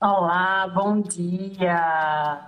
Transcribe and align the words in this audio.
Olá, 0.00 0.68
bom 0.68 1.00
dia. 1.00 2.40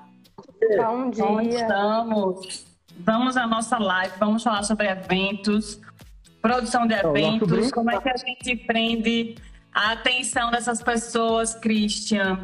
Bom 0.76 1.10
dia. 1.10 1.24
Como 1.24 1.40
estamos? 1.40 2.64
Vamos 3.00 3.36
à 3.36 3.44
nossa 3.44 3.76
live, 3.76 4.14
vamos 4.20 4.44
falar 4.44 4.62
sobre 4.62 4.86
eventos, 4.86 5.80
produção 6.40 6.86
de 6.86 6.94
eventos, 6.94 7.72
como 7.72 7.90
é 7.90 8.00
que 8.00 8.08
a 8.08 8.16
gente 8.16 8.54
prende 8.54 9.34
a 9.74 9.92
atenção 9.92 10.52
dessas 10.52 10.80
pessoas, 10.80 11.52
Christian. 11.52 12.38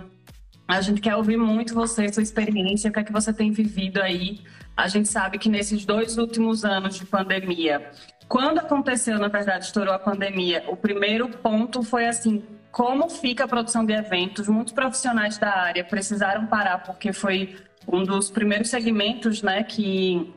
A 0.67 0.81
gente 0.81 1.01
quer 1.01 1.15
ouvir 1.15 1.37
muito 1.37 1.73
você, 1.73 2.13
sua 2.13 2.25
experiência, 2.25 2.91
o 2.91 2.93
que 2.93 2.99
é 2.99 3.05
que 3.05 3.13
você 3.13 3.33
tem 3.33 3.53
vivido 3.53 4.03
aí. 4.03 4.41
A 4.77 4.89
gente 4.89 5.09
sabe 5.09 5.39
que 5.39 5.49
nesses 5.49 5.87
dois 5.87 6.19
últimos 6.19 6.65
anos 6.65 6.97
de 6.97 7.07
pandemia, 7.07 7.93
quando 8.29 8.59
aconteceu, 8.59 9.21
na 9.21 9.29
verdade, 9.29 9.67
estourou 9.67 9.95
a 9.95 10.01
pandemia, 10.01 10.65
o 10.67 10.77
primeiro 10.77 11.29
ponto 11.29 11.85
foi 11.85 12.09
assim, 12.09 12.43
como 12.77 13.09
fica 13.09 13.45
a 13.45 13.49
produção 13.49 13.87
de 13.87 13.95
eventos? 13.95 14.49
Muitos 14.49 14.75
profissionais 14.75 15.39
da 15.39 15.51
área 15.51 15.83
precisaram 15.83 16.47
parar 16.47 16.83
porque 16.83 17.11
foi 17.11 17.57
um 17.89 18.05
dos 18.05 18.31
primeiros 18.31 18.69
segmentos, 18.69 19.41
né, 19.41 19.63
que 19.63 20.31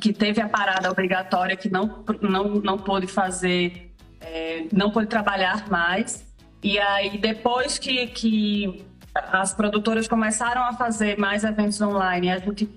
que 0.00 0.12
teve 0.12 0.40
a 0.40 0.48
parada 0.48 0.88
obrigatória, 0.88 1.56
que 1.56 1.68
não 1.68 2.04
não 2.22 2.44
não 2.60 2.78
pôde 2.78 3.08
fazer, 3.08 3.92
é, 4.20 4.66
não 4.72 4.92
pôde 4.92 5.08
trabalhar 5.08 5.68
mais. 5.68 6.24
E 6.62 6.78
aí 6.78 7.18
depois 7.18 7.76
que 7.76 8.06
que 8.06 8.86
as 9.12 9.52
produtoras 9.52 10.06
começaram 10.06 10.62
a 10.62 10.74
fazer 10.74 11.18
mais 11.18 11.42
eventos 11.42 11.80
online, 11.80 12.30
a 12.30 12.38
gente 12.38 12.68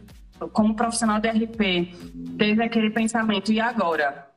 como 0.54 0.76
profissional 0.76 1.20
de 1.20 1.30
RP 1.30 1.94
teve 2.36 2.64
aquele 2.64 2.90
pensamento 2.90 3.52
e 3.52 3.60
agora 3.60 4.28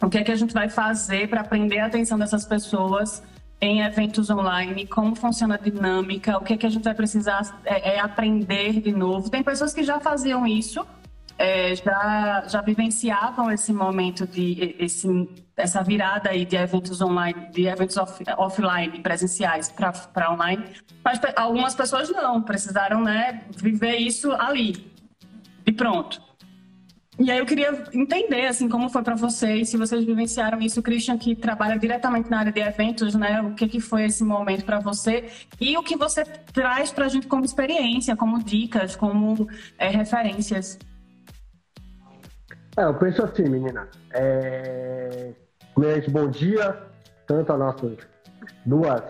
o 0.00 0.08
que 0.08 0.16
é 0.16 0.24
que 0.24 0.32
a 0.32 0.36
gente 0.36 0.54
vai 0.54 0.70
fazer 0.70 1.28
para 1.28 1.44
prender 1.44 1.80
a 1.80 1.86
atenção 1.86 2.18
dessas 2.18 2.46
pessoas 2.46 3.22
em 3.60 3.80
eventos 3.80 4.30
online, 4.30 4.86
como 4.86 5.14
funciona 5.14 5.56
a 5.56 5.58
dinâmica, 5.58 6.38
o 6.38 6.42
que 6.42 6.54
é 6.54 6.56
que 6.56 6.66
a 6.66 6.70
gente 6.70 6.84
vai 6.84 6.94
precisar 6.94 7.60
é, 7.64 7.96
é 7.96 8.00
aprender 8.00 8.80
de 8.80 8.92
novo. 8.92 9.28
Tem 9.28 9.42
pessoas 9.42 9.74
que 9.74 9.82
já 9.82 9.98
faziam 9.98 10.46
isso, 10.46 10.86
é, 11.36 11.74
já, 11.74 12.44
já 12.48 12.60
vivenciavam 12.62 13.50
esse 13.50 13.72
momento 13.72 14.26
de 14.26 14.76
esse, 14.78 15.08
essa 15.56 15.82
virada 15.82 16.30
aí 16.30 16.44
de 16.44 16.56
eventos 16.56 17.00
online, 17.00 17.50
de 17.50 17.66
eventos 17.66 17.96
off, 17.96 18.22
offline, 18.36 19.00
presenciais 19.00 19.72
para 19.72 20.32
online, 20.32 20.64
mas 21.04 21.20
algumas 21.36 21.74
pessoas 21.74 22.08
não, 22.10 22.42
precisaram 22.42 23.02
né, 23.02 23.42
viver 23.56 23.96
isso 23.96 24.32
ali 24.32 24.92
e 25.66 25.72
pronto. 25.72 26.27
E 27.18 27.32
aí 27.32 27.38
eu 27.38 27.46
queria 27.46 27.84
entender, 27.92 28.46
assim, 28.46 28.68
como 28.68 28.88
foi 28.88 29.02
para 29.02 29.16
vocês, 29.16 29.68
se 29.68 29.76
vocês 29.76 30.04
vivenciaram 30.04 30.60
isso, 30.60 30.78
o 30.78 30.82
Christian, 30.82 31.18
que 31.18 31.34
trabalha 31.34 31.76
diretamente 31.76 32.30
na 32.30 32.38
área 32.38 32.52
de 32.52 32.60
eventos, 32.60 33.12
né? 33.16 33.42
O 33.42 33.54
que, 33.54 33.66
que 33.66 33.80
foi 33.80 34.04
esse 34.04 34.22
momento 34.22 34.64
para 34.64 34.78
você 34.78 35.28
e 35.60 35.76
o 35.76 35.82
que 35.82 35.96
você 35.96 36.24
traz 36.24 36.92
para 36.92 37.06
a 37.06 37.08
gente 37.08 37.26
como 37.26 37.44
experiência, 37.44 38.14
como 38.14 38.40
dicas, 38.42 38.94
como 38.94 39.48
é, 39.76 39.88
referências. 39.88 40.78
É, 42.76 42.84
eu 42.84 42.94
penso 42.94 43.24
assim, 43.24 43.48
menina. 43.48 43.88
É... 44.12 45.32
Primeiramente, 45.74 46.10
bom 46.10 46.30
dia, 46.30 46.80
tanto 47.26 47.52
a 47.52 47.56
nossas 47.56 47.98
duas 48.64 49.02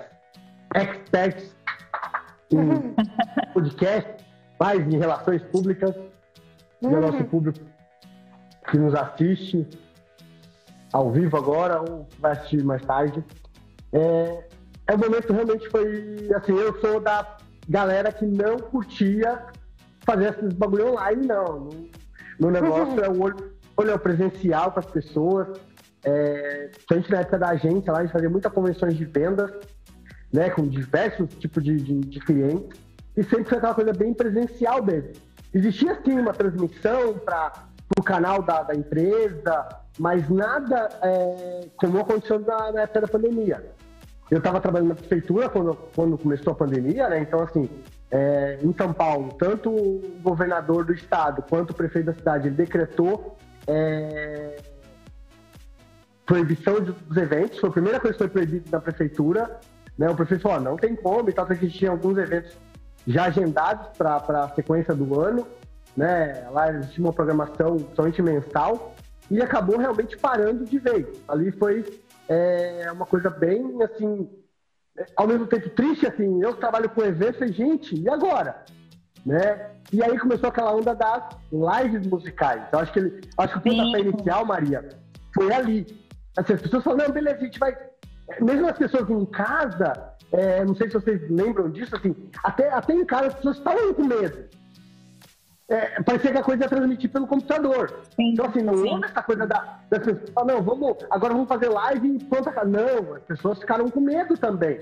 experts 0.75 1.55
em 2.51 2.95
podcast, 3.53 4.25
mais 4.59 4.81
em 4.81 4.97
relações 4.97 5.43
públicas, 5.43 5.95
e 6.81 6.87
ao 6.87 7.01
nosso 7.01 7.25
público 7.25 7.59
que 8.71 8.79
nos 8.79 8.95
assiste 8.95 9.67
ao 10.93 11.11
vivo 11.11 11.37
agora 11.37 11.81
ou 11.81 12.09
vai 12.19 12.33
assistir 12.33 12.65
mais 12.65 12.83
tarde. 12.85 13.23
É, 13.93 14.45
é 14.87 14.95
um 14.95 14.99
momento 14.99 15.33
realmente 15.33 15.69
foi 15.69 16.31
assim, 16.35 16.53
eu 16.53 16.79
sou 16.81 17.01
da 17.01 17.37
galera 17.69 18.13
que 18.13 18.25
não 18.25 18.59
curtia 18.59 19.43
fazer 20.05 20.31
esses 20.31 20.53
bagulho 20.55 20.93
online, 20.93 21.27
não. 21.27 21.69
Meu 22.41 22.51
negócio 22.51 22.99
é 23.03 23.09
o 23.09 23.21
olho, 23.21 23.53
olho 23.77 23.99
presencial 23.99 24.73
com 24.73 24.81
as 24.81 24.87
pessoas. 24.87 25.59
É, 26.05 26.71
gente 26.93 27.11
na 27.11 27.21
época 27.21 27.39
da 27.39 27.49
agência 27.51 27.93
lá, 27.93 27.99
a 27.99 28.03
gente 28.03 28.13
fazia 28.13 28.31
muitas 28.31 28.53
convenções 28.53 28.97
de 28.97 29.05
vendas, 29.05 29.51
né, 30.33 30.49
com 30.49 30.67
diversos 30.67 31.35
tipos 31.35 31.63
de, 31.63 31.77
de, 31.77 32.01
de 32.01 32.21
clientes, 32.21 32.81
e 33.17 33.23
sempre 33.25 33.45
foi 33.45 33.59
aquela 33.59 33.75
coisa 33.75 33.93
bem 33.93 34.15
presencial 34.15 34.83
mesmo. 34.83 35.13
Existia 35.53 35.99
sim 36.05 36.19
uma 36.19 36.33
transmissão 36.33 37.15
para 37.19 37.69
o 37.99 38.03
canal 38.03 38.43
da, 38.43 38.63
da, 38.63 38.75
empresa, 38.75 39.69
mas 39.99 40.29
nada 40.29 40.89
é, 41.03 41.67
como 41.77 41.99
aconteceu 41.99 42.39
na, 42.39 42.71
na 42.73 42.83
época 42.83 43.01
da 43.01 43.09
pandemia. 43.09 43.65
Eu 44.31 44.39
estava 44.39 44.61
trabalhando 44.61 44.91
na 44.91 44.95
prefeitura 44.95 45.49
quando, 45.49 45.75
quando 45.95 46.17
começou 46.17 46.53
a 46.53 46.57
pandemia, 46.57 47.09
né? 47.09 47.21
Então, 47.21 47.41
assim, 47.41 47.69
é, 48.11 48.59
em 48.63 48.73
São 48.75 48.93
Paulo, 48.93 49.33
tanto 49.39 49.71
o 49.71 50.19
governador 50.23 50.85
do 50.85 50.93
estado 50.93 51.43
quanto 51.49 51.71
o 51.71 51.75
prefeito 51.75 52.07
da 52.07 52.15
cidade 52.15 52.51
decretou 52.51 53.37
é, 53.67 54.59
proibição 56.25 56.81
dos 56.81 57.17
eventos. 57.17 57.59
Foi 57.59 57.71
a 57.71 57.73
primeira 57.73 57.99
coisa 57.99 58.13
que 58.15 58.19
foi 58.19 58.29
proibida 58.29 58.65
na 58.71 58.81
prefeitura. 58.81 59.59
Né? 59.97 60.09
O 60.09 60.15
prefeito 60.15 60.43
falou: 60.43 60.61
não 60.61 60.77
tem 60.77 60.95
como, 60.95 61.29
e 61.31 61.33
tal, 61.33 61.47
porque 61.47 61.67
tinha 61.67 61.91
alguns 61.91 62.17
eventos 62.17 62.57
já 63.07 63.25
agendados 63.25 63.89
para 63.97 64.45
a 64.45 64.49
sequência 64.51 64.95
do 64.95 65.19
ano 65.19 65.47
né? 65.97 66.49
Lá 66.51 66.71
existia 66.71 67.05
uma 67.05 67.13
programação 67.13 67.79
somente 67.95 68.23
mensal 68.23 68.95
e 69.31 69.43
acabou 69.43 69.79
realmente 69.79 70.17
parando 70.17 70.65
de 70.65 70.79
vez. 70.79 71.07
Ali 71.29 71.51
foi 71.53 71.85
é, 72.29 72.91
uma 72.93 73.07
coisa 73.07 73.31
bem, 73.31 73.83
assim, 73.83 74.29
ao 75.17 75.27
mesmo 75.27 75.47
tempo 75.47 75.69
triste, 75.71 76.07
assim, 76.07 76.43
eu 76.43 76.55
trabalho 76.55 76.89
com 76.91 77.03
eventos 77.03 77.41
e 77.43 77.53
gente, 77.53 77.99
e 77.99 78.09
agora? 78.09 78.65
Né? 79.25 79.71
E 79.93 80.03
aí 80.03 80.19
começou 80.19 80.49
aquela 80.49 80.75
onda 80.75 80.95
das 80.95 81.29
lives 81.53 82.07
musicais. 82.07 82.63
Eu 82.73 82.79
acho 82.79 82.93
que 82.93 82.99
ele, 82.99 83.21
acho 83.37 83.53
que 83.53 83.59
o 83.59 83.63
pontapé 83.63 84.01
inicial, 84.01 84.45
Maria, 84.45 84.89
foi 85.35 85.53
ali. 85.53 85.87
Assim, 86.37 86.53
as 86.55 86.63
pessoas 86.63 86.85
falam, 86.85 87.07
não, 87.07 87.13
beleza, 87.13 87.37
a 87.37 87.45
gente 87.45 87.59
vai. 87.59 87.77
Mesmo 88.41 88.69
as 88.69 88.79
pessoas 88.79 89.09
em 89.09 89.25
casa, 89.27 90.15
é, 90.33 90.65
não 90.65 90.75
sei 90.75 90.89
se 90.89 90.95
vocês 90.95 91.29
lembram 91.31 91.71
disso, 91.71 91.97
assim, 91.97 92.15
até, 92.45 92.71
até 92.71 92.93
em 92.93 93.05
casa 93.05 93.29
as 93.29 93.35
pessoas 93.35 93.57
estavam 93.57 93.95
com 93.95 94.05
medo 94.05 94.49
é, 95.69 96.03
parecia 96.03 96.33
que 96.33 96.39
a 96.39 96.43
coisa 96.43 96.65
ia 96.65 96.69
transmitir 96.69 97.11
pelo 97.11 97.27
computador. 97.27 98.01
Sim, 98.17 98.33
então, 98.33 98.47
assim, 98.47 98.63
não 98.63 98.73
houve 98.75 99.05
essa 99.05 99.23
coisa 99.23 99.47
da, 99.47 99.81
das 99.91 99.99
pessoas, 100.03 100.33
ah, 100.35 100.45
não, 100.45 100.63
vamos, 100.63 100.97
agora 101.11 101.35
vamos 101.35 101.49
fazer 101.49 101.69
live 101.69 102.17
e 102.17 102.25
pronto. 102.25 102.51
Não, 102.67 103.15
as 103.17 103.23
pessoas 103.25 103.59
ficaram 103.59 103.89
com 103.91 104.01
medo 104.01 104.37
também. 104.39 104.81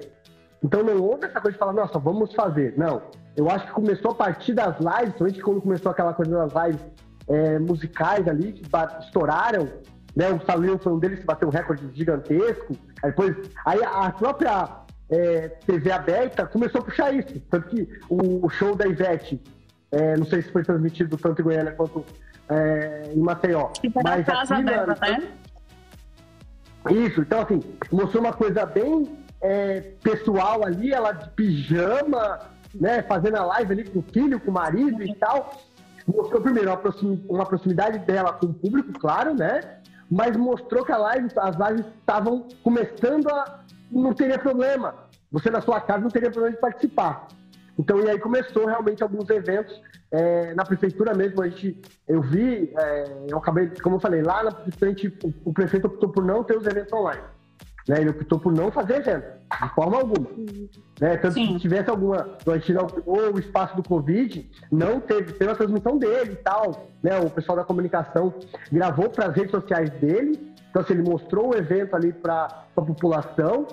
Então 0.62 0.82
não 0.82 1.02
houve 1.02 1.26
essa 1.26 1.40
coisa 1.40 1.54
de 1.54 1.58
falar, 1.58 1.72
nossa, 1.72 1.98
vamos 1.98 2.32
fazer. 2.34 2.74
Não. 2.76 3.02
Eu 3.36 3.50
acho 3.50 3.66
que 3.66 3.72
começou 3.72 4.12
a 4.12 4.14
partir 4.14 4.54
das 4.54 4.78
lives, 4.78 5.14
principalmente 5.14 5.42
quando 5.42 5.60
começou 5.60 5.90
aquela 5.90 6.14
coisa 6.14 6.46
das 6.46 6.64
lives 6.64 6.80
é, 7.28 7.58
musicais 7.58 8.26
ali, 8.28 8.52
que 8.52 8.64
estouraram, 9.00 9.68
né? 10.14 10.30
O 10.30 10.40
Salinho 10.46 10.78
foi 10.78 10.92
um 10.92 10.98
deles 10.98 11.18
que 11.18 11.26
bateu 11.26 11.48
um 11.48 11.50
recorde 11.50 11.90
gigantesco. 11.92 12.74
Aí 13.02 13.10
depois, 13.10 13.36
aí 13.66 13.80
a 13.84 14.10
própria 14.12 14.68
é, 15.10 15.48
TV 15.66 15.90
aberta 15.90 16.46
começou 16.46 16.80
a 16.80 16.84
puxar 16.84 17.12
isso. 17.12 17.40
Tanto 17.50 17.68
que 17.68 17.88
o 18.08 18.48
show 18.48 18.74
da 18.74 18.86
Ivete 18.86 19.42
é, 19.92 20.16
não 20.16 20.26
sei 20.26 20.42
se 20.42 20.50
foi 20.50 20.62
transmitido 20.64 21.16
tanto 21.16 21.40
em 21.40 21.44
Goiânia 21.44 21.72
quanto 21.72 22.04
é, 22.48 23.12
em 23.14 23.20
Maceió. 23.20 23.70
mas 24.02 24.26
casa 24.26 24.62
dela, 24.62 24.96
né? 25.00 25.28
Isso, 26.90 27.20
então 27.20 27.40
assim, 27.40 27.60
mostrou 27.90 28.22
uma 28.22 28.32
coisa 28.32 28.64
bem 28.64 29.18
é, 29.40 29.80
pessoal 30.02 30.64
ali, 30.64 30.92
ela 30.92 31.12
de 31.12 31.28
pijama, 31.30 32.40
né, 32.74 33.02
fazendo 33.02 33.36
a 33.36 33.44
live 33.44 33.72
ali 33.72 33.84
com 33.84 33.98
o 33.98 34.02
filho, 34.02 34.40
com 34.40 34.50
o 34.50 34.54
marido 34.54 35.02
e 35.02 35.14
tal. 35.14 35.52
Mostrou 36.06 36.40
primeiro 36.40 36.70
uma 37.28 37.44
proximidade 37.44 37.98
dela 38.00 38.32
com 38.32 38.46
o 38.46 38.54
público, 38.54 38.92
claro, 38.92 39.34
né? 39.34 39.60
Mas 40.08 40.36
mostrou 40.36 40.84
que 40.84 40.92
a 40.92 40.98
live, 40.98 41.28
as 41.36 41.56
lives 41.56 41.86
estavam 41.98 42.46
começando 42.62 43.28
a. 43.28 43.60
não 43.90 44.12
teria 44.12 44.38
problema. 44.38 44.94
Você 45.32 45.50
na 45.50 45.60
sua 45.60 45.80
casa 45.80 46.02
não 46.02 46.10
teria 46.10 46.30
problema 46.30 46.54
de 46.54 46.60
participar. 46.60 47.26
Então, 47.78 48.00
e 48.00 48.08
aí 48.08 48.18
começou 48.18 48.66
realmente 48.66 49.02
alguns 49.02 49.28
eventos 49.28 49.80
é, 50.10 50.54
na 50.54 50.64
prefeitura 50.64 51.14
mesmo. 51.14 51.42
A 51.42 51.48
gente, 51.48 51.80
eu 52.08 52.22
vi, 52.22 52.72
é, 52.76 53.04
eu 53.28 53.38
acabei, 53.38 53.70
como 53.82 53.96
eu 53.96 54.00
falei, 54.00 54.22
lá 54.22 54.42
na 54.44 54.52
frente, 54.78 55.08
o, 55.22 55.50
o, 55.50 55.52
prefeito 55.52 55.86
optou 55.86 56.08
por 56.08 56.24
não 56.24 56.42
ter 56.42 56.56
os 56.56 56.66
eventos 56.66 56.92
online. 56.92 57.22
Né? 57.86 58.00
Ele 58.00 58.10
optou 58.10 58.38
por 58.38 58.52
não 58.52 58.70
fazer 58.72 58.96
evento, 58.96 59.26
de 59.62 59.74
forma 59.74 59.98
alguma. 59.98 60.26
Né? 61.00 61.16
Tanto 61.18 61.34
Sim. 61.34 61.46
que 61.46 61.52
se 61.54 61.60
tivesse 61.60 61.90
alguma, 61.90 62.36
a 62.46 62.54
gente 62.54 62.72
inaugurou 62.72 63.34
o 63.34 63.38
espaço 63.38 63.76
do 63.76 63.82
Covid, 63.82 64.50
não 64.72 64.98
teve, 64.98 65.34
teve 65.34 65.50
a 65.50 65.54
transmissão 65.54 65.98
dele 65.98 66.32
e 66.32 66.36
tal. 66.36 66.88
Né? 67.02 67.18
O 67.20 67.30
pessoal 67.30 67.56
da 67.56 67.64
comunicação 67.64 68.34
gravou 68.72 69.10
para 69.10 69.26
as 69.26 69.36
redes 69.36 69.50
sociais 69.50 69.90
dele. 69.90 70.54
Então, 70.70 70.82
assim, 70.82 70.94
ele 70.94 71.08
mostrou 71.08 71.50
o 71.50 71.56
evento 71.56 71.94
ali 71.94 72.12
para 72.12 72.64
a 72.76 72.82
população, 72.82 73.66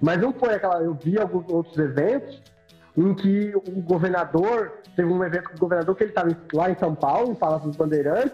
mas 0.00 0.20
não 0.20 0.32
foi 0.32 0.54
aquela. 0.54 0.82
Eu 0.82 0.94
vi 0.94 1.18
alguns 1.18 1.50
outros 1.50 1.76
eventos 1.76 2.40
em 2.96 3.14
que 3.14 3.52
o 3.54 3.80
governador, 3.82 4.80
teve 4.96 5.10
um 5.10 5.22
evento 5.24 5.50
com 5.50 5.56
o 5.56 5.60
governador 5.60 5.94
que 5.96 6.04
ele 6.04 6.10
estava 6.10 6.36
lá 6.52 6.70
em 6.70 6.76
São 6.76 6.94
Paulo, 6.94 7.32
em 7.32 7.34
Palácio 7.34 7.68
dos 7.68 7.76
Bandeirantes, 7.76 8.32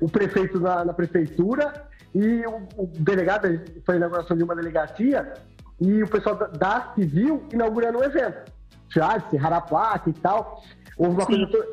o 0.00 0.08
prefeito 0.08 0.60
na, 0.60 0.84
na 0.84 0.92
prefeitura 0.92 1.86
e 2.14 2.46
o, 2.46 2.68
o, 2.76 2.86
delegado, 2.86 3.48
foi 3.84 3.94
a 3.94 3.98
inauguração 3.98 4.36
de 4.36 4.44
uma 4.44 4.54
delegacia 4.54 5.34
e 5.80 6.02
o 6.02 6.08
pessoal 6.08 6.36
da, 6.36 6.46
da 6.46 6.92
Civil 6.94 7.42
inaugurando 7.52 7.98
o 7.98 8.04
evento. 8.04 8.52
sociais, 8.86 9.22
se 9.30 9.36
a 9.36 9.60
placa 9.60 10.10
e 10.10 10.12
tal. 10.12 10.62
Houve 10.96 11.14
uma 11.14 11.26
Sim. 11.26 11.46
coisa. 11.46 11.68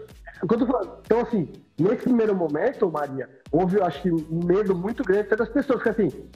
Então, 1.05 1.19
assim, 1.21 1.49
nesse 1.79 2.03
primeiro 2.03 2.35
momento, 2.35 2.89
Maria, 2.89 3.29
houve, 3.51 3.77
eu 3.77 3.85
acho 3.85 4.01
que, 4.01 4.11
um 4.11 4.43
medo 4.43 4.75
muito 4.75 5.03
grande 5.03 5.29
das 5.29 5.49
pessoas, 5.49 5.83
porque 5.83 5.89
assim, 5.89 6.27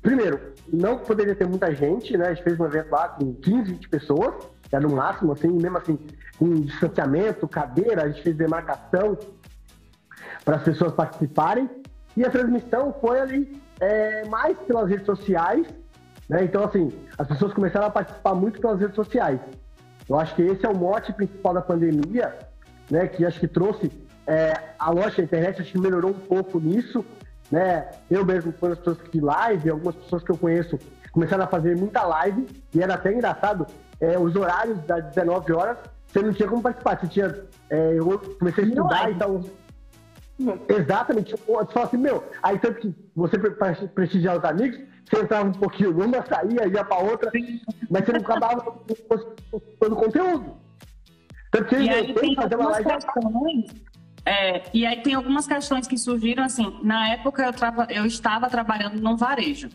primeiro, 0.00 0.40
não 0.72 0.98
poderia 0.98 1.34
ter 1.34 1.46
muita 1.46 1.74
gente, 1.74 2.16
né? 2.16 2.28
A 2.28 2.34
gente 2.34 2.42
fez 2.42 2.58
um 2.58 2.64
evento 2.64 2.90
lá 2.90 3.08
com 3.10 3.34
15, 3.34 3.72
20 3.72 3.88
pessoas, 3.90 4.34
era 4.74 4.86
no 4.86 4.96
máximo, 4.96 5.32
assim, 5.32 5.48
mesmo 5.48 5.78
assim, 5.78 5.98
com 6.38 6.60
distanciamento, 6.60 7.46
cadeira, 7.46 8.04
a 8.04 8.08
gente 8.08 8.22
fez 8.22 8.36
demarcação 8.36 9.16
para 10.44 10.56
as 10.56 10.62
pessoas 10.62 10.92
participarem. 10.92 11.68
E 12.16 12.24
a 12.24 12.30
transmissão 12.30 12.94
foi 13.00 13.20
ali 13.20 13.62
é, 13.80 14.24
mais 14.26 14.56
pelas 14.58 14.88
redes 14.88 15.06
sociais, 15.06 15.66
né? 16.28 16.44
Então, 16.44 16.64
assim, 16.64 16.92
as 17.18 17.26
pessoas 17.26 17.52
começaram 17.52 17.86
a 17.86 17.90
participar 17.90 18.34
muito 18.34 18.60
pelas 18.60 18.78
redes 18.80 18.94
sociais. 18.94 19.40
Eu 20.08 20.18
acho 20.18 20.34
que 20.34 20.42
esse 20.42 20.64
é 20.64 20.68
o 20.68 20.76
mote 20.76 21.12
principal 21.12 21.54
da 21.54 21.62
pandemia, 21.62 22.36
né? 22.90 23.06
Que 23.08 23.24
acho 23.24 23.40
que 23.40 23.48
trouxe 23.48 23.90
é, 24.26 24.54
a 24.78 24.90
loja 24.90 25.16
da 25.16 25.22
internet, 25.24 25.60
acho 25.60 25.72
que 25.72 25.78
melhorou 25.78 26.10
um 26.10 26.20
pouco 26.20 26.60
nisso, 26.60 27.04
né? 27.50 27.88
Eu 28.10 28.24
mesmo, 28.24 28.52
quando 28.52 28.72
as 28.72 28.78
pessoas 28.78 28.98
que 29.08 29.20
live, 29.20 29.70
algumas 29.70 29.94
pessoas 29.96 30.22
que 30.22 30.30
eu 30.30 30.36
conheço 30.36 30.78
começaram 31.12 31.44
a 31.44 31.46
fazer 31.46 31.76
muita 31.76 32.02
live, 32.02 32.46
e 32.74 32.82
era 32.82 32.94
até 32.94 33.12
engraçado, 33.12 33.66
é, 34.00 34.18
os 34.18 34.34
horários 34.36 34.78
das 34.86 35.04
19 35.06 35.52
horas, 35.52 35.78
você 36.06 36.22
não 36.22 36.32
tinha 36.32 36.48
como 36.48 36.62
participar, 36.62 36.98
você 37.00 37.08
tinha. 37.08 37.44
É, 37.70 37.98
eu 37.98 38.18
comecei 38.38 38.64
a 38.64 38.66
estudar 38.66 39.10
e 39.10 39.14
tal. 39.14 39.40
Exatamente. 40.68 41.34
Você 41.46 41.72
fala 41.72 41.86
assim, 41.86 41.96
meu, 41.96 42.24
aí 42.42 42.58
tanto 42.58 42.80
que 42.80 42.94
você 43.14 43.38
prestigiar 43.38 44.38
os 44.38 44.44
amigos, 44.44 44.80
você 45.08 45.22
entrava 45.22 45.48
um 45.48 45.52
pouquinho 45.52 45.92
numa, 45.92 46.24
saía, 46.26 46.66
ia 46.66 46.84
pra 46.84 46.98
outra, 46.98 47.30
mas 47.90 48.04
você 48.04 48.12
não 48.12 48.20
acabava 48.20 48.62
todo 49.80 49.92
o 49.92 49.96
conteúdo. 49.96 50.56
Tanto 51.50 51.66
que 51.66 51.76
e 51.76 51.88
aí 51.88 52.14
tem 52.14 52.34
fazer 52.34 52.56
uma 52.56 52.70
live. 52.70 52.88
Questões, 52.90 53.84
é, 54.26 54.62
e 54.72 54.86
aí 54.86 55.02
tem 55.02 55.14
algumas 55.14 55.46
questões 55.46 55.86
que 55.86 55.98
surgiram 55.98 56.44
assim. 56.44 56.80
Na 56.82 57.10
época 57.10 57.42
eu, 57.42 57.52
trava, 57.52 57.86
eu 57.90 58.06
estava 58.06 58.48
trabalhando 58.48 59.00
no 59.00 59.16
varejo. 59.16 59.68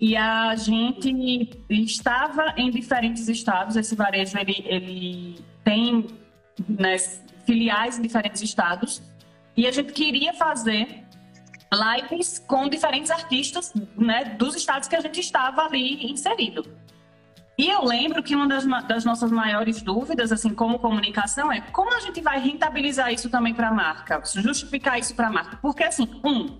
E 0.00 0.16
a 0.16 0.56
gente 0.56 1.50
estava 1.68 2.54
em 2.56 2.70
diferentes 2.70 3.28
estados. 3.28 3.76
Esse 3.76 3.94
varejo 3.94 4.38
ele, 4.38 4.64
ele 4.66 5.44
tem 5.62 6.06
né, 6.66 6.96
filiais 7.44 7.98
em 7.98 8.02
diferentes 8.02 8.40
estados. 8.40 9.02
E 9.54 9.66
a 9.66 9.70
gente 9.70 9.92
queria 9.92 10.32
fazer 10.32 11.04
lives 11.72 12.38
com 12.38 12.68
diferentes 12.68 13.10
artistas 13.10 13.74
né, 13.96 14.24
dos 14.38 14.56
estados 14.56 14.88
que 14.88 14.96
a 14.96 15.00
gente 15.00 15.20
estava 15.20 15.62
ali 15.62 16.10
inserido. 16.10 16.64
E 17.58 17.68
eu 17.68 17.84
lembro 17.84 18.22
que 18.22 18.34
uma 18.34 18.48
das, 18.48 18.64
das, 18.86 19.04
nossas 19.04 19.30
maiores 19.30 19.82
dúvidas, 19.82 20.32
assim, 20.32 20.54
como 20.54 20.78
comunicação, 20.78 21.52
é 21.52 21.60
como 21.60 21.94
a 21.94 22.00
gente 22.00 22.22
vai 22.22 22.40
rentabilizar 22.40 23.12
isso 23.12 23.28
também 23.28 23.52
para 23.52 23.68
a 23.68 23.70
marca, 23.70 24.22
justificar 24.24 24.98
isso 24.98 25.14
para 25.14 25.26
a 25.26 25.30
marca. 25.30 25.58
Porque, 25.58 25.84
assim, 25.84 26.08
um, 26.24 26.58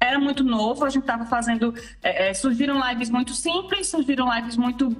era 0.00 0.18
muito 0.18 0.42
novo, 0.42 0.84
a 0.84 0.90
gente 0.90 1.02
estava 1.02 1.26
fazendo. 1.26 1.74
É, 2.02 2.30
é, 2.30 2.34
surgiram 2.34 2.80
lives 2.88 3.10
muito 3.10 3.34
simples, 3.34 3.88
surgiram 3.88 4.34
lives 4.34 4.56
muito 4.56 4.96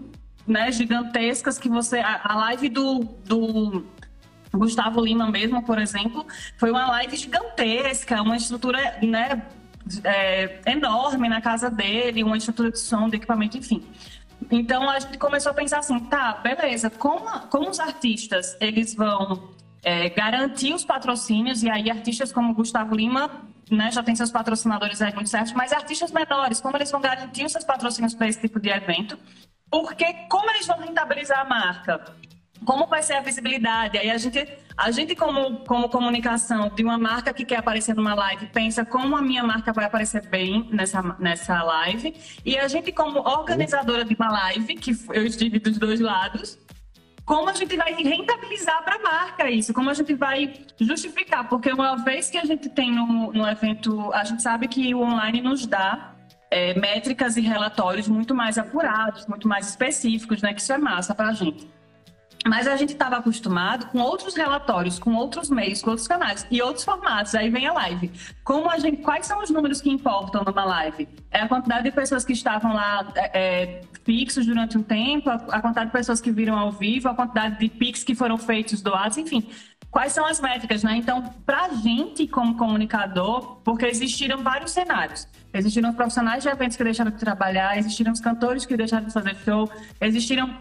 né, 0.46 0.70
gigantescas, 0.70 1.58
que 1.58 1.68
você. 1.68 2.00
A, 2.00 2.20
a 2.24 2.36
live 2.36 2.68
do, 2.68 2.98
do 3.24 3.84
Gustavo 4.52 5.00
Lima 5.00 5.30
mesmo, 5.30 5.62
por 5.62 5.78
exemplo, 5.78 6.26
foi 6.58 6.70
uma 6.70 6.86
live 6.88 7.16
gigantesca, 7.16 8.20
uma 8.20 8.36
estrutura 8.36 8.98
né, 9.02 9.42
é, 10.04 10.60
enorme 10.66 11.28
na 11.28 11.40
casa 11.40 11.70
dele, 11.70 12.22
uma 12.22 12.36
estrutura 12.36 12.70
de 12.70 12.78
som, 12.78 13.08
de 13.08 13.16
equipamento, 13.16 13.56
enfim. 13.56 13.82
Então 14.50 14.88
a 14.88 14.98
gente 14.98 15.18
começou 15.18 15.52
a 15.52 15.54
pensar 15.54 15.78
assim, 15.78 15.98
tá, 16.00 16.34
beleza, 16.42 16.90
como, 16.90 17.26
como 17.48 17.70
os 17.70 17.78
artistas 17.78 18.56
eles 18.60 18.94
vão 18.94 19.50
é, 19.82 20.08
garantir 20.10 20.74
os 20.74 20.84
patrocínios, 20.84 21.62
e 21.62 21.70
aí 21.70 21.90
artistas 21.90 22.32
como 22.32 22.54
Gustavo 22.54 22.94
Lima 22.94 23.30
né, 23.70 23.90
já 23.90 24.02
tem 24.02 24.14
seus 24.14 24.30
patrocinadores 24.30 25.00
aí 25.00 25.14
muito 25.14 25.28
certos, 25.28 25.52
mas 25.52 25.72
artistas 25.72 26.10
menores, 26.10 26.60
como 26.60 26.76
eles 26.76 26.90
vão 26.90 27.00
garantir 27.00 27.44
os 27.44 27.52
seus 27.52 27.64
patrocínios 27.64 28.14
para 28.14 28.28
esse 28.28 28.40
tipo 28.40 28.58
de 28.58 28.70
evento? 28.70 29.18
Porque 29.70 30.12
como 30.28 30.50
eles 30.50 30.66
vão 30.66 30.78
rentabilizar 30.78 31.40
a 31.40 31.44
marca? 31.44 32.04
como 32.64 32.86
vai 32.86 33.02
ser 33.02 33.14
a 33.14 33.20
visibilidade. 33.20 33.98
Aí 33.98 34.10
a 34.10 34.18
gente, 34.18 34.46
a 34.76 34.90
gente 34.90 35.14
como, 35.14 35.60
como 35.60 35.88
comunicação 35.88 36.68
de 36.68 36.82
uma 36.82 36.98
marca 36.98 37.32
que 37.32 37.44
quer 37.44 37.56
aparecer 37.56 37.94
numa 37.94 38.14
live, 38.14 38.46
pensa 38.46 38.84
como 38.84 39.16
a 39.16 39.22
minha 39.22 39.42
marca 39.42 39.72
vai 39.72 39.84
aparecer 39.84 40.26
bem 40.28 40.68
nessa, 40.70 41.02
nessa 41.18 41.62
live. 41.62 42.14
E 42.44 42.58
a 42.58 42.68
gente 42.68 42.92
como 42.92 43.20
organizadora 43.20 44.04
de 44.04 44.14
uma 44.14 44.30
live, 44.30 44.74
que 44.76 44.92
eu 45.12 45.24
estive 45.24 45.58
dos 45.58 45.78
dois 45.78 46.00
lados, 46.00 46.58
como 47.30 47.48
a 47.48 47.52
gente 47.52 47.76
vai 47.76 47.94
rentabilizar 47.94 48.82
para 48.82 48.96
a 48.96 48.98
marca 48.98 49.48
isso, 49.48 49.72
como 49.72 49.88
a 49.88 49.94
gente 49.94 50.14
vai 50.14 50.52
justificar, 50.80 51.48
porque 51.48 51.72
uma 51.72 51.94
vez 51.94 52.28
que 52.28 52.36
a 52.36 52.44
gente 52.44 52.68
tem 52.68 52.92
no, 52.92 53.32
no 53.32 53.46
evento, 53.46 54.12
a 54.12 54.24
gente 54.24 54.42
sabe 54.42 54.66
que 54.66 54.92
o 54.92 55.02
online 55.02 55.40
nos 55.40 55.64
dá 55.64 56.12
é, 56.50 56.76
métricas 56.76 57.36
e 57.36 57.40
relatórios 57.40 58.08
muito 58.08 58.34
mais 58.34 58.58
apurados, 58.58 59.28
muito 59.28 59.46
mais 59.46 59.68
específicos, 59.68 60.42
né? 60.42 60.52
Que 60.52 60.60
isso 60.60 60.72
é 60.72 60.78
massa 60.78 61.14
para 61.14 61.28
a 61.28 61.32
gente. 61.32 61.70
Mas 62.46 62.66
a 62.66 62.74
gente 62.76 62.92
estava 62.92 63.16
acostumado 63.16 63.86
com 63.86 63.98
outros 63.98 64.34
relatórios, 64.34 64.98
com 64.98 65.14
outros 65.14 65.50
meios, 65.50 65.82
com 65.82 65.90
outros 65.90 66.08
canais 66.08 66.46
e 66.50 66.62
outros 66.62 66.84
formatos. 66.84 67.34
Aí 67.34 67.50
vem 67.50 67.66
a 67.66 67.72
live. 67.72 68.10
Como 68.42 68.70
a 68.70 68.78
gente, 68.78 69.02
quais 69.02 69.26
são 69.26 69.42
os 69.42 69.50
números 69.50 69.80
que 69.80 69.90
importam 69.90 70.42
numa 70.42 70.64
live? 70.64 71.06
É 71.30 71.42
a 71.42 71.48
quantidade 71.48 71.84
de 71.84 71.90
pessoas 71.90 72.24
que 72.24 72.32
estavam 72.32 72.72
lá 72.72 73.06
é, 73.14 73.30
é 73.34 73.80
fixos 74.04 74.46
durante 74.46 74.78
um 74.78 74.82
tempo, 74.82 75.28
a, 75.28 75.60
quantidade 75.60 75.86
de 75.86 75.92
pessoas 75.92 76.20
que 76.20 76.30
viram 76.32 76.58
ao 76.58 76.72
vivo, 76.72 77.08
a 77.08 77.14
quantidade 77.14 77.58
de 77.58 77.68
pics 77.68 78.02
que 78.02 78.14
foram 78.14 78.38
feitos 78.38 78.80
doados, 78.80 79.18
enfim. 79.18 79.46
Quais 79.90 80.12
são 80.12 80.24
as 80.24 80.40
métricas, 80.40 80.82
né? 80.84 80.96
Então, 80.96 81.22
para 81.44 81.64
a 81.64 81.68
gente 81.74 82.26
como 82.26 82.56
comunicador, 82.56 83.56
porque 83.64 83.84
existiram 83.84 84.42
vários 84.42 84.70
cenários. 84.70 85.28
Existiram 85.52 85.92
profissionais 85.92 86.44
de 86.44 86.48
eventos 86.48 86.76
que 86.76 86.84
deixaram 86.84 87.10
de 87.10 87.18
trabalhar, 87.18 87.76
existiram 87.76 88.12
os 88.12 88.20
cantores 88.20 88.64
que 88.64 88.76
deixaram 88.76 89.06
de 89.06 89.12
fazer 89.12 89.34
show, 89.44 89.68
existiram 90.00 90.56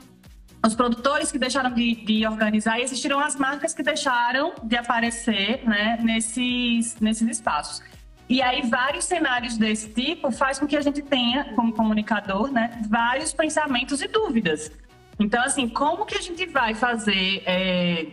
os 0.66 0.76
produtores 0.76 1.32
que 1.32 1.40
deixaram 1.40 1.72
de, 1.72 1.96
de, 1.96 2.28
organizar 2.28 2.80
e 2.80 2.84
existiram 2.84 3.20
as 3.20 3.36
marcas 3.36 3.74
que 3.74 3.82
deixaram 3.82 4.54
de 4.64 4.76
aparecer 4.76 5.64
né, 5.68 5.98
nesses, 6.02 7.00
nesses 7.00 7.28
espaços. 7.28 7.82
E 8.28 8.42
aí, 8.42 8.62
vários 8.70 9.06
cenários 9.06 9.58
desse 9.58 9.90
tipo 9.90 10.32
faz 10.32 10.60
com 10.60 10.68
que 10.68 10.78
a 10.78 10.82
gente 10.82 11.02
tenha, 11.02 11.46
como 11.56 11.74
comunicador, 11.74 12.52
né, 12.52 12.80
vários 12.88 13.34
pensamentos 13.34 14.02
e 14.02 14.08
dúvidas. 14.08 14.72
Então, 15.20 15.42
assim, 15.44 15.68
como 15.68 16.06
que 16.06 16.16
a 16.16 16.22
gente 16.22 16.46
vai 16.46 16.76
fazer 16.76 17.42
é, 17.46 18.08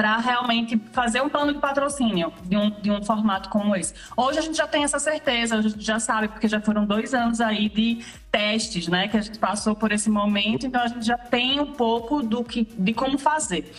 para 0.00 0.16
realmente 0.16 0.80
fazer 0.92 1.20
um 1.20 1.28
plano 1.28 1.52
de 1.52 1.58
patrocínio 1.58 2.32
de 2.44 2.56
um, 2.56 2.70
de 2.70 2.90
um 2.90 3.04
formato 3.04 3.50
como 3.50 3.76
esse. 3.76 3.92
Hoje 4.16 4.38
a 4.38 4.40
gente 4.40 4.56
já 4.56 4.66
tem 4.66 4.82
essa 4.82 4.98
certeza, 4.98 5.56
a 5.56 5.60
gente 5.60 5.84
já 5.84 6.00
sabe, 6.00 6.28
porque 6.28 6.48
já 6.48 6.58
foram 6.58 6.86
dois 6.86 7.12
anos 7.12 7.38
aí 7.38 7.68
de 7.68 8.02
testes, 8.32 8.88
né, 8.88 9.08
que 9.08 9.18
a 9.18 9.20
gente 9.20 9.38
passou 9.38 9.76
por 9.76 9.92
esse 9.92 10.08
momento, 10.08 10.66
então 10.66 10.80
a 10.80 10.86
gente 10.86 11.04
já 11.04 11.18
tem 11.18 11.60
um 11.60 11.72
pouco 11.74 12.22
do 12.22 12.42
que, 12.42 12.64
de 12.64 12.94
como 12.94 13.18
fazer. 13.18 13.70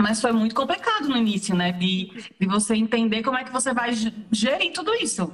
Mas 0.00 0.20
foi 0.20 0.32
muito 0.32 0.52
complicado 0.52 1.08
no 1.08 1.16
início, 1.16 1.54
né, 1.54 1.70
de, 1.70 2.10
de 2.40 2.46
você 2.48 2.74
entender 2.74 3.22
como 3.22 3.38
é 3.38 3.44
que 3.44 3.52
você 3.52 3.72
vai 3.72 3.92
gerir 4.32 4.72
tudo 4.72 4.92
isso. 4.94 5.32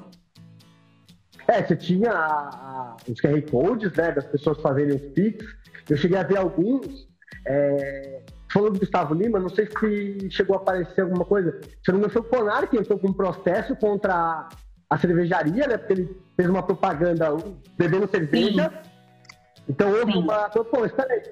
É, 1.49 1.63
você 1.63 1.75
tinha 1.75 2.11
a, 2.11 2.49
a, 2.51 2.97
os 3.09 3.19
QR 3.19 3.41
Codes, 3.51 3.91
né, 3.95 4.13
das 4.13 4.27
pessoas 4.27 4.61
fazerem 4.61 4.95
os 4.95 5.15
Pix. 5.15 5.43
Eu 5.89 5.97
cheguei 5.97 6.19
a 6.19 6.23
ver 6.23 6.37
alguns 6.37 7.09
é, 7.47 8.22
falando 8.53 8.75
do 8.75 8.81
Gustavo 8.81 9.15
Lima, 9.15 9.41
não 9.41 9.49
sei 9.49 9.67
se 9.67 10.31
chegou 10.31 10.57
a 10.57 10.59
aparecer 10.59 11.01
alguma 11.01 11.25
coisa. 11.25 11.59
Se 11.85 11.91
não 11.91 11.99
me 11.99 12.05
engano, 12.05 12.13
foi 12.13 12.23
o 12.23 12.25
Conar 12.25 12.69
que 12.69 12.77
entrou 12.77 12.99
com 12.99 13.09
um 13.09 13.13
processo 13.13 13.75
contra 13.77 14.49
a 14.91 14.99
cervejaria, 14.99 15.67
né? 15.67 15.79
Porque 15.79 15.93
ele 15.95 16.17
fez 16.37 16.49
uma 16.49 16.63
propaganda 16.63 17.29
bebendo 17.79 18.09
cerveja. 18.09 18.71
Sim. 18.71 18.91
Então 19.69 19.91
houve 19.91 20.13
Sim. 20.13 20.19
uma. 20.19 20.49
Pô, 20.51 20.85
espera 20.85 21.13
aí. 21.13 21.23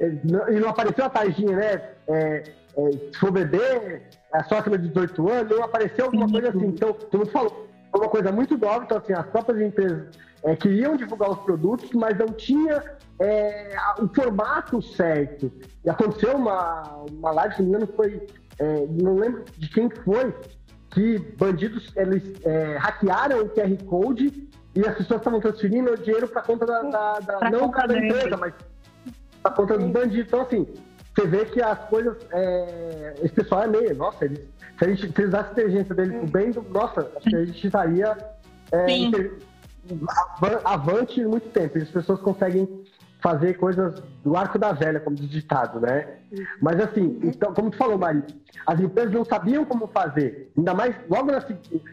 E 0.00 0.60
não 0.60 0.68
apareceu 0.68 1.04
a 1.04 1.10
tarjinha, 1.10 1.56
né? 1.56 1.90
É, 2.08 2.42
é, 2.76 2.90
se 3.12 3.18
for 3.18 3.30
beber, 3.30 4.02
é 4.34 4.42
só 4.44 4.58
acima 4.58 4.76
de 4.76 4.88
18 4.88 5.30
anos, 5.30 5.56
não 5.56 5.64
apareceu 5.64 6.04
alguma 6.06 6.26
Sim. 6.26 6.32
coisa 6.32 6.48
assim. 6.50 6.66
Então, 6.66 6.92
todo 6.92 7.18
mundo 7.18 7.30
falou. 7.30 7.70
Foi 7.90 8.00
uma 8.00 8.08
coisa 8.08 8.30
muito 8.30 8.56
nova, 8.56 8.84
então 8.84 8.98
assim, 8.98 9.12
as 9.12 9.26
próprias 9.26 9.60
empresas 9.60 10.06
é, 10.44 10.56
queriam 10.56 10.96
divulgar 10.96 11.30
os 11.30 11.38
produtos, 11.40 11.90
mas 11.92 12.16
não 12.18 12.28
tinha 12.28 12.82
é, 13.18 13.76
o 13.98 14.08
formato 14.08 14.80
certo. 14.80 15.52
E 15.84 15.90
aconteceu 15.90 16.36
uma, 16.36 17.04
uma 17.10 17.30
live, 17.32 17.54
se 17.56 17.62
não 17.62 17.70
me 17.70 17.76
engano, 17.76 17.92
foi. 17.94 18.26
É, 18.58 18.86
não 18.90 19.16
lembro 19.16 19.44
de 19.56 19.68
quem 19.70 19.88
foi, 19.88 20.34
que 20.90 21.18
bandidos 21.38 21.90
eles 21.96 22.22
é, 22.44 22.76
hackearam 22.76 23.40
o 23.40 23.48
QR 23.48 23.84
Code 23.86 24.48
e 24.74 24.80
as 24.80 24.96
pessoas 24.96 25.20
estavam 25.20 25.40
transferindo 25.40 25.90
o 25.92 25.96
dinheiro 25.96 26.28
para 26.28 26.42
conta 26.42 26.66
da, 26.66 26.82
da, 26.82 27.20
da 27.20 27.50
não 27.50 27.70
para 27.70 27.86
da 27.88 27.98
empresa, 27.98 28.36
mas 28.36 28.52
para 29.42 29.52
conta 29.52 29.78
dos 29.78 29.90
bandidos. 29.90 30.26
Então, 30.26 30.42
assim, 30.42 30.66
você 31.14 31.26
vê 31.26 31.44
que 31.46 31.62
as 31.62 31.78
coisas. 31.88 32.16
É, 32.32 33.14
esse 33.22 33.34
pessoal 33.34 33.64
é 33.64 33.66
meio. 33.66 33.94
Nossa, 33.96 34.24
eles, 34.24 34.40
se, 34.78 34.84
a 34.84 34.88
gente, 34.88 35.00
se 35.00 35.06
eles 35.06 35.28
usassem 35.28 35.48
a 35.48 35.52
inteligência 35.52 35.94
deles 35.94 36.16
pro 36.18 36.26
bem, 36.28 36.52
nossa, 36.70 37.10
acho 37.16 37.28
que 37.28 37.36
a 37.36 37.44
gente 37.44 37.66
estaria. 37.66 38.16
É, 38.72 38.86
avante 40.64 41.24
muito 41.24 41.48
tempo. 41.50 41.78
E 41.78 41.82
as 41.82 41.90
pessoas 41.90 42.20
conseguem 42.20 42.84
fazer 43.20 43.54
coisas 43.54 44.00
do 44.24 44.36
arco 44.36 44.58
da 44.58 44.72
velha, 44.72 45.00
como 45.00 45.16
diz 45.16 45.28
ditado, 45.28 45.80
né? 45.80 46.16
Mas 46.60 46.80
assim, 46.80 47.18
então, 47.22 47.52
como 47.52 47.70
tu 47.70 47.76
falou, 47.76 47.98
Mari, 47.98 48.24
as 48.66 48.80
empresas 48.80 49.12
não 49.12 49.24
sabiam 49.24 49.64
como 49.64 49.86
fazer. 49.88 50.50
Ainda 50.56 50.74
mais 50.74 50.96
logo 51.08 51.30
na, 51.30 51.44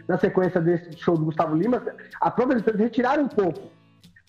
na 0.07 0.17
sequência 0.17 0.61
desse 0.61 0.97
show 0.97 1.17
do 1.17 1.25
Gustavo 1.25 1.55
Lima, 1.55 1.83
a 2.21 2.31
própria 2.31 2.57
empresa 2.57 2.77
retiraram 2.77 3.23
um 3.23 3.27
pouco. 3.27 3.59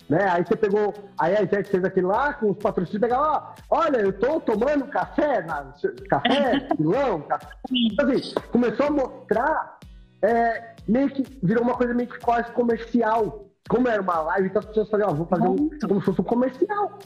Né? 0.08 0.26
Aí 0.30 0.44
você 0.44 0.56
pegou, 0.56 0.94
aí 1.18 1.36
a 1.36 1.44
gente 1.44 1.68
fez 1.68 1.84
aquilo 1.84 2.08
lá 2.08 2.32
com 2.32 2.50
os 2.50 2.56
patrocínios, 2.56 3.00
pegava, 3.00 3.54
ó, 3.68 3.78
olha, 3.78 3.98
eu 3.98 4.12
tô 4.12 4.40
tomando 4.40 4.86
café, 4.86 5.42
na, 5.42 5.72
café, 6.08 6.60
pilão, 6.76 7.20
café. 7.22 7.46
Então, 7.70 8.08
assim, 8.10 8.34
começou 8.50 8.86
a 8.86 8.90
mostrar, 8.90 9.78
é, 10.22 10.74
meio 10.88 11.10
que 11.10 11.24
virou 11.42 11.62
uma 11.62 11.74
coisa 11.74 11.92
meio 11.92 12.08
que 12.08 12.18
quase 12.20 12.50
comercial. 12.52 13.47
Como 13.68 13.88
era 13.88 14.00
uma 14.00 14.20
live, 14.20 14.48
então 14.48 14.60
as 14.60 14.66
pessoas 14.66 14.88
falavam, 14.88 15.14
ó, 15.14 15.16
vou 15.16 15.26
fazer 15.26 15.48
um, 15.48 15.68
como 15.86 16.00
se 16.00 16.06
fosse 16.06 16.20
um 16.20 16.24
comercial. 16.24 16.98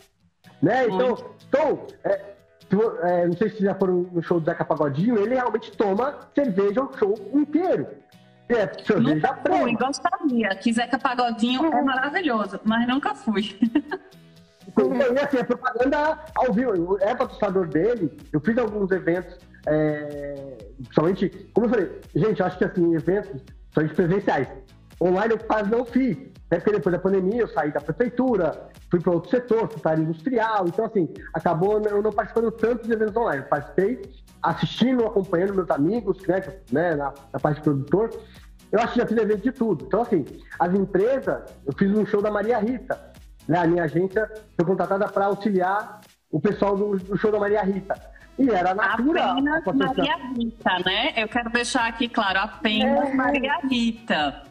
Né? 0.63 0.87
Então, 0.87 1.19
então 1.49 1.87
é, 2.05 2.33
é, 3.03 3.27
não 3.27 3.37
sei 3.37 3.51
se 3.51 3.63
já 3.63 3.75
foram 3.75 4.09
no 4.13 4.23
show 4.23 4.41
do 4.41 4.47
Zeca 4.47 4.65
Pagodinho, 4.65 5.19
ele 5.19 5.35
realmente 5.35 5.73
toma 5.73 6.19
cerveja 6.35 6.83
o 6.83 6.97
show 6.97 7.15
inteiro. 7.35 7.87
É, 8.49 8.67
cerveja 8.85 9.15
nunca 9.15 9.39
fui, 9.47 9.77
gostaria, 9.77 10.49
que 10.57 10.73
Zeca 10.73 10.99
Pagodinho 10.99 11.73
é. 11.73 11.79
é 11.79 11.83
maravilhoso, 11.83 12.61
mas 12.65 12.87
nunca 12.87 13.15
fui. 13.15 13.59
Então, 14.69 14.93
e 14.95 15.19
assim, 15.19 15.39
a 15.39 15.45
propaganda 15.45 16.19
ao 16.35 16.53
vivo, 16.53 16.97
é 17.01 17.15
patrocinador 17.15 17.67
dele, 17.69 18.17
eu 18.33 18.41
fiz 18.41 18.57
alguns 18.57 18.91
eventos, 18.91 19.37
é, 19.67 20.57
somente, 20.93 21.29
como 21.53 21.67
eu 21.67 21.71
falei, 21.71 22.01
gente, 22.15 22.41
eu 22.41 22.47
acho 22.47 22.59
que 22.59 22.65
assim, 22.65 22.95
eventos, 22.95 23.43
somente 23.75 23.95
presenciais, 23.95 24.49
online 25.01 25.35
eu 25.35 25.39
quase 25.39 25.71
não 25.71 25.85
fiz, 25.85 26.17
até 26.53 26.61
porque 26.61 26.77
depois 26.77 26.95
da 26.95 27.01
pandemia 27.01 27.41
eu 27.41 27.49
saí 27.49 27.73
da 27.73 27.81
prefeitura, 27.81 28.69
fui 28.91 29.01
para 29.01 29.11
outro 29.11 29.31
setor, 29.31 29.71
fui 29.71 29.81
para 29.81 29.93
a 29.93 29.95
área 29.95 30.03
industrial, 30.03 30.67
então 30.69 30.85
assim, 30.85 31.09
acabou 31.33 31.81
eu 31.81 32.03
não 32.03 32.13
participando 32.13 32.51
tanto 32.53 32.87
de 32.87 32.93
eventos 32.93 33.17
online. 33.17 33.43
Eu 33.43 33.49
participei 33.49 34.03
assistindo, 34.43 35.07
acompanhando 35.07 35.55
meus 35.55 35.71
amigos, 35.71 36.19
né, 36.27 36.43
né 36.71 36.95
na, 36.95 37.15
na, 37.33 37.41
parte 37.41 37.57
de 37.57 37.63
produtor. 37.63 38.11
Eu 38.71 38.81
acho 38.81 38.93
que 38.93 38.99
já 38.99 39.07
fiz 39.07 39.17
evento 39.17 39.43
de 39.43 39.53
tudo. 39.53 39.87
Então, 39.87 40.03
assim, 40.03 40.27
as 40.59 40.75
empresas, 40.75 41.43
eu 41.65 41.73
fiz 41.73 41.91
um 41.91 42.05
show 42.05 42.21
da 42.21 42.31
Maria 42.31 42.59
Rita, 42.59 43.01
né? 43.49 43.59
A 43.59 43.67
minha 43.67 43.85
agência 43.85 44.31
foi 44.55 44.67
contratada 44.67 45.09
para 45.09 45.27
auxiliar 45.27 46.01
o 46.31 46.39
pessoal 46.39 46.77
do, 46.77 46.99
do, 46.99 47.17
show 47.17 47.33
da 47.33 47.39
Maria 47.39 47.63
Rita. 47.63 47.95
E 48.39 48.51
era 48.51 48.73
a 48.73 48.75
Natura. 48.75 49.25
Apenas 49.25 49.65
Maria 49.65 50.17
Rita, 50.37 50.79
né? 50.85 51.15
Eu 51.17 51.29
quero 51.29 51.49
deixar 51.49 51.89
aqui 51.89 52.11
claro, 52.11 52.41
apenas 52.41 53.09
é, 53.09 53.15
Maria 53.15 53.59
Rita. 53.63 54.43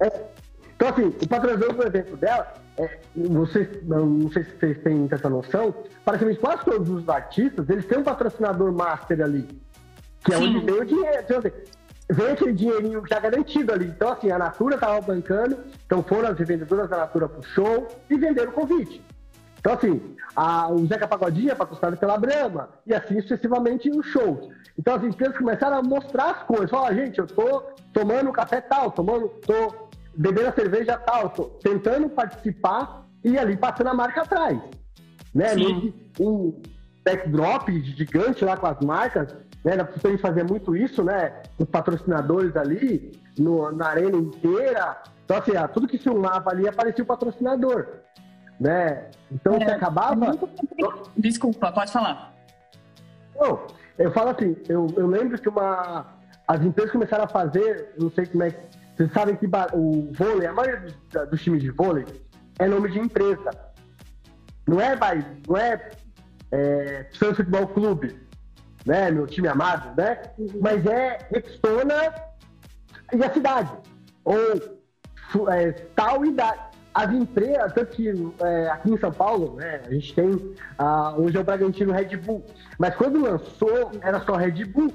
É. 0.00 0.45
Então, 0.76 0.88
assim, 0.88 1.06
o 1.06 1.28
patrocinador 1.28 1.74
do 1.74 1.86
evento 1.86 2.16
dela 2.16 2.52
é, 2.78 2.98
vocês, 3.16 3.68
não 3.84 4.30
sei 4.30 4.44
se 4.44 4.58
vocês 4.58 4.78
têm 4.82 5.08
essa 5.10 5.28
noção, 5.30 5.74
praticamente 6.04 6.38
quase 6.38 6.64
todos 6.64 6.90
os 6.90 7.08
artistas, 7.08 7.68
eles 7.70 7.86
têm 7.86 7.98
um 7.98 8.04
patrocinador 8.04 8.70
master 8.72 9.22
ali, 9.22 9.48
que 10.22 10.34
é 10.34 10.36
Sim. 10.36 10.56
onde 10.56 10.66
vem 10.66 10.80
o 10.80 10.84
dinheiro. 10.84 11.18
Então, 11.24 11.38
assim, 11.38 11.50
vem 12.10 12.26
aquele 12.28 12.52
dinheirinho 12.52 13.02
já 13.08 13.18
garantido 13.18 13.72
ali. 13.72 13.86
Então, 13.86 14.12
assim, 14.12 14.30
a 14.30 14.38
Natura 14.38 14.74
estava 14.74 15.00
bancando, 15.00 15.58
então 15.86 16.02
foram 16.02 16.28
as 16.28 16.38
vendedoras 16.38 16.90
da 16.90 16.98
Natura 16.98 17.28
pro 17.28 17.42
show 17.42 17.88
e 18.10 18.18
venderam 18.18 18.50
o 18.50 18.54
convite. 18.54 19.02
Então, 19.58 19.72
assim, 19.72 20.00
a, 20.36 20.68
o 20.68 20.86
Zeca 20.86 21.08
Pagodinho 21.08 21.50
é 21.50 21.54
patrocinado 21.54 21.96
pela 21.96 22.18
Brahma, 22.18 22.68
e 22.86 22.94
assim 22.94 23.20
sucessivamente 23.22 23.90
os 23.90 24.06
shows. 24.06 24.48
Então, 24.78 24.94
as 24.94 25.02
empresas 25.02 25.36
começaram 25.38 25.78
a 25.78 25.82
mostrar 25.82 26.32
as 26.32 26.42
coisas. 26.42 26.70
Fala, 26.70 26.94
gente, 26.94 27.18
eu 27.18 27.26
tô 27.26 27.62
tomando 27.92 28.30
café 28.30 28.60
tal, 28.60 28.90
tomando, 28.90 29.28
tô 29.46 29.85
bebendo 30.16 30.48
a 30.48 30.52
cerveja 30.52 30.98
tal, 30.98 31.30
tentando 31.62 32.08
participar 32.08 33.06
e 33.22 33.38
ali 33.38 33.56
passando 33.56 33.88
a 33.88 33.94
marca 33.94 34.22
atrás. 34.22 34.58
Né? 35.34 35.46
Um 36.18 36.62
backdrop 37.04 37.68
gigante 37.82 38.44
lá 38.44 38.56
com 38.56 38.66
as 38.66 38.80
marcas, 38.80 39.34
né? 39.64 39.72
Gente 40.02 40.20
fazer 40.20 40.44
muito 40.44 40.74
isso, 40.74 41.02
né? 41.04 41.42
Os 41.58 41.68
patrocinadores 41.68 42.56
ali, 42.56 43.12
no, 43.38 43.70
na 43.72 43.88
arena 43.88 44.16
inteira. 44.16 45.02
Então, 45.24 45.36
assim, 45.36 45.52
tudo 45.74 45.88
que 45.88 45.98
filmava 45.98 46.50
ali 46.50 46.68
aparecia 46.68 47.04
o 47.04 47.06
patrocinador. 47.06 47.86
Né? 48.58 49.10
Então, 49.30 49.54
é, 49.54 49.64
você 49.64 49.70
acabava. 49.72 50.26
É 50.26 50.30
Desculpa, 51.16 51.70
pode 51.72 51.92
falar. 51.92 52.34
Não, 53.38 53.66
eu 53.98 54.10
falo 54.12 54.30
assim, 54.30 54.56
eu, 54.68 54.86
eu 54.96 55.06
lembro 55.06 55.38
que 55.38 55.48
uma, 55.48 56.06
as 56.48 56.62
empresas 56.62 56.92
começaram 56.92 57.24
a 57.24 57.28
fazer, 57.28 57.92
não 57.98 58.10
sei 58.10 58.24
como 58.26 58.44
é 58.44 58.50
que 58.50 58.75
vocês 58.96 59.12
sabem 59.12 59.36
que 59.36 59.46
o 59.74 60.10
vôlei, 60.12 60.46
a 60.46 60.52
maioria 60.54 60.80
dos, 60.80 61.28
dos 61.28 61.42
times 61.42 61.62
de 61.62 61.70
vôlei 61.70 62.06
é 62.58 62.66
nome 62.66 62.90
de 62.90 62.98
empresa. 62.98 63.50
Não 64.66 64.80
é, 64.80 64.98
não 65.46 65.56
é, 65.56 65.90
é 66.50 67.06
Santos 67.12 67.36
Futebol 67.36 67.68
Clube, 67.68 68.18
né? 68.86 69.10
Meu 69.10 69.26
time 69.26 69.48
amado, 69.48 69.94
né? 69.96 70.22
Mas 70.60 70.86
é 70.86 71.18
Rexona 71.30 72.14
e 73.12 73.22
a 73.22 73.32
cidade. 73.32 73.70
Ou 74.24 75.48
é, 75.52 75.72
tal 75.94 76.24
idade. 76.24 76.64
As 76.94 77.12
empresas, 77.12 77.74
tanto 77.74 77.94
que 77.94 78.08
é, 78.40 78.70
aqui 78.70 78.90
em 78.90 78.96
São 78.96 79.12
Paulo, 79.12 79.56
né, 79.56 79.82
a 79.84 79.90
gente 79.90 80.14
tem, 80.14 80.54
ah, 80.78 81.14
hoje 81.14 81.36
é 81.36 81.40
o 81.40 81.44
Bragantino 81.44 81.92
Red 81.92 82.16
Bull, 82.16 82.42
mas 82.78 82.94
quando 82.94 83.20
lançou 83.20 83.90
era 84.00 84.18
só 84.20 84.36
Red 84.36 84.64
Bull. 84.64 84.90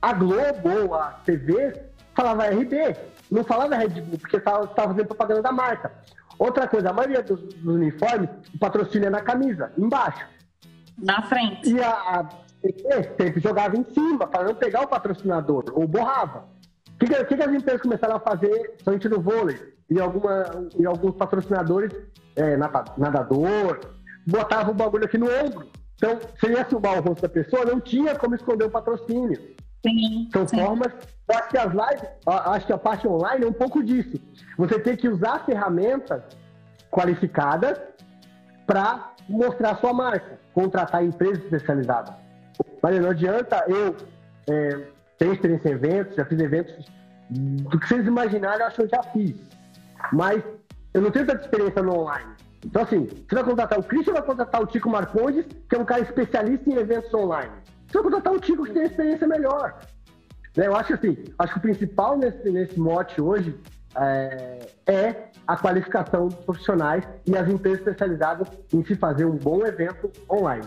A 0.00 0.12
Globo, 0.12 0.94
a 0.94 1.10
TV, 1.26 1.87
falava 2.18 2.46
RB, 2.46 2.96
não 3.30 3.44
falava 3.44 3.76
Red 3.76 4.00
Bull, 4.00 4.18
porque 4.18 4.38
estava 4.38 4.66
fazendo 4.66 5.06
propaganda 5.06 5.42
da 5.42 5.52
marca. 5.52 5.92
Outra 6.36 6.66
coisa, 6.66 6.90
a 6.90 6.92
maioria 6.92 7.22
dos, 7.22 7.40
dos, 7.40 7.64
uniformes, 7.64 8.28
o 8.52 8.58
patrocínio 8.58 9.06
é 9.06 9.10
na 9.10 9.20
camisa, 9.20 9.72
embaixo. 9.78 10.26
Na 10.98 11.22
frente. 11.22 11.70
E 11.70 11.80
a, 11.80 11.90
a 11.90 12.28
sempre 13.16 13.40
jogava 13.40 13.76
em 13.76 13.84
cima, 13.84 14.26
para 14.26 14.44
não 14.44 14.54
pegar 14.54 14.82
o 14.82 14.88
patrocinador, 14.88 15.64
ou 15.72 15.86
borrava. 15.86 16.48
O 16.94 16.98
que, 16.98 17.06
que, 17.06 17.36
que, 17.36 17.42
as 17.42 17.52
empresas 17.52 17.82
começaram 17.82 18.16
a 18.16 18.20
fazer, 18.20 18.74
somente 18.82 19.08
no 19.08 19.20
vôlei, 19.20 19.56
e, 19.88 20.00
alguma, 20.00 20.44
e 20.76 20.84
alguns 20.84 21.14
patrocinadores, 21.14 21.92
é, 22.34 22.56
nadador, 22.56 23.78
botavam 24.26 24.72
o 24.72 24.76
bagulho 24.76 25.04
aqui 25.04 25.16
no 25.16 25.26
ombro. 25.26 25.68
Então, 25.94 26.18
se 26.38 26.50
ia 26.50 26.64
filmar 26.64 26.98
o 26.98 27.02
rosto 27.02 27.22
da 27.22 27.28
pessoa, 27.28 27.64
não 27.64 27.80
tinha 27.80 28.16
como 28.16 28.34
esconder 28.34 28.64
o 28.64 28.70
patrocínio. 28.70 29.56
Sim, 29.86 30.28
São 30.32 30.46
sim. 30.46 30.56
formas. 30.56 30.92
Eu 31.28 31.38
acho 31.38 31.48
que 31.50 31.58
as 31.58 31.72
lives, 31.72 32.08
acho 32.26 32.66
que 32.66 32.72
a 32.72 32.78
parte 32.78 33.06
online 33.06 33.44
é 33.44 33.48
um 33.48 33.52
pouco 33.52 33.82
disso. 33.82 34.18
Você 34.56 34.78
tem 34.78 34.96
que 34.96 35.08
usar 35.08 35.44
ferramentas 35.44 36.22
qualificadas 36.90 37.78
para 38.66 39.12
mostrar 39.28 39.72
a 39.72 39.76
sua 39.76 39.92
marca, 39.92 40.38
contratar 40.54 41.04
empresas 41.04 41.44
especializadas. 41.44 42.14
Mas 42.82 43.00
não 43.00 43.10
adianta 43.10 43.64
eu 43.68 43.94
é, 44.48 44.86
ter 45.18 45.32
experiência 45.32 45.68
em 45.68 45.72
eventos, 45.72 46.16
já 46.16 46.24
fiz 46.24 46.40
eventos 46.40 46.86
do 47.30 47.78
que 47.78 47.86
vocês 47.86 48.06
imaginarem, 48.06 48.60
eu 48.60 48.66
acho 48.66 48.76
que 48.76 48.82
eu 48.82 48.88
já 48.88 49.02
fiz. 49.02 49.36
Mas 50.12 50.42
eu 50.94 51.02
não 51.02 51.10
tenho 51.10 51.26
tanta 51.26 51.42
experiência 51.42 51.82
no 51.82 51.98
online. 52.00 52.30
Então, 52.64 52.82
assim, 52.82 53.06
você 53.06 53.34
vai 53.34 53.44
contratar 53.44 53.78
o 53.78 53.82
Christian 53.82 54.14
vai 54.14 54.22
contratar 54.22 54.62
o 54.62 54.66
Tico 54.66 54.88
Marcondes, 54.88 55.44
que 55.68 55.76
é 55.76 55.78
um 55.78 55.84
cara 55.84 56.02
especialista 56.02 56.68
em 56.68 56.74
eventos 56.74 57.12
online. 57.14 57.52
Você 57.88 57.94
vai 57.94 58.02
contratar 58.02 58.32
um 58.32 58.38
Tico 58.38 58.64
que 58.64 58.72
tem 58.72 58.84
experiência 58.84 59.26
melhor. 59.26 59.80
Né? 60.56 60.66
Eu 60.66 60.76
acho 60.76 60.94
assim, 60.94 61.16
acho 61.38 61.52
que 61.54 61.58
o 61.58 61.62
principal 61.62 62.16
nesse, 62.18 62.50
nesse 62.50 62.78
mote 62.78 63.20
hoje 63.20 63.58
é, 63.96 64.66
é, 64.86 65.30
a 65.46 65.56
qualificação 65.56 66.28
dos 66.28 66.38
profissionais 66.44 67.04
e 67.26 67.36
as 67.36 67.48
empresas 67.48 67.80
especializadas 67.80 68.48
em 68.72 68.84
se 68.84 68.94
fazer 68.94 69.24
um 69.24 69.36
bom 69.36 69.64
evento 69.66 70.10
online. 70.30 70.66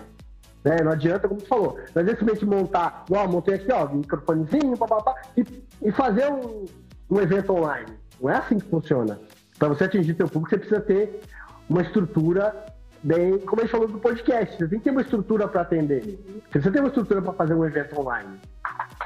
Né? 0.63 0.77
Não 0.83 0.91
adianta, 0.91 1.27
como 1.27 1.39
você 1.39 1.45
falou, 1.45 1.79
não 1.93 2.01
adianta 2.01 2.19
simplesmente 2.19 2.45
montar, 2.45 3.05
ó, 3.11 3.27
montei 3.27 3.55
aqui, 3.55 3.71
ó, 3.71 3.87
microfonezinho, 3.87 4.77
papapá, 4.77 5.15
e, 5.37 5.45
e 5.83 5.91
fazer 5.91 6.31
um, 6.31 6.65
um 7.09 7.19
evento 7.19 7.53
online. 7.53 7.91
Não 8.19 8.29
é 8.29 8.37
assim 8.37 8.59
que 8.59 8.67
funciona. 8.67 9.19
Para 9.59 9.67
você 9.69 9.83
atingir 9.83 10.15
seu 10.15 10.27
público, 10.27 10.49
você 10.49 10.57
precisa 10.57 10.81
ter 10.81 11.21
uma 11.69 11.81
estrutura 11.81 12.65
bem, 13.03 13.39
como 13.39 13.61
a 13.61 13.65
gente 13.65 13.71
falou 13.71 13.87
do 13.87 13.99
podcast, 13.99 14.57
você 14.57 14.67
tem 14.67 14.79
que 14.79 14.83
ter 14.83 14.91
uma 14.91 15.01
estrutura 15.01 15.47
para 15.47 15.61
atender. 15.61 16.01
Você 16.01 16.49
precisa 16.49 16.71
ter 16.71 16.79
uma 16.79 16.87
estrutura 16.87 17.21
para 17.21 17.33
fazer 17.33 17.53
um 17.53 17.65
evento 17.65 17.99
online. 17.99 18.39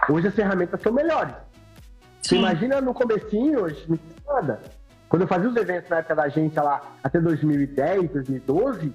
Hoje 0.10 0.28
as 0.28 0.36
ferramentas 0.36 0.82
são 0.82 0.92
melhores. 0.92 1.36
Você 2.22 2.38
imagina 2.38 2.82
no 2.82 2.94
comecinho, 2.94 3.64
hoje, 3.64 3.86
não 3.88 3.98
tinha 3.98 4.34
nada. 4.34 4.60
Quando 5.08 5.22
eu 5.22 5.28
fazia 5.28 5.50
os 5.50 5.56
eventos 5.56 5.90
na 5.90 5.98
época 5.98 6.16
da 6.16 6.24
agência 6.24 6.62
lá, 6.62 6.82
até 7.04 7.20
2010, 7.20 8.10
2012, 8.12 8.94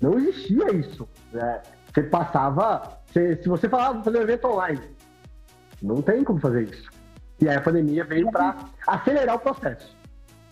não 0.00 0.18
existia 0.18 0.74
isso. 0.74 1.08
Né? 1.32 1.62
Você 1.92 2.02
passava, 2.02 3.00
você, 3.06 3.36
se 3.42 3.48
você 3.48 3.68
falava 3.68 4.02
fazer 4.02 4.18
um 4.18 4.22
evento 4.22 4.46
online, 4.46 4.82
não 5.82 6.02
tem 6.02 6.22
como 6.22 6.38
fazer 6.38 6.64
isso. 6.64 6.90
E 7.40 7.48
aí 7.48 7.56
a 7.56 7.60
pandemia 7.60 8.04
veio 8.04 8.30
para 8.30 8.56
acelerar 8.86 9.36
o 9.36 9.38
processo. 9.38 9.96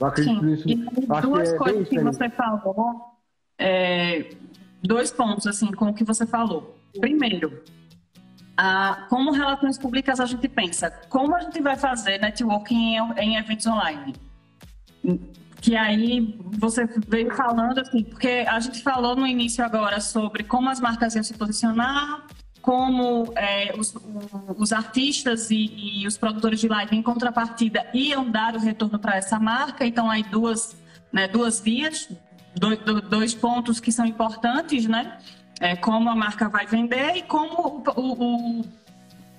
Eu 0.00 0.06
acredito 0.06 0.40
Sim. 0.40 0.46
nisso. 0.46 0.68
E 0.68 0.76
duas 1.20 1.50
que 1.50 1.54
é 1.54 1.58
coisas 1.58 1.88
que 1.88 1.98
você 2.00 2.30
falou 2.30 3.13
é, 3.58 4.30
dois 4.82 5.10
pontos 5.10 5.46
assim 5.46 5.70
com 5.72 5.86
o 5.86 5.94
que 5.94 6.04
você 6.04 6.26
falou. 6.26 6.78
Primeiro, 7.00 7.62
a, 8.56 9.06
como 9.08 9.32
relações 9.32 9.78
públicas 9.78 10.20
a 10.20 10.26
gente 10.26 10.48
pensa, 10.48 10.90
como 11.08 11.34
a 11.34 11.40
gente 11.40 11.60
vai 11.60 11.76
fazer 11.76 12.18
networking 12.18 12.96
em, 12.96 13.12
em 13.18 13.36
eventos 13.36 13.66
online? 13.66 14.14
que 15.64 15.76
aí 15.76 16.38
você 16.58 16.86
veio 17.08 17.34
falando 17.34 17.78
assim, 17.78 18.04
porque 18.04 18.44
a 18.46 18.60
gente 18.60 18.82
falou 18.82 19.16
no 19.16 19.26
início 19.26 19.64
agora 19.64 19.98
sobre 19.98 20.44
como 20.44 20.68
as 20.68 20.78
marcas 20.78 21.14
iam 21.14 21.24
se 21.24 21.32
posicionar, 21.32 22.26
como 22.60 23.32
é, 23.34 23.74
os, 23.74 23.94
os, 24.58 24.72
artistas 24.74 25.50
e, 25.50 26.00
e, 26.02 26.06
os 26.06 26.18
produtores 26.18 26.60
de 26.60 26.68
live 26.68 26.94
em 26.94 27.02
contrapartida 27.02 27.86
iam 27.94 28.30
dar 28.30 28.54
o 28.54 28.58
retorno 28.58 28.98
para 28.98 29.16
essa 29.16 29.38
marca. 29.38 29.86
Então, 29.86 30.10
aí 30.10 30.22
duas, 30.22 30.76
né, 31.10 31.28
duas 31.28 31.60
vias, 31.60 32.10
dois, 32.54 33.34
pontos 33.34 33.80
que 33.80 33.90
são 33.90 34.06
importantes, 34.06 34.86
né? 34.86 35.18
É, 35.60 35.76
como 35.76 36.10
a 36.10 36.14
marca 36.14 36.48
vai 36.48 36.66
vender 36.66 37.16
e 37.16 37.22
como 37.22 37.84
o, 37.96 38.60
o, 38.60 38.64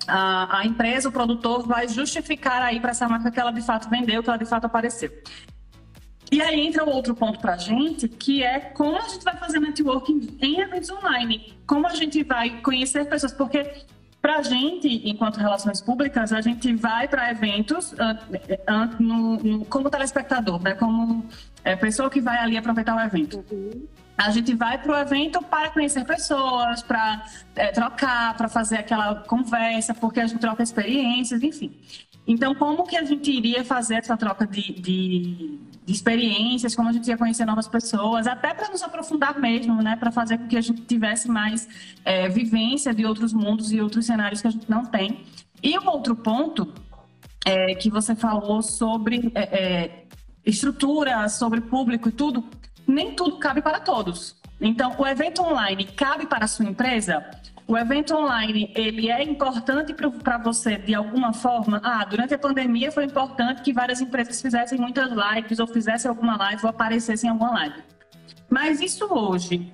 a, 0.08 0.60
a, 0.60 0.66
empresa, 0.66 1.08
o 1.08 1.12
produtor, 1.12 1.66
vai 1.66 1.88
justificar 1.88 2.62
aí 2.62 2.80
para 2.80 2.90
essa 2.90 3.08
marca 3.08 3.30
que 3.30 3.38
ela 3.38 3.50
de 3.50 3.60
fato 3.60 3.88
vendeu, 3.88 4.22
que 4.22 4.28
ela 4.28 4.38
de 4.38 4.46
fato 4.46 4.64
apareceu. 4.64 5.10
E 6.30 6.42
aí 6.42 6.66
entra 6.66 6.84
o 6.84 6.90
outro 6.90 7.14
ponto 7.14 7.38
para 7.38 7.54
a 7.54 7.56
gente, 7.56 8.08
que 8.08 8.42
é 8.42 8.58
como 8.58 8.96
a 8.96 9.08
gente 9.08 9.22
vai 9.24 9.36
fazer 9.36 9.60
networking 9.60 10.36
em 10.40 10.60
eventos 10.60 10.90
online. 10.90 11.54
Como 11.66 11.86
a 11.86 11.94
gente 11.94 12.22
vai 12.24 12.60
conhecer 12.62 13.08
pessoas, 13.08 13.32
porque 13.32 13.84
para 14.20 14.38
a 14.38 14.42
gente, 14.42 15.08
enquanto 15.08 15.36
relações 15.36 15.80
públicas, 15.80 16.32
a 16.32 16.40
gente 16.40 16.74
vai 16.74 17.06
para 17.06 17.30
eventos 17.30 17.92
uh, 17.92 17.96
uh, 17.96 19.02
no, 19.02 19.36
no, 19.36 19.64
como 19.66 19.88
telespectador, 19.88 20.60
né? 20.60 20.74
como 20.74 21.24
é, 21.66 21.76
pessoa 21.76 22.08
que 22.08 22.20
vai 22.20 22.38
ali 22.38 22.56
aproveitar 22.56 22.96
o 22.96 23.00
evento. 23.00 23.44
Uhum. 23.50 23.86
A 24.16 24.30
gente 24.30 24.54
vai 24.54 24.78
para 24.78 24.92
o 24.92 24.96
evento 24.96 25.42
para 25.42 25.68
conhecer 25.68 26.04
pessoas, 26.04 26.82
para 26.82 27.26
é, 27.54 27.70
trocar, 27.72 28.34
para 28.36 28.48
fazer 28.48 28.78
aquela 28.78 29.16
conversa, 29.16 29.92
porque 29.92 30.20
a 30.20 30.26
gente 30.26 30.40
troca 30.40 30.62
experiências, 30.62 31.42
enfim. 31.42 31.76
Então, 32.26 32.54
como 32.54 32.86
que 32.86 32.96
a 32.96 33.04
gente 33.04 33.30
iria 33.30 33.62
fazer 33.62 33.96
essa 33.96 34.16
troca 34.16 34.46
de, 34.46 34.72
de 34.72 35.60
de 35.86 35.92
experiências, 35.92 36.74
como 36.74 36.88
a 36.88 36.92
gente 36.92 37.06
ia 37.06 37.16
conhecer 37.16 37.44
novas 37.44 37.68
pessoas, 37.68 38.26
até 38.26 38.52
para 38.52 38.68
nos 38.70 38.82
aprofundar 38.82 39.38
mesmo, 39.38 39.80
né? 39.80 39.94
Para 39.94 40.10
fazer 40.10 40.36
com 40.36 40.48
que 40.48 40.56
a 40.56 40.60
gente 40.60 40.82
tivesse 40.82 41.28
mais 41.28 41.68
é, 42.04 42.28
vivência 42.28 42.92
de 42.92 43.06
outros 43.06 43.32
mundos 43.32 43.70
e 43.70 43.80
outros 43.80 44.04
cenários 44.04 44.40
que 44.40 44.48
a 44.48 44.50
gente 44.50 44.68
não 44.68 44.84
tem. 44.84 45.24
E 45.62 45.78
o 45.78 45.86
outro 45.88 46.16
ponto 46.16 46.74
é, 47.44 47.76
que 47.76 47.88
você 47.88 48.16
falou 48.16 48.62
sobre 48.62 49.30
é, 49.32 49.42
é 49.42 50.04
estrutura, 50.46 51.28
sobre 51.28 51.60
público 51.60 52.08
e 52.08 52.12
tudo, 52.12 52.48
nem 52.86 53.14
tudo 53.14 53.38
cabe 53.38 53.60
para 53.60 53.80
todos. 53.80 54.36
Então, 54.60 54.94
o 54.96 55.06
evento 55.06 55.42
online 55.42 55.84
cabe 55.84 56.26
para 56.26 56.44
a 56.44 56.48
sua 56.48 56.64
empresa? 56.64 57.24
O 57.68 57.76
evento 57.76 58.14
online, 58.14 58.72
ele 58.76 59.10
é 59.10 59.22
importante 59.24 59.92
para 60.22 60.38
você 60.38 60.76
de 60.76 60.94
alguma 60.94 61.32
forma? 61.32 61.80
Ah, 61.84 62.04
durante 62.04 62.32
a 62.32 62.38
pandemia 62.38 62.92
foi 62.92 63.04
importante 63.04 63.60
que 63.60 63.72
várias 63.72 64.00
empresas 64.00 64.40
fizessem 64.40 64.78
muitas 64.78 65.10
lives 65.10 65.58
ou 65.58 65.66
fizessem 65.66 66.08
alguma 66.08 66.36
live 66.36 66.62
ou 66.62 66.70
aparecessem 66.70 67.28
em 67.28 67.32
alguma 67.32 67.50
live. 67.50 67.82
Mas 68.48 68.80
isso 68.80 69.12
hoje, 69.12 69.72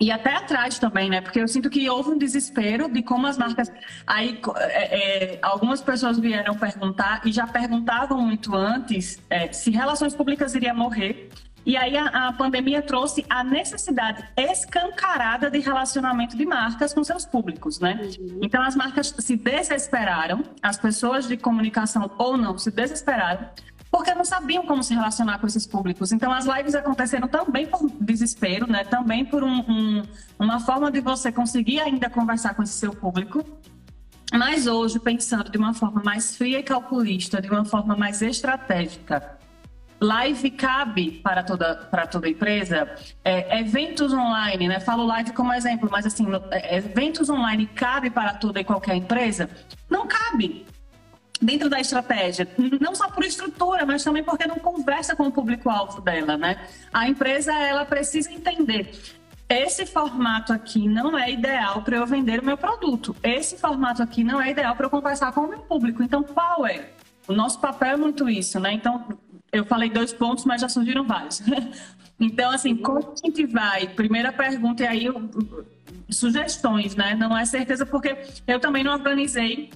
e 0.00 0.12
até 0.12 0.36
atrás 0.36 0.78
também, 0.78 1.10
né? 1.10 1.20
Porque 1.20 1.40
eu 1.40 1.48
sinto 1.48 1.68
que 1.68 1.88
houve 1.90 2.10
um 2.10 2.18
desespero 2.18 2.88
de 2.88 3.02
como 3.02 3.26
as 3.26 3.36
marcas. 3.36 3.70
Aí 4.06 4.40
é, 4.56 5.34
é, 5.34 5.38
algumas 5.42 5.82
pessoas 5.82 6.18
vieram 6.18 6.54
perguntar 6.54 7.22
e 7.24 7.32
já 7.32 7.46
perguntavam 7.46 8.20
muito 8.20 8.54
antes 8.54 9.20
é, 9.28 9.52
se 9.52 9.70
relações 9.70 10.14
públicas 10.14 10.54
iria 10.54 10.72
morrer. 10.72 11.28
E 11.66 11.76
aí 11.76 11.96
a, 11.96 12.28
a, 12.28 12.32
pandemia 12.32 12.80
trouxe 12.80 13.26
a 13.28 13.42
necessidade 13.42 14.24
escancarada 14.36 15.50
de 15.50 15.58
relacionamento 15.58 16.36
de 16.36 16.46
marcas 16.46 16.94
com 16.94 17.02
seus 17.02 17.26
públicos, 17.26 17.80
né? 17.80 18.00
Uhum. 18.20 18.38
Então 18.40 18.62
as 18.62 18.76
marcas 18.76 19.14
se 19.18 19.36
desesperaram, 19.36 20.44
as 20.62 20.78
pessoas 20.78 21.26
de 21.26 21.36
comunicação 21.36 22.10
ou 22.16 22.36
não 22.36 22.56
se 22.56 22.70
desesperaram, 22.70 23.48
porque 23.90 24.14
não 24.14 24.24
sabiam 24.24 24.66
como 24.66 24.82
se 24.82 24.94
relacionar 24.94 25.38
com 25.38 25.46
esses 25.46 25.66
públicos. 25.66 26.12
Então 26.12 26.32
as 26.32 26.46
lives 26.46 26.74
aconteceram 26.74 27.28
também 27.28 27.66
por 27.66 27.90
desespero, 28.00 28.70
né? 28.70 28.84
Também 28.84 29.24
por 29.24 29.42
um, 29.42 29.60
um, 29.60 30.02
uma 30.38 30.60
forma 30.60 30.90
de 30.90 31.00
você 31.00 31.32
conseguir 31.32 31.80
ainda 31.80 32.10
conversar 32.10 32.54
com 32.54 32.62
esse 32.62 32.74
seu 32.74 32.92
público. 32.92 33.44
Mas 34.32 34.66
hoje, 34.66 35.00
pensando 35.00 35.50
de 35.50 35.56
uma 35.56 35.72
forma 35.72 36.02
mais 36.04 36.36
fria 36.36 36.58
e 36.58 36.62
calculista, 36.62 37.40
de 37.40 37.48
uma 37.48 37.64
forma 37.64 37.96
mais 37.96 38.20
estratégica, 38.20 39.38
Live 40.00 40.50
cabe 40.52 41.10
para 41.24 41.42
toda, 41.42 41.74
para 41.74 42.06
toda 42.06 42.28
empresa. 42.28 42.88
É, 43.24 43.58
eventos 43.58 44.12
online, 44.12 44.68
né? 44.68 44.78
Falo 44.78 45.04
live 45.04 45.32
como 45.32 45.52
exemplo, 45.52 45.88
mas 45.90 46.06
assim, 46.06 46.26
é, 46.52 46.76
eventos 46.76 47.28
online 47.28 47.66
cabe 47.66 48.08
para 48.08 48.34
toda 48.34 48.60
e 48.60 48.64
qualquer 48.64 48.94
empresa? 48.94 49.50
Não 49.90 50.06
cabe 50.06 50.64
dentro 51.40 51.68
da 51.68 51.80
estratégia, 51.80 52.48
não 52.80 52.94
só 52.94 53.08
por 53.08 53.24
estrutura, 53.24 53.86
mas 53.86 54.02
também 54.02 54.24
porque 54.24 54.46
não 54.46 54.56
conversa 54.56 55.14
com 55.14 55.28
o 55.28 55.32
público-alvo 55.32 56.00
dela, 56.00 56.36
né? 56.36 56.66
A 56.92 57.08
empresa, 57.08 57.52
ela 57.52 57.84
precisa 57.84 58.32
entender 58.32 58.90
esse 59.48 59.86
formato 59.86 60.52
aqui 60.52 60.86
não 60.86 61.16
é 61.16 61.32
ideal 61.32 61.80
para 61.82 61.96
eu 61.96 62.06
vender 62.06 62.40
o 62.40 62.44
meu 62.44 62.58
produto. 62.58 63.16
Esse 63.22 63.56
formato 63.56 64.02
aqui 64.02 64.22
não 64.22 64.40
é 64.40 64.50
ideal 64.50 64.76
para 64.76 64.86
eu 64.86 64.90
conversar 64.90 65.32
com 65.32 65.40
o 65.40 65.48
meu 65.48 65.60
público. 65.60 66.02
Então, 66.02 66.22
qual 66.22 66.66
é? 66.66 66.90
O 67.26 67.32
nosso 67.32 67.58
papel 67.58 67.94
é 67.94 67.96
muito 67.96 68.28
isso, 68.28 68.60
né? 68.60 68.74
Então, 68.74 69.06
eu 69.50 69.64
falei 69.64 69.88
dois 69.88 70.12
pontos, 70.12 70.44
mas 70.44 70.60
já 70.60 70.68
surgiram 70.68 71.06
vários. 71.06 71.42
então, 72.20 72.50
assim, 72.50 72.76
como 72.76 72.98
a 72.98 73.26
gente 73.26 73.46
vai? 73.46 73.88
Primeira 73.88 74.30
pergunta, 74.30 74.82
e 74.82 74.86
aí 74.86 75.06
sugestões, 76.10 76.94
né? 76.94 77.14
Não 77.14 77.36
é 77.36 77.46
certeza, 77.46 77.86
porque 77.86 78.18
eu 78.46 78.60
também 78.60 78.84
não 78.84 78.92
organizei. 78.92 79.70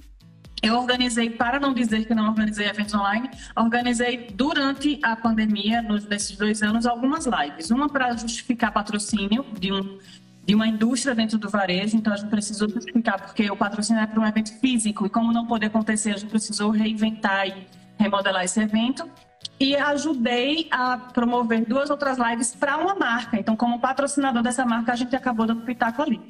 Eu 0.62 0.76
organizei, 0.76 1.28
para 1.28 1.58
não 1.58 1.74
dizer 1.74 2.06
que 2.06 2.14
não 2.14 2.28
organizei 2.28 2.68
eventos 2.68 2.94
online, 2.94 3.28
organizei 3.56 4.28
durante 4.32 5.00
a 5.02 5.16
pandemia, 5.16 5.82
nos, 5.82 6.06
nesses 6.06 6.36
dois 6.36 6.62
anos, 6.62 6.86
algumas 6.86 7.26
lives. 7.26 7.72
Uma 7.72 7.88
para 7.88 8.16
justificar 8.16 8.72
patrocínio 8.72 9.44
de, 9.58 9.72
um, 9.72 9.98
de 10.46 10.54
uma 10.54 10.68
indústria 10.68 11.16
dentro 11.16 11.36
do 11.36 11.48
varejo, 11.48 11.96
então 11.96 12.12
a 12.12 12.16
gente 12.16 12.30
precisou 12.30 12.68
justificar, 12.68 13.20
porque 13.20 13.50
o 13.50 13.56
patrocínio 13.56 14.00
é 14.02 14.06
para 14.06 14.20
um 14.20 14.26
evento 14.26 14.56
físico, 14.60 15.04
e 15.04 15.10
como 15.10 15.32
não 15.32 15.46
poder 15.46 15.66
acontecer, 15.66 16.10
a 16.10 16.16
gente 16.16 16.30
precisou 16.30 16.70
reinventar 16.70 17.48
e 17.48 17.66
remodelar 17.98 18.44
esse 18.44 18.60
evento 18.60 19.10
e 19.58 19.76
ajudei 19.76 20.66
a 20.70 20.96
promover 20.96 21.64
duas 21.64 21.88
outras 21.88 22.18
lives 22.18 22.54
para 22.54 22.76
uma 22.78 22.96
marca. 22.96 23.38
Então, 23.38 23.54
como 23.54 23.78
patrocinador 23.78 24.42
dessa 24.42 24.64
marca, 24.64 24.92
a 24.92 24.96
gente 24.96 25.14
acabou 25.14 25.46
dando 25.46 25.62
pitaco 25.62 26.02
ali. 26.02 26.20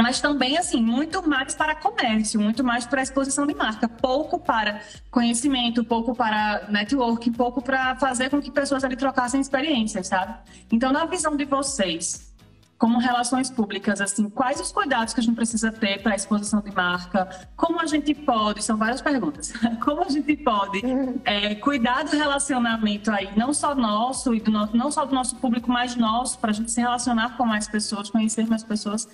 Mas 0.00 0.20
também, 0.20 0.58
assim, 0.58 0.82
muito 0.82 1.26
mais 1.28 1.54
para 1.54 1.74
comércio, 1.74 2.40
muito 2.40 2.64
mais 2.64 2.84
para 2.84 3.02
exposição 3.02 3.46
de 3.46 3.54
marca, 3.54 3.88
pouco 3.88 4.38
para 4.38 4.80
conhecimento, 5.10 5.84
pouco 5.84 6.14
para 6.14 6.66
network, 6.68 7.30
pouco 7.30 7.62
para 7.62 7.94
fazer 7.96 8.28
com 8.28 8.40
que 8.40 8.50
pessoas 8.50 8.82
ali 8.82 8.96
trocassem 8.96 9.40
experiências, 9.40 10.08
sabe? 10.08 10.34
Então, 10.72 10.92
na 10.92 11.04
visão 11.06 11.36
de 11.36 11.44
vocês, 11.44 12.34
como 12.76 12.98
relações 12.98 13.50
públicas, 13.50 14.00
assim, 14.00 14.28
quais 14.28 14.60
os 14.60 14.72
cuidados 14.72 15.14
que 15.14 15.20
a 15.20 15.22
gente 15.22 15.36
precisa 15.36 15.70
ter 15.70 16.02
para 16.02 16.12
a 16.12 16.16
exposição 16.16 16.60
de 16.60 16.70
marca? 16.74 17.28
Como 17.56 17.80
a 17.80 17.86
gente 17.86 18.14
pode, 18.14 18.62
são 18.62 18.76
várias 18.76 19.00
perguntas, 19.00 19.52
como 19.82 20.02
a 20.04 20.08
gente 20.08 20.36
pode 20.36 20.82
é, 21.24 21.54
cuidar 21.64 22.02
do 22.04 22.16
relacionamento 22.16 23.10
aí, 23.10 23.30
não 23.36 23.54
só 23.54 23.74
nosso, 23.74 24.34
e 24.34 24.40
do 24.40 24.50
no, 24.50 24.66
não 24.74 24.90
só 24.90 25.04
do 25.04 25.14
nosso 25.14 25.36
público, 25.36 25.70
mas 25.70 25.94
nosso, 25.94 26.38
para 26.38 26.50
a 26.50 26.52
gente 26.52 26.70
se 26.70 26.80
relacionar 26.80 27.36
com 27.36 27.46
mais 27.46 27.68
pessoas, 27.68 28.10
conhecer 28.10 28.46
mais 28.46 28.64
pessoas, 28.64 29.08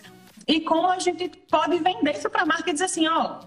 e 0.50 0.60
como 0.60 0.88
a 0.88 0.98
gente 0.98 1.28
pode 1.48 1.78
vender 1.78 2.16
isso 2.16 2.28
para 2.28 2.42
a 2.42 2.46
marca 2.46 2.70
e 2.70 2.72
dizer 2.72 2.86
assim, 2.86 3.06
ó, 3.06 3.38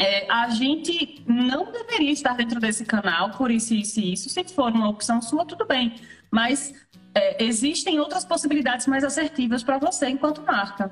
é, 0.00 0.28
a 0.28 0.48
gente 0.48 1.24
não 1.28 1.70
deveria 1.70 2.10
estar 2.10 2.34
dentro 2.36 2.58
desse 2.58 2.84
canal 2.84 3.30
por 3.30 3.52
isso, 3.52 3.72
isso 3.72 4.00
e 4.00 4.12
isso. 4.14 4.28
Se 4.28 4.42
for 4.52 4.72
uma 4.72 4.88
opção 4.88 5.22
sua, 5.22 5.46
tudo 5.46 5.64
bem. 5.64 5.94
Mas 6.32 6.74
é, 7.14 7.44
existem 7.44 8.00
outras 8.00 8.24
possibilidades 8.24 8.88
mais 8.88 9.04
assertivas 9.04 9.62
para 9.62 9.78
você 9.78 10.08
enquanto 10.08 10.42
marca. 10.42 10.90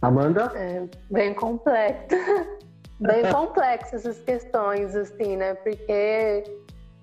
Amanda? 0.00 0.50
É 0.56 0.88
bem 1.08 1.32
complexo. 1.34 2.08
bem 2.98 3.30
complexo 3.30 3.94
essas 3.94 4.18
questões, 4.18 4.96
assim, 4.96 5.36
né? 5.36 5.54
Porque 5.54 6.42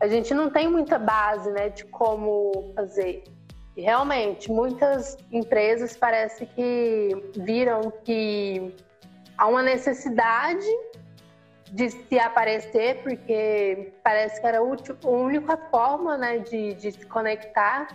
a 0.02 0.08
gente 0.10 0.34
não 0.34 0.50
tem 0.50 0.68
muita 0.68 1.00
base, 1.00 1.50
né, 1.52 1.70
de 1.70 1.86
como 1.86 2.74
fazer. 2.76 3.24
Realmente, 3.80 4.52
muitas 4.52 5.18
empresas 5.32 5.96
parece 5.96 6.46
que 6.46 7.32
viram 7.38 7.92
que 8.04 8.76
há 9.38 9.48
uma 9.48 9.64
necessidade 9.64 10.68
de 11.72 11.90
se 11.90 12.20
aparecer, 12.20 13.02
porque 13.04 13.94
parece 14.04 14.42
que 14.42 14.48
era 14.48 14.58
a 14.58 14.62
única 14.62 15.56
forma 15.70 16.18
né, 16.18 16.40
de, 16.40 16.74
de 16.74 16.92
se 16.92 17.06
conectar, 17.06 17.88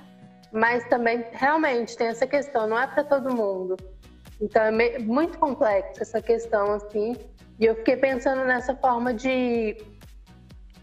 mas 0.53 0.88
também 0.88 1.25
realmente 1.33 1.97
tem 1.97 2.07
essa 2.07 2.27
questão, 2.27 2.66
não 2.66 2.79
é 2.79 2.87
para 2.87 3.05
todo 3.05 3.35
mundo. 3.35 3.77
Então 4.40 4.62
é 4.62 4.99
muito 5.01 5.38
complexa 5.38 6.03
essa 6.03 6.23
questão, 6.23 6.73
assim, 6.73 7.16
e 7.59 7.66
eu 7.66 7.75
fiquei 7.77 7.97
pensando 7.97 8.44
nessa 8.44 8.75
forma 8.77 9.12
de 9.12 9.77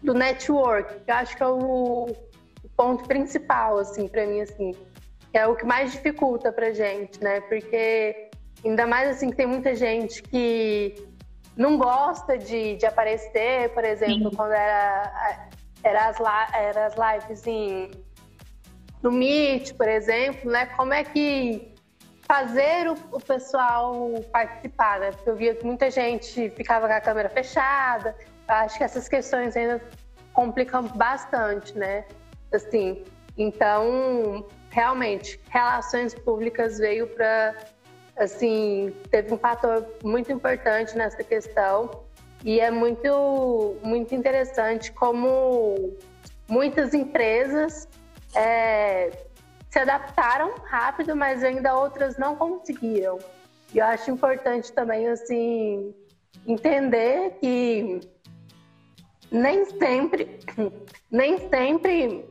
do 0.02 0.14
network, 0.14 1.00
que 1.00 1.10
eu 1.10 1.14
acho 1.14 1.36
que 1.36 1.42
é 1.42 1.46
o, 1.46 2.06
o 2.06 2.68
ponto 2.76 3.04
principal, 3.04 3.78
assim, 3.78 4.08
para 4.08 4.26
mim, 4.26 4.40
assim, 4.40 4.74
que 5.32 5.38
é 5.38 5.46
o 5.46 5.56
que 5.56 5.64
mais 5.64 5.92
dificulta 5.92 6.52
pra 6.52 6.72
gente, 6.72 7.22
né? 7.24 7.40
Porque 7.40 8.30
ainda 8.62 8.86
mais 8.86 9.08
assim 9.08 9.30
que 9.30 9.36
tem 9.36 9.46
muita 9.46 9.74
gente 9.74 10.22
que 10.22 10.94
não 11.56 11.78
gosta 11.78 12.36
de, 12.36 12.76
de 12.76 12.84
aparecer, 12.86 13.70
por 13.70 13.82
exemplo, 13.82 14.30
Sim. 14.30 14.36
quando 14.36 14.52
era 14.52 15.50
era 15.82 16.08
as, 16.08 16.16
era 16.54 16.86
as 16.86 16.94
lives 16.94 17.46
em, 17.46 17.90
no 19.02 19.10
Meet, 19.10 19.74
por 19.74 19.88
exemplo, 19.88 20.50
né? 20.50 20.66
Como 20.66 20.92
é 20.92 21.02
que 21.02 21.74
fazer 22.20 22.88
o, 22.88 22.96
o 23.10 23.20
pessoal 23.20 24.12
participar, 24.30 25.00
né? 25.00 25.10
Porque 25.12 25.30
eu 25.30 25.36
via 25.36 25.54
que 25.54 25.64
muita 25.64 25.90
gente 25.90 26.50
ficava 26.50 26.86
com 26.86 26.94
a 26.94 27.00
câmera 27.00 27.28
fechada. 27.30 28.14
Eu 28.48 28.54
acho 28.54 28.78
que 28.78 28.84
essas 28.84 29.08
questões 29.08 29.56
ainda 29.56 29.82
complicam 30.32 30.84
bastante, 30.84 31.76
né? 31.76 32.04
Assim, 32.52 33.02
então, 33.36 34.46
realmente, 34.72 35.38
relações 35.50 36.14
públicas 36.14 36.78
veio 36.78 37.06
para, 37.06 37.54
assim, 38.16 38.92
teve 39.10 39.32
um 39.32 39.38
fator 39.38 39.86
muito 40.02 40.32
importante 40.32 40.96
nessa 40.96 41.22
questão 41.22 42.04
e 42.42 42.58
é 42.58 42.70
muito, 42.70 43.76
muito 43.82 44.14
interessante 44.14 44.90
como 44.90 45.92
muitas 46.48 46.94
empresas 46.94 47.86
é, 48.34 49.10
se 49.68 49.78
adaptaram 49.78 50.54
rápido, 50.64 51.14
mas 51.14 51.44
ainda 51.44 51.76
outras 51.76 52.16
não 52.16 52.34
conseguiram. 52.34 53.18
E 53.74 53.78
eu 53.78 53.84
acho 53.84 54.10
importante 54.10 54.72
também, 54.72 55.06
assim, 55.06 55.94
entender 56.46 57.36
que 57.40 58.00
nem 59.30 59.66
sempre, 59.66 60.40
nem 61.12 61.38
sempre 61.50 62.26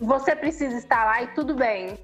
você 0.00 0.34
precisa 0.34 0.76
estar 0.76 1.04
lá 1.04 1.22
e 1.22 1.28
tudo 1.28 1.54
bem. 1.54 1.98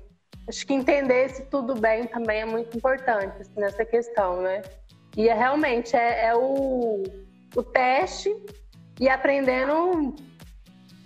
Acho 0.48 0.66
que 0.66 0.74
entender 0.74 1.30
se 1.30 1.44
tudo 1.46 1.74
bem 1.74 2.06
também 2.06 2.42
é 2.42 2.44
muito 2.44 2.76
importante 2.76 3.40
assim, 3.40 3.52
nessa 3.56 3.84
questão, 3.84 4.42
né? 4.42 4.62
E 5.16 5.28
é 5.28 5.34
realmente 5.34 5.96
é, 5.96 6.26
é 6.26 6.34
o, 6.34 7.02
o 7.54 7.62
teste 7.62 8.34
e 9.00 9.08
aprendendo 9.08 10.14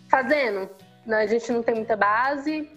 fazendo. 0.09 0.68
Né? 1.07 1.18
A 1.18 1.27
gente 1.27 1.53
não 1.53 1.62
tem 1.62 1.74
muita 1.74 1.96
base 1.96 2.70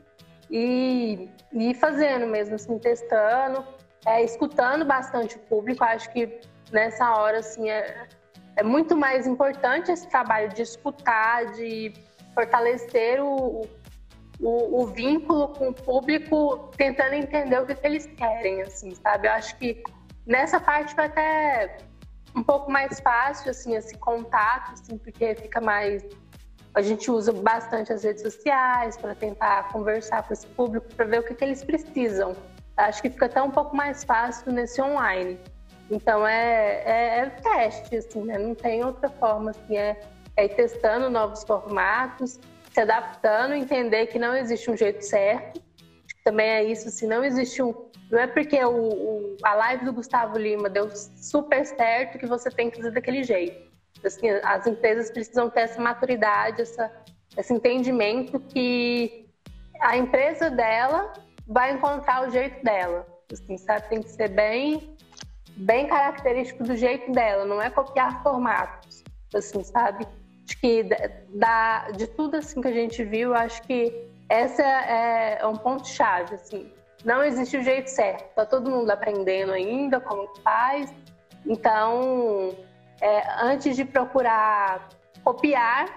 e, 0.50 1.30
e 1.54 1.74
fazendo 1.76 2.28
mesmo, 2.28 2.56
assim, 2.56 2.78
testando, 2.78 3.66
é, 4.06 4.24
escutando 4.24 4.86
bastante 4.86 5.38
o 5.38 5.40
público. 5.40 5.84
Acho 5.84 6.12
que 6.12 6.40
nessa 6.72 7.16
hora 7.16 7.40
assim 7.40 7.70
é, 7.70 8.08
é 8.56 8.64
muito 8.64 8.96
mais 8.96 9.26
importante 9.26 9.92
esse 9.92 10.08
trabalho 10.08 10.50
de 10.50 10.62
escutar, 10.62 11.52
de 11.54 11.94
fortalecer 12.34 13.22
o, 13.22 13.62
o, 13.62 13.70
o, 14.42 14.88
vínculo 14.88 15.50
com 15.50 15.70
o 15.70 15.74
público, 15.74 16.72
tentando 16.76 17.14
entender 17.14 17.60
o 17.60 17.66
que, 17.66 17.76
que, 17.76 17.88
eles 17.88 18.06
querem, 18.08 18.62
assim, 18.62 18.96
sabe? 18.96 19.28
Eu 19.28 19.34
acho 19.34 19.56
que 19.58 19.84
nessa 20.26 20.60
parte 20.60 20.96
vai 20.96 21.06
até 21.06 21.78
um 22.36 22.44
pouco 22.44 22.72
mais 22.72 23.00
fácil, 23.00 23.52
assim, 23.52 23.76
esse 23.76 23.98
contato, 23.98 24.74
assim, 24.74 24.98
porque 24.98 25.36
fica 25.36 25.62
mais... 25.62 26.04
A 26.74 26.82
gente 26.82 27.12
usa 27.12 27.34
bastante 27.34 27.92
as 27.92 28.04
redes 28.04 28.22
sociais 28.22 28.96
para 28.98 29.14
tentar 29.14 29.68
conversar 29.70 30.24
com 30.24 30.34
esse 30.34 30.48
público, 30.48 30.88
para 30.96 31.06
ver 31.06 31.20
o 31.20 31.24
que, 31.24 31.36
que 31.36 31.44
eles 31.44 31.64
precisam. 31.64 32.36
Acho 32.78 33.02
que 33.02 33.10
fica 33.10 33.26
até 33.26 33.42
um 33.42 33.52
pouco 33.52 33.76
mais 33.76 34.06
fácil 34.06 34.54
nesse 34.54 34.82
online. 34.82 35.38
Então, 35.90 36.26
é, 36.26 36.82
é, 36.86 37.20
é 37.20 37.30
teste, 37.30 37.98
assim, 37.98 38.24
né? 38.24 38.38
Não 38.38 38.56
tem 38.56 38.84
outra 38.86 39.10
forma, 39.10 39.52
assim, 39.52 39.76
é, 39.76 40.00
é 40.38 40.46
ir 40.46 40.56
testando 40.56 41.10
novos 41.10 41.44
formatos, 41.44 42.40
se 42.72 42.80
adaptando, 42.80 43.54
entender 43.54 44.08
que 44.08 44.18
não 44.18 44.36
existe 44.36 44.72
um 44.72 44.78
jeito 44.78 45.02
certo. 45.04 45.62
Também 46.24 46.48
é 46.48 46.64
isso, 46.64 46.90
se 46.90 47.06
não 47.06 47.24
existe 47.24 47.62
um. 47.62 47.74
Não 48.10 48.20
é 48.20 48.28
porque 48.28 48.64
o, 48.64 48.72
o, 48.72 49.38
a 49.44 49.54
live 49.54 49.86
do 49.86 49.94
Gustavo 49.94 50.38
Lima 50.38 50.70
deu 50.70 50.90
super 50.90 51.66
certo 51.66 52.18
que 52.18 52.26
você 52.26 52.50
tem 52.50 52.70
que 52.70 52.78
fazer 52.78 52.92
daquele 52.92 53.24
jeito. 53.24 53.72
Assim, 54.04 54.30
as 54.44 54.68
empresas 54.68 55.12
precisam 55.12 55.50
ter 55.50 55.62
essa 55.62 55.82
maturidade, 55.82 56.62
essa, 56.62 56.92
esse 57.38 57.54
entendimento 57.54 58.40
que 58.40 59.30
a 59.80 59.98
empresa 59.98 60.50
dela 60.50 61.14
vai 61.48 61.74
encontrar 61.74 62.28
o 62.28 62.32
jeito 62.32 62.64
dela. 62.64 63.06
Assim, 63.32 63.58
sabe? 63.58 63.88
Tem 63.90 64.02
que 64.02 64.10
ser 64.10 64.30
bem, 64.30 64.96
bem 65.58 65.88
característico 65.88 66.64
do 66.64 66.76
jeito 66.76 67.12
dela, 67.12 67.46
não 67.46 67.62
é 67.62 67.70
copiar 67.70 68.22
formatos, 68.22 69.04
assim, 69.34 69.64
sabe? 69.64 70.06
Acho 70.46 70.60
que 70.60 70.84
da, 71.30 71.92
de 71.92 72.08
tudo 72.08 72.38
assim 72.38 72.62
que 72.62 72.68
a 72.68 72.74
gente 72.74 73.04
viu, 73.04 73.34
acho 73.34 73.62
que 73.64 74.10
essa 74.30 74.64
é, 74.64 75.40
é 75.42 75.48
um 75.48 75.56
ponto 75.56 75.88
chave, 75.88 76.36
assim. 76.36 76.72
Não 77.04 77.24
existe 77.24 77.58
o 77.58 77.64
jeito 77.64 77.90
certo. 77.90 78.34
Tá 78.36 78.46
todo 78.46 78.70
mundo 78.70 78.90
aprendendo 78.90 79.52
ainda 79.52 80.00
como 80.00 80.28
faz. 80.44 80.94
Então, 81.46 82.56
é, 83.02 83.24
antes 83.44 83.76
de 83.76 83.84
procurar 83.84 84.90
copiar, 85.24 85.88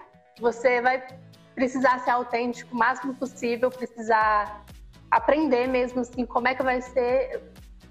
você 0.40 0.80
vai 0.80 1.06
precisar 1.54 2.00
ser 2.00 2.10
autêntico 2.10 2.74
o 2.74 2.78
máximo 2.78 3.14
possível, 3.14 3.70
precisar 3.70 4.64
aprender 5.10 5.68
mesmo 5.68 6.00
assim 6.00 6.26
como 6.26 6.48
é 6.48 6.54
que 6.54 6.62
vai 6.62 6.80
ser 6.80 7.40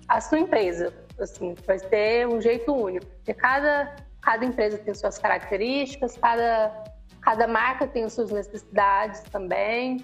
a 0.07 0.19
sua 0.19 0.39
empresa. 0.39 0.93
Assim, 1.19 1.55
vai 1.65 1.79
ter 1.79 2.27
um 2.27 2.41
jeito 2.41 2.73
único. 2.73 3.05
Porque 3.05 3.33
cada 3.33 3.95
cada 4.23 4.45
empresa 4.45 4.77
tem 4.77 4.93
suas 4.93 5.19
características, 5.19 6.17
cada, 6.17 6.83
cada 7.21 7.47
marca 7.47 7.85
tem 7.85 8.07
suas 8.09 8.31
necessidades 8.31 9.21
também. 9.23 10.03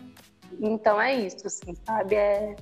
Então 0.59 1.01
é 1.01 1.15
isso, 1.15 1.47
assim, 1.47 1.73
sabe? 1.85 2.15
É, 2.15 2.55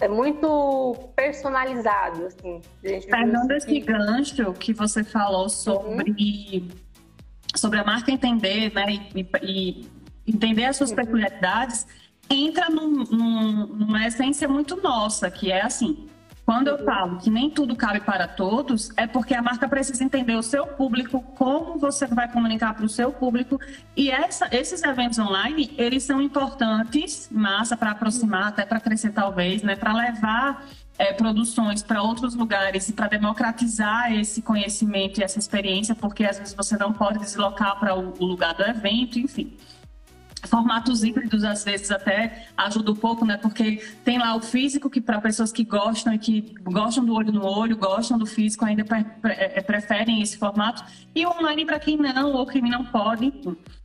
é 0.00 0.08
muito 0.08 0.94
personalizado, 1.14 2.26
assim. 2.26 2.60
Pegando 2.82 3.52
esse 3.52 3.80
gancho 3.80 4.52
que 4.54 4.72
você 4.72 5.04
falou 5.04 5.48
sobre, 5.48 6.10
uhum. 6.10 6.68
sobre 7.54 7.78
a 7.78 7.84
marca 7.84 8.10
entender, 8.10 8.72
né, 8.72 8.86
e, 9.14 9.28
e 9.42 9.90
entender 10.26 10.64
as 10.64 10.76
suas 10.76 10.90
uhum. 10.90 10.96
peculiaridades, 10.96 11.86
entra 12.30 12.70
num, 12.70 13.04
num, 13.04 13.66
numa 13.66 14.06
essência 14.06 14.48
muito 14.48 14.76
nossa, 14.80 15.30
que 15.30 15.52
é 15.52 15.60
assim, 15.60 16.08
quando 16.44 16.68
eu 16.68 16.84
falo 16.84 17.18
que 17.18 17.30
nem 17.30 17.48
tudo 17.48 17.76
cabe 17.76 18.00
para 18.00 18.26
todos, 18.26 18.90
é 18.96 19.06
porque 19.06 19.34
a 19.34 19.40
marca 19.40 19.68
precisa 19.68 20.02
entender 20.02 20.34
o 20.34 20.42
seu 20.42 20.66
público, 20.66 21.22
como 21.36 21.78
você 21.78 22.06
vai 22.06 22.30
comunicar 22.30 22.74
para 22.74 22.84
o 22.84 22.88
seu 22.88 23.12
público. 23.12 23.60
E 23.96 24.10
essa, 24.10 24.48
esses 24.50 24.82
eventos 24.82 25.18
online, 25.18 25.72
eles 25.78 26.02
são 26.02 26.20
importantes, 26.20 27.28
massa, 27.30 27.76
para 27.76 27.92
aproximar, 27.92 28.48
até 28.48 28.66
para 28.66 28.80
crescer 28.80 29.12
talvez, 29.12 29.62
né? 29.62 29.76
Para 29.76 29.92
levar 29.92 30.66
é, 30.98 31.12
produções 31.12 31.82
para 31.82 32.02
outros 32.02 32.34
lugares 32.34 32.88
e 32.88 32.92
para 32.92 33.06
democratizar 33.06 34.12
esse 34.12 34.42
conhecimento 34.42 35.20
e 35.20 35.24
essa 35.24 35.38
experiência, 35.38 35.94
porque 35.94 36.24
às 36.24 36.38
vezes 36.38 36.54
você 36.54 36.76
não 36.76 36.92
pode 36.92 37.20
deslocar 37.20 37.78
para 37.78 37.94
o 37.94 38.24
lugar 38.24 38.54
do 38.54 38.62
evento, 38.64 39.18
enfim. 39.18 39.56
Formatos 40.46 41.04
híbridos, 41.04 41.44
às 41.44 41.64
vezes, 41.64 41.90
até 41.90 42.48
ajuda 42.56 42.90
um 42.92 42.96
pouco, 42.96 43.24
né? 43.24 43.36
Porque 43.36 43.82
tem 44.04 44.18
lá 44.18 44.34
o 44.34 44.40
físico, 44.40 44.90
que 44.90 45.00
para 45.00 45.20
pessoas 45.20 45.52
que 45.52 45.64
gostam 45.64 46.12
e 46.12 46.18
que 46.18 46.54
gostam 46.62 47.04
do 47.04 47.14
olho 47.14 47.32
no 47.32 47.44
olho, 47.44 47.76
gostam 47.76 48.18
do 48.18 48.26
físico, 48.26 48.64
ainda 48.64 48.84
pre 48.84 49.04
pre 49.04 49.32
é, 49.32 49.60
preferem 49.60 50.20
esse 50.20 50.36
formato. 50.36 50.84
E 51.14 51.26
online 51.26 51.64
para 51.64 51.78
quem 51.78 51.96
não, 51.96 52.32
ou 52.32 52.46
quem 52.46 52.62
não 52.62 52.84
pode. 52.84 53.32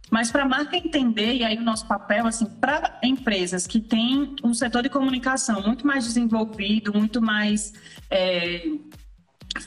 Mas 0.10 0.32
para 0.32 0.44
a 0.44 0.48
marca 0.48 0.78
entender, 0.78 1.36
e 1.36 1.44
aí 1.44 1.58
o 1.58 1.62
nosso 1.62 1.86
papel, 1.86 2.26
assim, 2.26 2.46
para 2.46 3.00
empresas 3.04 3.68
que 3.68 3.80
têm 3.80 4.36
um 4.44 4.54
setor 4.54 4.82
de 4.82 4.90
comunicação 4.90 5.62
muito 5.62 5.86
mais 5.86 6.06
desenvolvido, 6.06 6.94
muito 6.94 7.22
mais 7.22 7.74
é, 8.10 8.64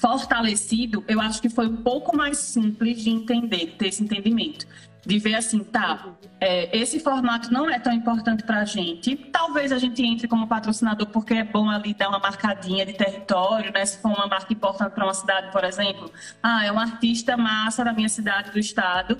fortalecido, 0.00 1.04
eu 1.06 1.20
acho 1.20 1.42
que 1.42 1.48
foi 1.48 1.68
um 1.68 1.76
pouco 1.76 2.16
mais 2.16 2.38
simples 2.38 3.02
de 3.02 3.10
entender, 3.10 3.74
ter 3.76 3.88
esse 3.88 4.02
entendimento 4.02 4.66
de 5.04 5.18
ver 5.18 5.34
assim, 5.34 5.60
tá, 5.60 6.14
é, 6.40 6.76
esse 6.76 7.00
formato 7.00 7.52
não 7.52 7.68
é 7.70 7.78
tão 7.78 7.92
importante 7.92 8.42
para 8.44 8.60
a 8.60 8.64
gente. 8.64 9.16
Talvez 9.16 9.72
a 9.72 9.78
gente 9.78 10.02
entre 10.02 10.28
como 10.28 10.46
patrocinador 10.46 11.06
porque 11.08 11.34
é 11.34 11.44
bom 11.44 11.68
ali 11.68 11.94
dar 11.94 12.08
uma 12.08 12.18
marcadinha 12.18 12.84
de 12.84 12.92
território, 12.92 13.72
né? 13.72 13.84
Se 13.84 13.98
for 14.00 14.08
uma 14.08 14.26
marca 14.26 14.52
importante 14.52 14.92
para 14.92 15.04
uma 15.04 15.14
cidade, 15.14 15.50
por 15.52 15.64
exemplo, 15.64 16.10
ah, 16.42 16.64
é 16.64 16.72
um 16.72 16.78
artista 16.78 17.36
massa 17.36 17.84
da 17.84 17.92
minha 17.92 18.08
cidade, 18.08 18.50
do 18.50 18.58
estado. 18.58 19.18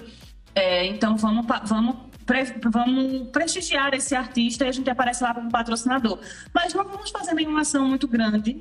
É, 0.54 0.86
então 0.86 1.16
vamos, 1.16 1.46
vamos, 1.64 1.96
vamos 2.70 3.28
prestigiar 3.30 3.94
esse 3.94 4.14
artista 4.14 4.64
e 4.64 4.68
a 4.68 4.72
gente 4.72 4.90
aparece 4.90 5.22
lá 5.22 5.34
como 5.34 5.50
patrocinador. 5.50 6.18
Mas 6.52 6.74
não 6.74 6.84
vamos 6.84 7.10
fazer 7.10 7.34
nenhuma 7.34 7.62
ação 7.62 7.86
muito 7.86 8.06
grande 8.06 8.60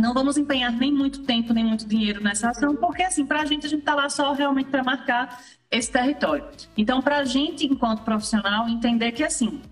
não 0.00 0.14
vamos 0.14 0.36
empenhar 0.36 0.72
nem 0.72 0.92
muito 0.92 1.22
tempo, 1.22 1.52
nem 1.52 1.64
muito 1.64 1.86
dinheiro 1.86 2.22
nessa 2.22 2.50
ação, 2.50 2.74
porque 2.76 3.02
assim, 3.02 3.26
para 3.26 3.42
a 3.42 3.44
gente, 3.44 3.66
a 3.66 3.68
gente 3.68 3.80
está 3.80 3.94
lá 3.94 4.08
só 4.08 4.32
realmente 4.32 4.70
para 4.70 4.82
marcar 4.82 5.42
esse 5.70 5.90
território. 5.90 6.44
Então, 6.76 7.00
para 7.00 7.18
a 7.18 7.24
gente, 7.24 7.66
enquanto 7.66 8.02
profissional, 8.02 8.68
entender 8.68 9.12
que 9.12 9.22
assim, 9.22 9.62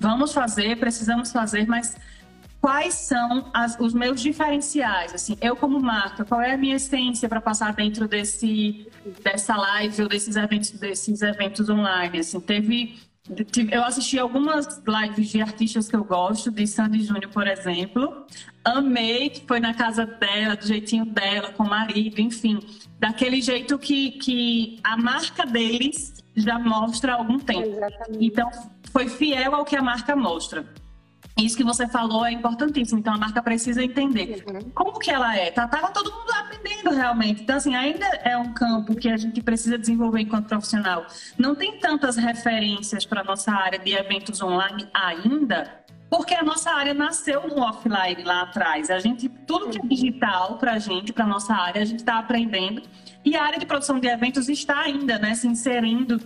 vamos 0.00 0.32
fazer, 0.32 0.78
precisamos 0.78 1.30
fazer, 1.30 1.66
mas 1.66 1.96
quais 2.60 2.94
são 2.94 3.50
as, 3.52 3.78
os 3.78 3.92
meus 3.92 4.20
diferenciais? 4.20 5.14
Assim, 5.14 5.36
eu 5.40 5.54
como 5.54 5.78
marca, 5.80 6.24
qual 6.24 6.40
é 6.40 6.54
a 6.54 6.56
minha 6.56 6.76
essência 6.76 7.28
para 7.28 7.40
passar 7.40 7.74
dentro 7.74 8.08
desse 8.08 8.88
dessa 9.22 9.54
live 9.54 10.02
ou 10.02 10.08
desses 10.08 10.34
eventos, 10.34 10.70
desses 10.70 11.20
eventos 11.20 11.68
online? 11.68 12.20
Assim, 12.20 12.40
teve 12.40 12.98
eu 13.70 13.82
assisti 13.82 14.18
algumas 14.18 14.82
lives 14.86 15.30
de 15.30 15.40
artistas 15.40 15.88
que 15.88 15.96
eu 15.96 16.04
gosto, 16.04 16.50
de 16.50 16.66
Sandy 16.66 17.02
Júnior, 17.02 17.30
por 17.30 17.46
exemplo. 17.46 18.26
Amei 18.62 19.30
que 19.30 19.46
foi 19.46 19.60
na 19.60 19.72
casa 19.72 20.04
dela, 20.04 20.56
do 20.56 20.66
jeitinho 20.66 21.06
dela, 21.06 21.50
com 21.52 21.62
o 21.62 21.68
marido, 21.68 22.20
enfim. 22.20 22.60
Daquele 22.98 23.40
jeito 23.40 23.78
que, 23.78 24.12
que 24.12 24.78
a 24.84 24.96
marca 24.98 25.46
deles 25.46 26.22
já 26.36 26.58
mostra 26.58 27.12
há 27.12 27.16
algum 27.16 27.38
tempo. 27.38 27.66
Exatamente. 27.66 28.26
Então, 28.26 28.50
foi 28.92 29.08
fiel 29.08 29.54
ao 29.54 29.64
que 29.64 29.76
a 29.76 29.82
marca 29.82 30.14
mostra. 30.14 30.66
Isso 31.36 31.56
que 31.56 31.64
você 31.64 31.88
falou 31.88 32.24
é 32.24 32.30
importantíssimo. 32.30 33.00
Então, 33.00 33.12
a 33.12 33.18
marca 33.18 33.42
precisa 33.42 33.82
entender 33.82 34.44
uhum. 34.46 34.70
como 34.72 34.98
que 35.00 35.10
ela 35.10 35.36
é. 35.36 35.50
Tá, 35.50 35.66
tava 35.66 35.90
todo 35.90 36.12
mundo 36.12 36.30
aprendendo 36.30 36.90
realmente. 36.90 37.42
Então, 37.42 37.56
assim, 37.56 37.74
ainda 37.74 38.06
é 38.06 38.36
um 38.36 38.52
campo 38.52 38.94
que 38.94 39.08
a 39.08 39.16
gente 39.16 39.42
precisa 39.42 39.76
desenvolver 39.76 40.20
enquanto 40.20 40.46
profissional. 40.46 41.06
Não 41.36 41.56
tem 41.56 41.78
tantas 41.78 42.16
referências 42.16 43.04
para 43.04 43.24
nossa 43.24 43.52
área 43.52 43.80
de 43.80 43.92
eventos 43.92 44.40
online 44.40 44.88
ainda, 44.94 45.84
porque 46.08 46.34
a 46.34 46.42
nossa 46.44 46.70
área 46.70 46.94
nasceu 46.94 47.48
no 47.48 47.60
offline 47.60 48.22
lá 48.22 48.42
atrás. 48.42 48.88
A 48.88 49.00
gente, 49.00 49.28
tudo 49.28 49.70
que 49.70 49.78
é 49.78 49.88
digital 49.88 50.56
para 50.58 50.74
a 50.74 50.78
gente, 50.78 51.12
para 51.12 51.26
nossa 51.26 51.52
área, 51.52 51.82
a 51.82 51.84
gente 51.84 51.98
está 51.98 52.18
aprendendo. 52.20 52.82
E 53.24 53.34
a 53.36 53.42
área 53.42 53.58
de 53.58 53.64
produção 53.64 53.98
de 53.98 54.06
eventos 54.06 54.50
está 54.50 54.80
ainda 54.80 55.18
né, 55.18 55.34
se 55.34 55.48
inserindo 55.48 56.20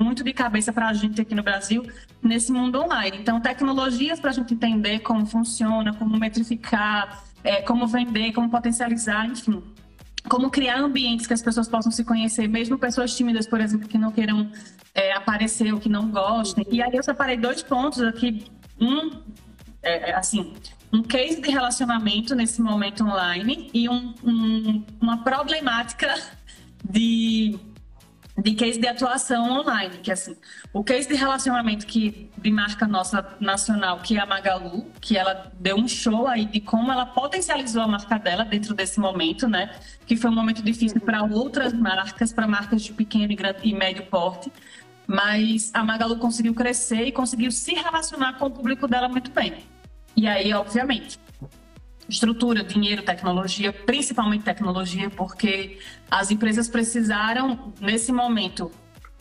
muito 0.00 0.24
de 0.24 0.32
cabeça 0.32 0.72
para 0.72 0.88
a 0.88 0.92
gente 0.94 1.20
aqui 1.20 1.34
no 1.34 1.42
Brasil 1.42 1.84
nesse 2.22 2.50
mundo 2.50 2.80
online. 2.80 3.18
Então, 3.18 3.38
tecnologias 3.38 4.18
para 4.18 4.30
a 4.30 4.32
gente 4.32 4.54
entender 4.54 5.00
como 5.00 5.26
funciona, 5.26 5.92
como 5.92 6.18
metrificar, 6.18 7.22
é, 7.44 7.60
como 7.60 7.86
vender, 7.86 8.32
como 8.32 8.48
potencializar, 8.48 9.26
enfim. 9.26 9.62
Como 10.26 10.50
criar 10.50 10.78
ambientes 10.80 11.26
que 11.26 11.34
as 11.34 11.42
pessoas 11.42 11.68
possam 11.68 11.92
se 11.92 12.02
conhecer, 12.02 12.48
mesmo 12.48 12.78
pessoas 12.78 13.14
tímidas, 13.14 13.46
por 13.46 13.60
exemplo, 13.60 13.86
que 13.86 13.98
não 13.98 14.10
queiram 14.10 14.50
é, 14.94 15.12
aparecer 15.12 15.72
ou 15.72 15.78
que 15.78 15.88
não 15.88 16.10
gostem. 16.10 16.66
E 16.70 16.82
aí 16.82 16.94
eu 16.94 17.02
separei 17.02 17.36
dois 17.36 17.62
pontos 17.62 18.00
aqui. 18.02 18.44
Um, 18.80 19.10
é, 19.82 20.10
é 20.10 20.14
assim, 20.14 20.54
um 20.92 21.02
case 21.02 21.40
de 21.40 21.50
relacionamento 21.50 22.34
nesse 22.34 22.60
momento 22.62 23.04
online 23.04 23.70
e 23.72 23.88
um, 23.88 24.14
um, 24.24 24.84
uma 25.00 25.22
problemática 25.22 26.14
de, 26.84 27.58
de 28.36 28.54
case 28.54 28.78
de 28.78 28.86
atuação 28.86 29.50
online, 29.50 29.98
que 29.98 30.10
assim, 30.10 30.36
o 30.72 30.82
case 30.84 31.08
de 31.08 31.14
relacionamento 31.14 31.86
que 31.86 32.30
de 32.36 32.50
marca 32.50 32.86
nossa 32.86 33.36
nacional, 33.40 34.00
que 34.00 34.16
é 34.16 34.20
a 34.20 34.26
Magalu, 34.26 34.86
que 35.00 35.16
ela 35.16 35.50
deu 35.58 35.76
um 35.76 35.88
show 35.88 36.26
aí 36.26 36.44
de 36.44 36.60
como 36.60 36.90
ela 36.92 37.06
potencializou 37.06 37.82
a 37.82 37.88
marca 37.88 38.18
dela 38.18 38.44
dentro 38.44 38.74
desse 38.74 39.00
momento, 39.00 39.48
né? 39.48 39.74
Que 40.06 40.16
foi 40.16 40.30
um 40.30 40.34
momento 40.34 40.62
difícil 40.62 41.00
para 41.00 41.22
outras 41.22 41.72
marcas, 41.72 42.32
para 42.32 42.46
marcas 42.46 42.82
de 42.82 42.92
pequeno 42.92 43.34
e 43.62 43.74
médio 43.74 44.04
porte, 44.06 44.52
mas 45.06 45.70
a 45.72 45.82
Magalu 45.82 46.18
conseguiu 46.18 46.54
crescer 46.54 47.04
e 47.04 47.12
conseguiu 47.12 47.50
se 47.50 47.74
relacionar 47.74 48.34
com 48.38 48.46
o 48.46 48.50
público 48.50 48.86
dela 48.86 49.08
muito 49.08 49.30
bem. 49.30 49.54
E 50.14 50.26
aí, 50.26 50.52
obviamente, 50.52 51.18
estrutura, 52.08 52.64
dinheiro, 52.64 53.02
tecnologia, 53.02 53.72
principalmente 53.72 54.44
tecnologia, 54.44 55.10
porque 55.10 55.78
as 56.10 56.30
empresas 56.30 56.68
precisaram, 56.68 57.72
nesse 57.80 58.10
momento, 58.10 58.70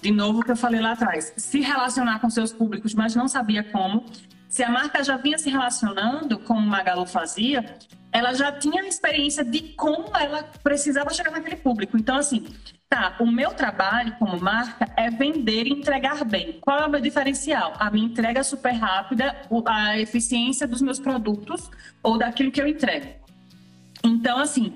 de 0.01 0.11
novo 0.11 0.43
que 0.43 0.51
eu 0.51 0.55
falei 0.55 0.79
lá 0.79 0.93
atrás, 0.93 1.33
se 1.35 1.59
relacionar 1.59 2.19
com 2.19 2.29
seus 2.29 2.53
públicos, 2.53 2.93
mas 2.93 3.15
não 3.15 3.27
sabia 3.27 3.63
como. 3.63 4.05
Se 4.47 4.63
a 4.63 4.69
marca 4.69 5.03
já 5.03 5.17
vinha 5.17 5.37
se 5.37 5.49
relacionando, 5.49 6.39
como 6.39 6.61
o 6.61 6.69
Magalu 6.69 7.05
fazia, 7.05 7.77
ela 8.11 8.33
já 8.33 8.51
tinha 8.51 8.81
a 8.81 8.87
experiência 8.87 9.43
de 9.43 9.73
como 9.73 10.15
ela 10.15 10.43
precisava 10.63 11.13
chegar 11.13 11.31
naquele 11.31 11.57
público. 11.57 11.97
Então, 11.97 12.17
assim, 12.17 12.45
Tá, 12.89 13.17
o 13.19 13.29
meu 13.29 13.51
trabalho 13.51 14.15
como 14.17 14.39
marca 14.39 14.89
é 14.95 15.09
vender 15.09 15.67
e 15.67 15.73
entregar 15.73 16.23
bem. 16.23 16.57
Qual 16.61 16.79
é 16.79 16.85
o 16.85 16.89
meu 16.89 17.01
diferencial? 17.01 17.73
A 17.77 17.91
minha 17.91 18.05
entrega 18.05 18.41
super 18.43 18.71
rápida, 18.71 19.35
a 19.65 19.99
eficiência 19.99 20.65
dos 20.65 20.81
meus 20.81 20.97
produtos 20.97 21.69
ou 22.01 22.17
daquilo 22.17 22.49
que 22.49 22.61
eu 22.61 22.67
entrego. 22.67 23.07
Então, 24.01 24.39
assim, 24.39 24.73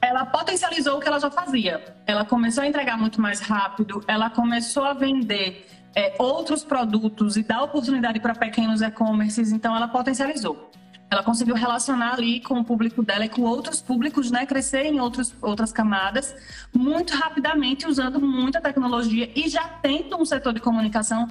ela 0.00 0.26
potencializou 0.26 0.96
o 0.96 1.00
que 1.00 1.06
ela 1.06 1.20
já 1.20 1.30
fazia. 1.30 1.80
Ela 2.04 2.24
começou 2.24 2.64
a 2.64 2.66
entregar 2.66 2.98
muito 2.98 3.20
mais 3.20 3.38
rápido, 3.38 4.02
ela 4.08 4.28
começou 4.28 4.82
a 4.82 4.92
vender 4.92 5.64
é, 5.94 6.16
outros 6.18 6.64
produtos 6.64 7.36
e 7.36 7.44
dar 7.44 7.62
oportunidade 7.62 8.18
para 8.18 8.34
pequenos 8.34 8.82
e-commerces, 8.82 9.52
então 9.52 9.76
ela 9.76 9.86
potencializou 9.86 10.72
ela 11.12 11.22
conseguiu 11.22 11.54
relacionar 11.54 12.14
ali 12.14 12.40
com 12.40 12.58
o 12.58 12.64
público 12.64 13.02
dela 13.02 13.26
e 13.26 13.28
com 13.28 13.42
outros 13.42 13.82
públicos, 13.82 14.30
né, 14.30 14.46
crescer 14.46 14.86
em 14.86 14.98
outros, 14.98 15.34
outras 15.42 15.70
camadas 15.70 16.34
muito 16.74 17.14
rapidamente, 17.14 17.86
usando 17.86 18.18
muita 18.18 18.62
tecnologia 18.62 19.30
e 19.36 19.46
já 19.46 19.62
tendo 19.82 20.16
um 20.16 20.24
setor 20.24 20.54
de 20.54 20.60
comunicação 20.60 21.28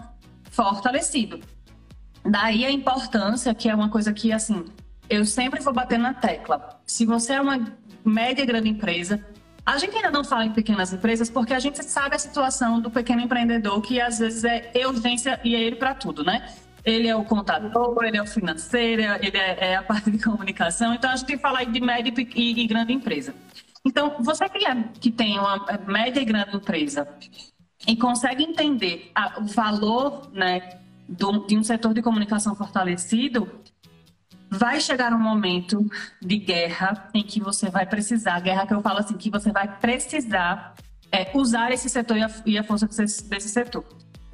fortalecido. 0.52 1.40
Daí 2.24 2.64
a 2.64 2.70
importância, 2.70 3.56
que 3.56 3.68
é 3.68 3.74
uma 3.74 3.90
coisa 3.90 4.14
que, 4.14 4.32
assim, 4.32 4.66
eu 5.10 5.26
sempre 5.26 5.60
vou 5.62 5.74
bater 5.74 5.98
na 5.98 6.14
tecla. 6.14 6.80
Se 6.86 7.04
você 7.04 7.34
é 7.34 7.42
uma 7.42 7.60
média 8.06 8.44
e 8.44 8.46
grande 8.46 8.70
empresa, 8.70 9.26
a 9.66 9.80
gente 9.80 9.96
ainda 9.96 10.12
não 10.12 10.24
fala 10.24 10.46
em 10.46 10.52
pequenas 10.52 10.94
empresas 10.94 11.28
porque 11.28 11.56
a 11.56 11.60
gente 11.60 11.84
sabe 11.84 12.16
a 12.16 12.20
situação 12.20 12.80
do 12.80 12.92
pequeno 12.92 13.22
empreendedor 13.22 13.82
que 13.82 14.00
às 14.00 14.20
vezes 14.20 14.44
é 14.44 14.88
urgência 14.88 15.40
e 15.44 15.56
é 15.56 15.60
ele 15.60 15.76
para 15.76 15.96
tudo, 15.96 16.24
né? 16.24 16.48
Ele 16.84 17.08
é 17.08 17.16
o 17.16 17.24
contador, 17.24 18.04
ele 18.04 18.18
é 18.18 18.22
o 18.22 18.28
financeiro, 18.28 19.02
ele 19.22 19.38
é, 19.38 19.72
é 19.72 19.76
a 19.76 19.84
parte 19.84 20.10
de 20.10 20.18
comunicação. 20.18 20.94
Então, 20.94 21.10
a 21.10 21.16
gente 21.16 21.38
falar 21.38 21.64
de 21.64 21.80
média 21.80 22.14
e, 22.36 22.62
e 22.64 22.68
grande 22.68 22.94
empresa. 22.94 23.34
Então, 23.86 24.16
você 24.20 24.48
que, 24.50 24.66
é, 24.66 24.84
que 25.00 25.12
tem 25.12 25.40
uma 25.40 25.66
média 25.88 26.22
e 26.22 26.26
grande 26.26 26.56
empresa 26.56 27.08
e 27.88 27.96
consegue 27.96 28.44
entender 28.44 29.12
a, 29.16 29.40
o 29.40 29.46
valor 29.46 30.30
né, 30.34 30.80
do, 31.08 31.46
de 31.46 31.58
um 31.58 31.64
setor 31.64 31.94
de 31.94 32.02
comunicação 32.02 32.56
fortalecido, 32.56 33.50
vai 34.50 34.80
chegar 34.80 35.14
um 35.14 35.20
momento 35.20 35.90
de 36.22 36.38
guerra 36.38 37.10
em 37.14 37.24
que 37.24 37.40
você 37.40 37.70
vai 37.70 37.86
precisar, 37.86 38.40
guerra 38.42 38.68
que 38.68 38.74
eu 38.74 38.82
falo 38.82 39.00
assim, 39.00 39.18
que 39.18 39.30
você 39.30 39.52
vai 39.52 39.80
precisar 39.80 40.76
é, 41.12 41.32
usar 41.34 41.72
esse 41.72 41.90
setor 41.90 42.18
e 42.18 42.24
a, 42.24 42.32
e 42.46 42.58
a 42.58 42.64
força 42.64 42.88
desse, 42.88 43.28
desse 43.28 43.50
setor. 43.50 43.86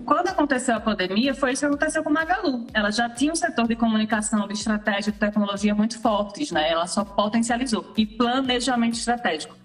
Quando 0.06 0.28
aconteceu 0.28 0.76
a 0.76 0.80
pandemia, 0.80 1.34
foi 1.34 1.54
isso 1.54 1.62
que 1.62 1.66
aconteceu 1.66 2.04
com 2.04 2.10
a 2.10 2.14
Magalu. 2.14 2.68
Ela 2.74 2.92
já 2.92 3.10
tinha 3.10 3.32
um 3.32 3.36
setor 3.36 3.68
de 3.68 3.76
comunicação, 3.76 4.48
de 4.48 4.54
estratégia, 4.54 5.12
de 5.12 5.18
tecnologia 5.18 5.74
muito 5.74 6.00
fortes, 6.00 6.52
né? 6.52 6.70
Ela 6.70 6.86
só 6.86 7.04
potencializou. 7.04 7.94
E 7.98 8.06
planejamento 8.06 8.94
estratégico. 8.94 9.56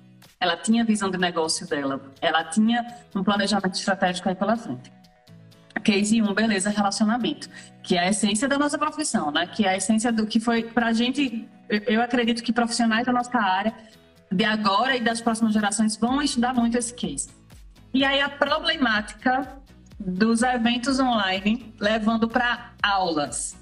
Ela 0.41 0.57
tinha 0.57 0.85
visão 0.85 1.11
de 1.11 1.19
negócio 1.19 1.69
dela. 1.69 2.01
Ela 2.21 2.45
tinha 2.45 2.85
um 3.15 3.23
planejamento 3.23 3.75
estratégico 3.75 4.29
aí 4.29 4.35
pela 4.35 4.57
frente. 4.57 4.91
Case 5.85 6.23
1, 6.23 6.35
beleza, 6.35 6.71
relacionamento, 6.71 7.49
que 7.83 7.97
é 7.97 8.01
a 8.01 8.11
essência 8.11 8.49
da 8.49 8.57
nossa 8.57 8.79
profissão, 8.79 9.31
né? 9.31 9.47
Que 9.47 9.65
é 9.65 9.71
a 9.71 9.77
essência 9.77 10.13
do 10.13 10.27
que 10.27 10.39
foi 10.39 10.63
pra 10.63 10.93
gente, 10.93 11.49
eu 11.69 12.01
acredito 12.01 12.43
que 12.43 12.53
profissionais 12.53 13.05
da 13.05 13.13
nossa 13.13 13.37
área 13.37 13.75
de 14.31 14.45
agora 14.45 14.97
e 14.97 15.01
das 15.01 15.21
próximas 15.21 15.53
gerações 15.53 15.97
vão 15.97 16.23
estudar 16.23 16.55
muito 16.55 16.79
esse 16.79 16.95
case. 16.95 17.31
E 17.93 18.05
aí 18.05 18.21
a 18.21 18.29
problemática 18.29 19.62
dos 20.07 20.43
eventos 20.43 20.99
online, 20.99 21.75
levando 21.79 22.29
para 22.29 22.73
aulas. 22.83 23.57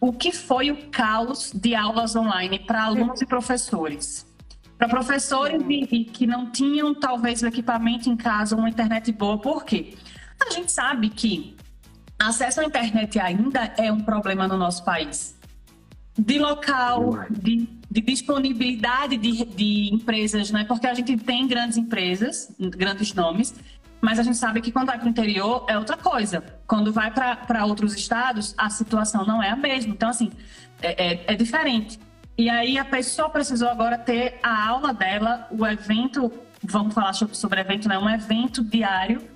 O 0.00 0.12
que 0.12 0.32
foi 0.32 0.70
o 0.70 0.90
caos 0.90 1.52
de 1.54 1.74
aulas 1.74 2.14
online 2.14 2.58
para 2.58 2.84
alunos 2.84 3.20
e 3.22 3.26
professores? 3.26 4.26
Para 4.76 4.88
professores 4.88 5.62
que 6.12 6.26
não 6.26 6.50
tinham, 6.50 6.94
talvez, 6.94 7.42
o 7.42 7.46
equipamento 7.46 8.10
em 8.10 8.16
casa, 8.16 8.54
uma 8.54 8.68
internet 8.68 9.10
boa, 9.12 9.38
por 9.38 9.64
quê? 9.64 9.94
A 10.38 10.52
gente 10.52 10.70
sabe 10.70 11.08
que 11.08 11.56
acesso 12.18 12.60
à 12.60 12.64
internet 12.64 13.18
ainda 13.18 13.72
é 13.78 13.90
um 13.90 14.00
problema 14.00 14.46
no 14.46 14.56
nosso 14.56 14.84
país. 14.84 15.34
De 16.18 16.38
local, 16.38 17.26
de, 17.30 17.68
de 17.90 18.00
disponibilidade 18.02 19.16
de, 19.16 19.44
de 19.44 19.94
empresas, 19.94 20.50
né? 20.50 20.64
Porque 20.64 20.86
a 20.86 20.94
gente 20.94 21.16
tem 21.16 21.46
grandes 21.46 21.78
empresas, 21.78 22.54
grandes 22.58 23.14
nomes, 23.14 23.54
mas 24.06 24.20
a 24.20 24.22
gente 24.22 24.36
sabe 24.36 24.60
que 24.60 24.70
quando 24.70 24.86
vai 24.86 24.98
para 24.98 25.06
o 25.06 25.08
interior 25.08 25.66
é 25.68 25.76
outra 25.76 25.96
coisa. 25.96 26.40
Quando 26.64 26.92
vai 26.92 27.10
para 27.10 27.66
outros 27.66 27.92
estados, 27.92 28.54
a 28.56 28.70
situação 28.70 29.26
não 29.26 29.42
é 29.42 29.50
a 29.50 29.56
mesma. 29.56 29.92
Então, 29.92 30.08
assim, 30.08 30.30
é, 30.80 31.06
é, 31.06 31.24
é 31.32 31.34
diferente. 31.34 31.98
E 32.38 32.48
aí 32.48 32.78
a 32.78 32.84
pessoa 32.84 33.28
precisou 33.28 33.68
agora 33.68 33.98
ter 33.98 34.38
a 34.44 34.68
aula 34.68 34.94
dela, 34.94 35.48
o 35.50 35.66
evento, 35.66 36.32
vamos 36.62 36.94
falar 36.94 37.14
sobre 37.14 37.60
evento, 37.60 37.88
né? 37.88 37.98
Um 37.98 38.08
evento 38.08 38.62
diário 38.62 39.28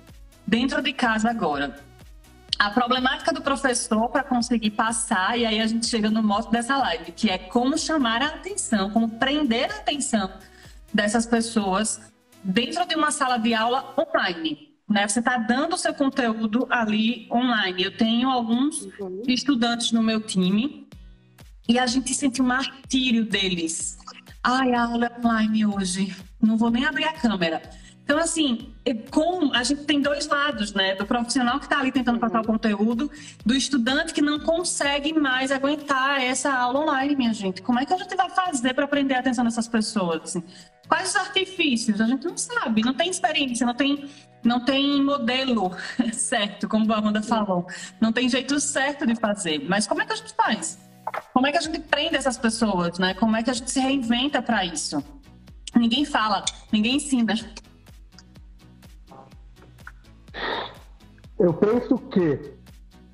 dentro 0.47 0.81
de 0.81 0.93
casa 0.93 1.29
agora. 1.29 1.75
A 2.57 2.69
problemática 2.69 3.33
do 3.33 3.41
professor 3.41 4.07
para 4.07 4.23
conseguir 4.23 4.71
passar, 4.71 5.37
e 5.37 5.45
aí 5.45 5.59
a 5.59 5.67
gente 5.67 5.85
chega 5.85 6.09
no 6.09 6.23
modo 6.23 6.49
dessa 6.49 6.77
live, 6.77 7.11
que 7.11 7.29
é 7.29 7.37
como 7.37 7.77
chamar 7.77 8.21
a 8.21 8.27
atenção, 8.27 8.89
como 8.91 9.09
prender 9.09 9.69
a 9.69 9.75
atenção 9.79 10.31
dessas 10.93 11.25
pessoas 11.25 12.10
dentro 12.43 12.85
de 12.87 12.95
uma 12.95 13.11
sala 13.11 13.37
de 13.37 13.53
aula 13.53 13.93
online. 13.97 14.71
Né? 14.89 15.07
Você 15.07 15.19
está 15.19 15.37
dando 15.37 15.73
o 15.73 15.77
seu 15.77 15.93
conteúdo 15.93 16.67
ali 16.69 17.27
online. 17.31 17.83
Eu 17.83 17.97
tenho 17.97 18.29
alguns 18.29 18.81
uhum. 18.99 19.23
estudantes 19.27 19.91
no 19.91 20.03
meu 20.03 20.19
time 20.21 20.87
e 21.67 21.79
a 21.79 21.85
gente 21.85 22.13
sente 22.13 22.41
um 22.41 22.45
martírio 22.45 23.25
deles. 23.25 23.97
Ai, 24.43 24.73
a 24.73 24.83
aula 24.83 25.05
é 25.05 25.19
online 25.19 25.65
hoje. 25.65 26.15
Não 26.41 26.57
vou 26.57 26.69
nem 26.69 26.85
abrir 26.85 27.05
a 27.05 27.13
câmera. 27.13 27.61
Então, 28.03 28.17
assim, 28.17 28.73
com, 29.09 29.53
a 29.53 29.63
gente 29.63 29.85
tem 29.85 30.01
dois 30.01 30.27
lados, 30.27 30.73
né? 30.73 30.95
Do 30.95 31.05
profissional 31.05 31.59
que 31.59 31.65
está 31.65 31.79
ali 31.79 31.91
tentando 31.91 32.19
passar 32.19 32.41
o 32.41 32.45
conteúdo, 32.45 33.09
do 33.45 33.55
estudante 33.55 34.13
que 34.13 34.21
não 34.21 34.39
consegue 34.39 35.13
mais 35.13 35.51
aguentar 35.51 36.21
essa 36.21 36.51
aula 36.51 36.81
online, 36.81 37.15
minha 37.15 37.33
gente. 37.33 37.61
Como 37.61 37.79
é 37.79 37.85
que 37.85 37.93
a 37.93 37.97
gente 37.97 38.15
vai 38.15 38.29
fazer 38.29 38.73
para 38.73 38.87
prender 38.87 39.15
a 39.15 39.19
atenção 39.21 39.45
dessas 39.45 39.67
pessoas? 39.67 40.21
Assim? 40.23 40.43
Quais 40.87 41.11
os 41.11 41.15
artifícios? 41.15 42.01
A 42.01 42.05
gente 42.05 42.25
não 42.25 42.35
sabe, 42.35 42.81
não 42.81 42.93
tem 42.93 43.09
experiência, 43.09 43.65
não 43.65 43.73
tem, 43.73 44.09
não 44.43 44.59
tem 44.65 45.01
modelo 45.01 45.71
certo, 46.11 46.67
como 46.67 46.91
a 46.91 46.97
Amanda 46.97 47.21
falou. 47.21 47.65
Não 48.01 48.11
tem 48.11 48.27
jeito 48.27 48.59
certo 48.59 49.05
de 49.05 49.15
fazer. 49.15 49.65
Mas 49.69 49.87
como 49.87 50.01
é 50.01 50.05
que 50.05 50.11
a 50.11 50.15
gente 50.17 50.33
faz? 50.33 50.77
Como 51.33 51.47
é 51.47 51.51
que 51.51 51.57
a 51.57 51.61
gente 51.61 51.79
prende 51.79 52.17
essas 52.17 52.37
pessoas, 52.37 52.99
né? 52.99 53.13
Como 53.13 53.37
é 53.37 53.43
que 53.43 53.49
a 53.49 53.53
gente 53.53 53.71
se 53.71 53.79
reinventa 53.79 54.41
para 54.41 54.65
isso? 54.65 55.01
Ninguém 55.75 56.03
fala, 56.03 56.43
ninguém 56.71 56.97
ensina. 56.97 57.35
Eu 61.39 61.53
penso 61.53 61.97
que 61.97 62.53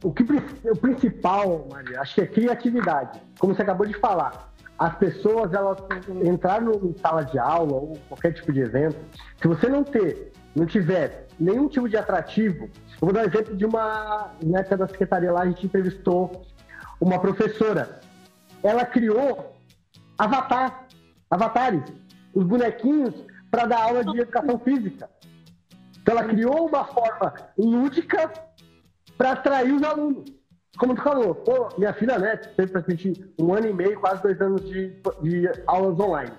o, 0.04 0.12
que 0.12 0.24
o 0.24 0.76
principal, 0.76 1.68
Maria, 1.72 2.02
acho 2.02 2.16
que 2.16 2.22
é 2.22 2.28
criatividade. 2.28 3.22
Como 3.40 3.56
você 3.56 3.62
acabou 3.62 3.86
de 3.86 3.94
falar, 3.96 4.52
as 4.78 4.96
pessoas 4.98 5.54
elas 5.54 5.78
entraram 6.24 6.74
em 6.84 6.96
sala 6.98 7.24
de 7.24 7.40
aula 7.40 7.74
ou 7.74 8.00
qualquer 8.08 8.34
tipo 8.34 8.54
de 8.54 8.62
evento, 8.62 8.98
se 9.42 9.48
você 9.48 9.68
não 9.68 9.84
ter, 9.84 10.32
não 10.56 10.66
tiver 10.66 11.28
nenhum 11.40 11.68
tipo 11.68 11.90
de 11.90 11.98
atrativo, 11.98 12.66
eu 12.66 13.00
vou 13.02 13.14
dar 13.14 13.22
um 13.22 13.26
exemplo 13.26 13.56
de 13.56 13.66
uma, 13.66 14.32
na 14.44 14.60
época 14.60 14.78
da 14.78 14.88
secretaria 14.88 15.32
lá, 15.32 15.42
a 15.42 15.46
gente 15.46 15.66
entrevistou 15.66 16.46
uma 17.00 17.20
professora. 17.20 18.02
Ela 18.64 18.86
criou 18.86 19.56
avatar, 20.18 20.88
avatares, 21.30 21.84
os 22.34 22.44
bonequinhos 22.44 23.14
para 23.50 23.66
dar 23.66 23.84
aula 23.84 24.04
de 24.04 24.20
educação 24.20 24.60
física. 24.60 25.10
Então 26.08 26.18
ela 26.18 26.30
criou 26.30 26.70
uma 26.70 26.86
forma 26.86 27.34
lúdica 27.58 28.32
para 29.18 29.34
atrair 29.34 29.74
os 29.74 29.84
alunos. 29.84 30.24
Como 30.78 30.96
tu 30.96 31.02
falou, 31.02 31.36
pô, 31.36 31.68
minha 31.78 31.94
filha 31.94 32.18
né, 32.18 32.38
teve 32.38 32.72
praticamente 32.72 33.34
um 33.38 33.54
ano 33.54 33.68
e 33.68 33.74
meio, 33.74 34.00
quase 34.00 34.22
dois 34.22 34.40
anos 34.40 34.62
de, 34.70 35.02
de 35.22 35.52
aulas 35.68 36.00
online. 36.00 36.32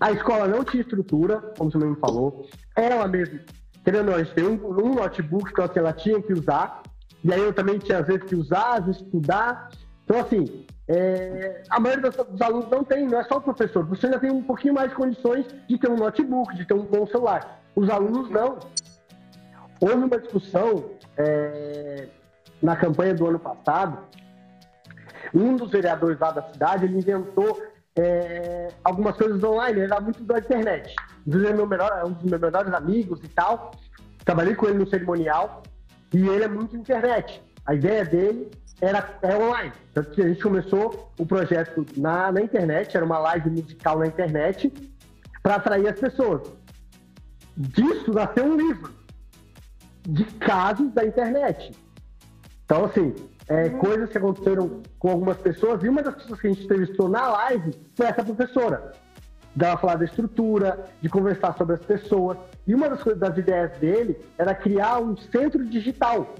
A 0.00 0.10
escola 0.10 0.48
não 0.48 0.64
tinha 0.64 0.80
estrutura, 0.80 1.40
como 1.56 1.70
você 1.70 1.78
mesmo 1.78 1.94
falou. 2.00 2.48
Ela 2.74 3.06
mesma, 3.06 3.38
querendo 3.84 4.06
ou 4.06 4.10
não, 4.10 4.14
a 4.16 4.24
gente 4.24 4.34
tem 4.34 4.44
um, 4.44 4.54
um 4.54 4.94
notebook 4.96 5.52
então, 5.52 5.68
que 5.68 5.78
ela 5.78 5.92
tinha 5.92 6.20
que 6.20 6.32
usar. 6.32 6.82
E 7.22 7.32
aí 7.32 7.40
eu 7.40 7.52
também 7.52 7.78
tinha 7.78 8.00
às 8.00 8.08
vezes 8.08 8.24
que 8.24 8.34
usar, 8.34 8.78
às 8.78 8.86
vezes 8.86 9.02
estudar. 9.02 9.68
Então, 10.02 10.18
assim, 10.18 10.63
é, 10.86 11.62
a 11.70 11.80
maioria 11.80 12.10
dos, 12.10 12.26
dos, 12.26 12.40
alunos 12.40 12.68
não 12.70 12.84
tem, 12.84 13.06
não 13.06 13.18
é 13.18 13.24
só 13.24 13.38
o 13.38 13.40
professor. 13.40 13.84
Você 13.86 14.06
ainda 14.06 14.18
tem 14.18 14.30
um 14.30 14.42
pouquinho 14.42 14.74
mais 14.74 14.90
de 14.90 14.96
condições 14.96 15.46
de 15.66 15.78
ter 15.78 15.90
um 15.90 15.96
notebook, 15.96 16.54
de 16.54 16.64
ter 16.66 16.74
um 16.74 16.84
bom 16.84 17.06
celular. 17.06 17.60
Os 17.74 17.88
alunos 17.88 18.30
não. 18.30 18.58
Houve 19.80 19.94
uma 19.94 20.18
discussão 20.18 20.90
é, 21.16 22.08
na 22.62 22.76
campanha 22.76 23.14
do 23.14 23.26
ano 23.26 23.38
passado. 23.38 23.98
Um 25.34 25.56
dos 25.56 25.70
vereadores 25.70 26.18
lá 26.18 26.30
da 26.30 26.42
cidade 26.42 26.84
ele 26.84 26.98
inventou 26.98 27.60
é, 27.96 28.68
algumas 28.82 29.16
coisas 29.16 29.42
online, 29.42 29.80
ele 29.80 29.92
era 29.92 30.00
muito 30.00 30.22
da 30.22 30.38
internet. 30.38 30.94
Inclusive, 31.26 31.52
é 31.52 31.54
meu 31.54 31.66
melhor, 31.66 31.90
é 31.98 32.04
um 32.04 32.12
dos 32.12 32.24
meus 32.24 32.40
melhores 32.40 32.72
amigos 32.74 33.20
e 33.24 33.28
tal. 33.28 33.72
Trabalhei 34.24 34.54
com 34.54 34.66
ele 34.66 34.78
no 34.78 34.88
cerimonial 34.88 35.62
e 36.12 36.28
ele 36.28 36.44
é 36.44 36.48
muito 36.48 36.76
internet. 36.76 37.42
A 37.66 37.74
ideia 37.74 38.04
dele 38.04 38.50
era 38.80 39.18
é 39.22 39.36
online. 39.36 39.72
Tanto 39.92 40.10
que 40.10 40.22
a 40.22 40.28
gente 40.28 40.42
começou 40.42 41.12
o 41.18 41.26
projeto 41.26 41.86
na, 41.96 42.32
na 42.32 42.40
internet, 42.40 42.96
era 42.96 43.04
uma 43.04 43.18
live 43.18 43.50
musical 43.50 43.98
na 43.98 44.06
internet 44.06 44.72
para 45.42 45.56
atrair 45.56 45.88
as 45.88 45.98
pessoas 45.98 46.42
disso 47.56 48.12
nasceu 48.12 48.44
um 48.44 48.56
livro 48.56 48.92
de 50.02 50.24
casos 50.24 50.92
da 50.92 51.04
internet. 51.04 51.72
Então, 52.64 52.84
assim, 52.84 53.14
é, 53.48 53.64
uhum. 53.64 53.78
coisas 53.78 54.10
que 54.10 54.18
aconteceram 54.18 54.82
com 54.98 55.10
algumas 55.10 55.36
pessoas, 55.38 55.82
e 55.82 55.88
uma 55.88 56.02
das 56.02 56.14
pessoas 56.14 56.40
que 56.40 56.46
a 56.46 56.50
gente 56.50 56.64
entrevistou 56.64 57.08
na 57.08 57.28
live 57.28 57.72
foi 57.94 58.06
essa 58.06 58.24
professora. 58.24 58.92
Dela 59.54 59.76
falar 59.76 59.96
da 59.96 60.04
estrutura, 60.04 60.86
de 61.00 61.08
conversar 61.08 61.56
sobre 61.56 61.76
as 61.76 61.84
pessoas. 61.84 62.36
E 62.66 62.74
uma 62.74 62.88
das, 62.88 63.02
coisas, 63.02 63.20
das 63.20 63.38
ideias 63.38 63.70
dele 63.78 64.18
era 64.36 64.52
criar 64.52 64.98
um 64.98 65.16
centro 65.16 65.64
digital 65.64 66.34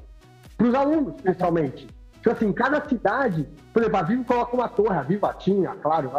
para 0.56 0.66
os 0.66 0.74
alunos, 0.74 1.20
principalmente. 1.22 1.86
Então, 2.24 2.32
assim, 2.32 2.52
cada 2.54 2.88
cidade, 2.88 3.46
por 3.70 3.82
exemplo, 3.82 3.98
a 3.98 4.02
Vivo 4.02 4.24
coloca 4.24 4.56
uma 4.56 4.68
torre, 4.68 4.96
a 4.96 5.02
Vivo 5.02 5.30
tinha, 5.34 5.74
claro, 5.74 6.10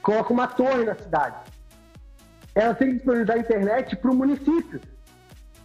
coloca 0.00 0.32
uma 0.32 0.46
torre 0.46 0.84
na 0.84 0.94
cidade 0.94 1.34
ela 2.58 2.74
tem 2.74 2.88
que 2.88 2.94
disponibilizar 2.96 3.36
a 3.36 3.40
internet 3.40 3.96
para 3.96 4.10
o 4.10 4.14
município, 4.14 4.80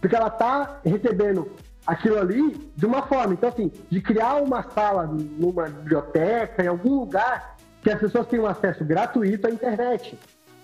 porque 0.00 0.14
ela 0.14 0.28
está 0.28 0.80
recebendo 0.84 1.50
aquilo 1.84 2.18
ali 2.18 2.72
de 2.76 2.86
uma 2.86 3.02
forma. 3.02 3.34
Então, 3.34 3.48
assim, 3.48 3.72
de 3.90 4.00
criar 4.00 4.36
uma 4.36 4.62
sala 4.62 5.06
numa 5.06 5.64
biblioteca, 5.64 6.62
em 6.62 6.68
algum 6.68 7.00
lugar, 7.00 7.56
que 7.82 7.90
as 7.90 7.98
pessoas 7.98 8.28
tenham 8.28 8.46
acesso 8.46 8.84
gratuito 8.84 9.46
à 9.46 9.50
internet. 9.50 10.18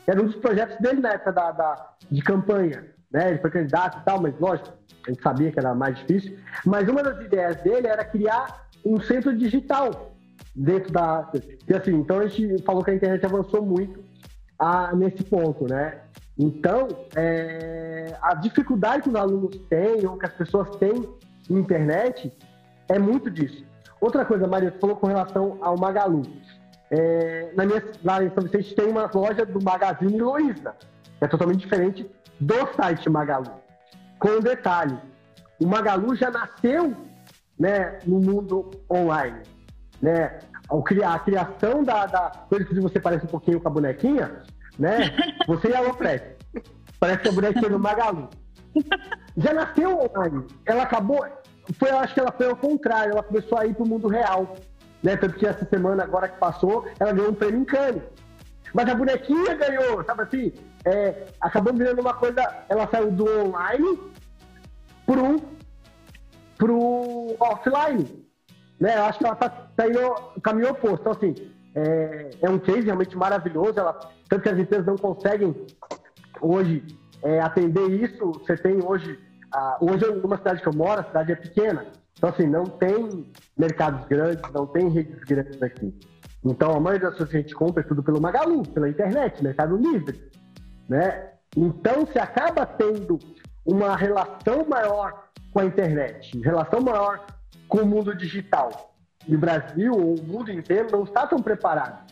Era 0.06 0.22
um 0.22 0.26
dos 0.26 0.36
projetos 0.36 0.78
dele 0.78 1.00
na 1.00 1.10
época 1.10 1.32
da, 1.32 1.50
da, 1.50 1.90
de 2.10 2.22
campanha. 2.22 2.86
Né? 3.10 3.30
Ele 3.30 3.38
foi 3.38 3.50
candidato 3.50 3.98
e 3.98 4.04
tal, 4.04 4.20
mas 4.20 4.38
lógico, 4.38 4.68
a 5.06 5.10
gente 5.10 5.22
sabia 5.22 5.50
que 5.50 5.58
era 5.58 5.74
mais 5.74 5.98
difícil. 5.98 6.38
Mas 6.64 6.88
uma 6.88 7.02
das 7.02 7.20
ideias 7.24 7.56
dele 7.56 7.88
era 7.88 8.04
criar 8.04 8.68
um 8.84 9.00
centro 9.00 9.36
digital 9.36 10.14
dentro 10.54 10.92
da. 10.92 11.30
E 11.68 11.74
assim, 11.74 11.94
então 11.94 12.18
a 12.18 12.26
gente 12.26 12.62
falou 12.62 12.82
que 12.82 12.90
a 12.90 12.94
internet 12.94 13.24
avançou 13.24 13.64
muito 13.64 14.02
a, 14.58 14.94
nesse 14.94 15.24
ponto, 15.24 15.66
né? 15.68 15.98
Então, 16.38 16.88
é, 17.14 18.16
a 18.22 18.34
dificuldade 18.34 19.02
que 19.02 19.08
os 19.10 19.14
alunos 19.14 19.56
têm, 19.68 20.06
ou 20.06 20.16
que 20.16 20.26
as 20.26 20.32
pessoas 20.32 20.74
têm 20.76 21.06
na 21.48 21.58
internet, 21.58 22.32
é 22.88 22.98
muito 22.98 23.30
disso. 23.30 23.64
Outra 24.00 24.24
coisa, 24.24 24.46
Maria, 24.46 24.70
você 24.70 24.78
falou 24.78 24.96
com 24.96 25.06
relação 25.06 25.58
ao 25.60 25.78
Magalu. 25.78 26.22
É, 26.90 27.52
na 27.54 27.66
minha, 27.66 27.84
lá 28.02 28.24
em 28.24 28.30
São 28.30 28.42
Vicente 28.42 28.74
tem 28.74 28.88
uma 28.88 29.10
loja 29.12 29.44
do 29.44 29.62
Magazine 29.62 30.18
Luiza. 30.18 30.74
É 31.20 31.26
totalmente 31.26 31.60
diferente 31.60 32.10
do 32.40 32.54
site 32.74 33.08
Magalu. 33.10 33.50
Com 34.18 34.30
um 34.30 34.40
detalhe, 34.40 34.98
o 35.60 35.66
Magalu 35.66 36.16
já 36.16 36.30
nasceu 36.30 36.96
né, 37.60 37.98
no 38.06 38.18
mundo 38.18 38.70
online. 38.90 39.42
Né? 40.00 40.38
A 41.04 41.18
criação 41.18 41.84
da, 41.84 42.06
da 42.06 42.30
coisa 42.48 42.64
que 42.64 42.80
você 42.80 42.98
parece 42.98 43.26
um 43.26 43.28
pouquinho 43.28 43.60
com 43.60 43.68
a 43.68 43.70
bonequinha, 43.70 44.42
né? 44.78 44.98
Você 45.46 45.68
e 45.68 45.74
a 45.74 45.78
Alopress. 45.78 46.22
Parece 46.98 47.22
que 47.22 47.28
a 47.28 47.32
bonequinha 47.32 47.68
do 47.68 47.78
Magalu. 47.78 48.30
Já 49.36 49.52
nasceu 49.52 49.98
online. 49.98 50.46
Ela 50.64 50.84
acabou. 50.84 51.26
Foi, 51.76 51.90
eu 51.90 51.98
acho 51.98 52.14
que 52.14 52.20
ela 52.20 52.32
foi 52.32 52.48
ao 52.48 52.56
contrário, 52.56 53.12
ela 53.12 53.22
começou 53.22 53.58
a 53.58 53.66
ir 53.66 53.74
para 53.74 53.82
o 53.82 53.88
mundo 53.88 54.08
real. 54.08 54.56
Né? 55.02 55.16
Tanto 55.16 55.34
que 55.34 55.46
essa 55.46 55.66
semana, 55.66 56.04
agora 56.04 56.28
que 56.28 56.38
passou, 56.38 56.86
ela 56.98 57.12
ganhou 57.12 57.30
um 57.30 57.34
prêmio 57.34 57.60
em 57.60 57.64
Cannes. 57.64 58.02
Mas 58.72 58.88
a 58.88 58.94
bonequinha 58.94 59.54
ganhou, 59.54 60.04
sabe 60.04 60.22
assim? 60.22 60.52
É, 60.84 61.26
acabou 61.40 61.74
virando 61.74 62.00
uma 62.00 62.14
coisa. 62.14 62.42
Ela 62.68 62.88
saiu 62.88 63.10
do 63.10 63.26
online 63.44 63.98
pro, 65.04 65.42
pro 66.60 67.34
offline. 67.40 68.06
Né? 68.78 68.96
Eu 68.98 69.04
acho 69.04 69.18
que 69.18 69.24
ela 69.24 69.34
tá, 69.34 69.48
tá 69.48 69.88
indo 69.88 70.14
caminho 70.42 70.70
oposto. 70.70 71.00
Então, 71.00 71.12
assim, 71.12 71.34
é, 71.74 72.30
é 72.42 72.50
um 72.50 72.58
case 72.58 72.82
realmente 72.82 73.16
maravilhoso. 73.16 73.80
Ela, 73.80 73.98
tanto 74.28 74.42
que 74.42 74.48
as 74.50 74.58
empresas 74.58 74.86
não 74.86 74.96
conseguem 74.96 75.66
hoje 76.40 76.84
é, 77.22 77.40
atender 77.40 77.90
isso. 77.90 78.32
Você 78.32 78.56
tem 78.56 78.84
hoje, 78.84 79.18
ah, 79.52 79.78
hoje 79.80 80.04
numa 80.22 80.36
cidade 80.36 80.60
que 80.60 80.68
eu 80.68 80.74
moro, 80.74 81.00
a 81.00 81.04
cidade 81.04 81.32
é 81.32 81.36
pequena. 81.36 81.86
Então, 82.16 82.28
assim, 82.28 82.46
não 82.46 82.64
tem 82.64 83.26
mercados 83.56 84.06
grandes, 84.06 84.52
não 84.52 84.66
tem 84.66 84.90
redes 84.90 85.24
grandes 85.24 85.62
aqui. 85.62 85.94
Então, 86.44 86.72
a 86.72 86.80
maioria 86.80 87.08
das 87.08 87.16
coisas 87.16 87.30
que 87.30 87.36
a 87.38 87.40
gente 87.40 87.54
compra 87.54 87.82
é 87.82 87.86
tudo 87.86 88.02
pelo 88.02 88.20
Magalu, 88.20 88.62
pela 88.68 88.88
internet, 88.88 89.42
Mercado 89.42 89.76
Livre, 89.76 90.30
né? 90.88 91.30
Então, 91.56 92.06
você 92.06 92.18
acaba 92.18 92.64
tendo 92.66 93.18
uma 93.64 93.96
relação 93.96 94.66
maior 94.68 95.30
com 95.52 95.60
a 95.60 95.64
internet, 95.64 96.38
relação 96.40 96.80
maior 96.80 97.26
com 97.68 97.78
o 97.78 97.86
mundo 97.86 98.14
digital 98.14 98.94
e 99.26 99.34
o 99.34 99.38
Brasil, 99.38 99.92
ou 99.92 100.14
o 100.18 100.22
mundo 100.22 100.50
inteiro, 100.50 100.88
não 100.90 101.04
está 101.04 101.26
tão 101.26 101.40
preparado. 101.40 102.10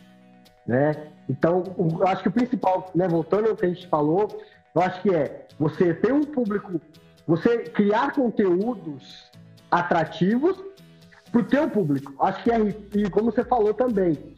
Né? 0.65 1.11
Então, 1.27 1.63
eu 1.77 2.07
acho 2.07 2.21
que 2.23 2.29
o 2.29 2.31
principal, 2.31 2.91
né, 2.93 3.07
voltando 3.07 3.49
ao 3.49 3.55
que 3.55 3.65
a 3.65 3.69
gente 3.69 3.87
falou, 3.87 4.27
eu 4.75 4.81
acho 4.81 5.01
que 5.01 5.13
é 5.13 5.47
você 5.57 5.93
ter 5.93 6.13
um 6.13 6.23
público, 6.23 6.79
você 7.25 7.59
criar 7.59 8.13
conteúdos 8.13 9.29
atrativos 9.71 10.57
para 11.31 11.41
o 11.41 11.43
teu 11.43 11.69
público. 11.69 12.13
Acho 12.23 12.43
que 12.43 12.51
é, 12.51 12.59
e 12.95 13.09
como 13.09 13.31
você 13.31 13.43
falou 13.43 13.73
também, 13.73 14.35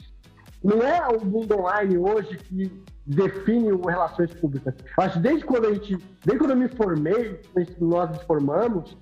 não 0.64 0.82
é 0.82 1.08
o 1.08 1.26
mundo 1.26 1.60
online 1.60 1.98
hoje 1.98 2.38
que 2.38 2.84
define 3.16 3.72
o 3.72 3.86
relações 3.86 4.34
públicas. 4.34 4.74
Eu 4.98 5.04
acho 5.04 5.16
que 5.16 5.20
desde 5.20 5.46
quando 5.46 5.68
a 5.68 5.74
gente, 5.74 5.98
desde 6.26 6.38
quando 6.38 6.52
eu 6.52 6.58
me 6.58 6.68
formei, 6.70 7.42
nós 7.80 8.10
nos 8.10 8.22
formamos, 8.24 8.98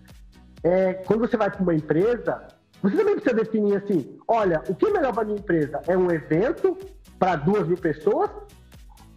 é, 0.64 0.94
quando 0.94 1.22
você 1.22 1.38
vai 1.38 1.50
para 1.50 1.62
uma 1.62 1.74
empresa, 1.74 2.48
você 2.82 2.96
também 2.96 3.16
precisa 3.16 3.36
definir 3.36 3.78
assim: 3.78 4.18
olha, 4.28 4.62
o 4.68 4.76
que 4.76 4.86
é 4.86 4.92
melhor 4.92 5.14
para 5.14 5.26
minha 5.26 5.40
empresa? 5.40 5.82
É 5.88 5.98
um 5.98 6.12
evento 6.12 6.78
para 7.18 7.36
duas 7.36 7.68
mil 7.68 7.78
pessoas 7.78 8.30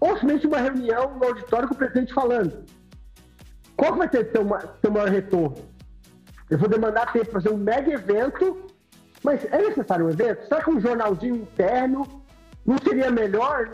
ou 0.00 0.10
simplesmente 0.16 0.46
uma 0.46 0.58
reunião 0.58 1.16
no 1.16 1.24
auditório 1.24 1.68
com 1.68 1.74
o 1.74 1.76
presidente 1.76 2.12
falando? 2.12 2.64
qual 3.82 3.96
vai 3.96 4.08
ter 4.08 4.30
seu, 4.30 4.46
seu 4.80 4.90
maior 4.92 5.08
retorno? 5.08 5.56
Eu 6.48 6.56
vou 6.56 6.68
demandar 6.68 7.12
tempo 7.12 7.24
para 7.26 7.40
fazer 7.40 7.52
um 7.52 7.58
mega 7.58 7.92
evento, 7.92 8.66
mas 9.24 9.44
é 9.46 9.58
necessário 9.58 10.06
um 10.06 10.10
evento? 10.10 10.46
Será 10.46 10.62
que 10.62 10.70
um 10.70 10.80
jornalzinho 10.80 11.36
interno 11.36 12.22
não 12.64 12.78
seria 12.78 13.10
melhor? 13.10 13.72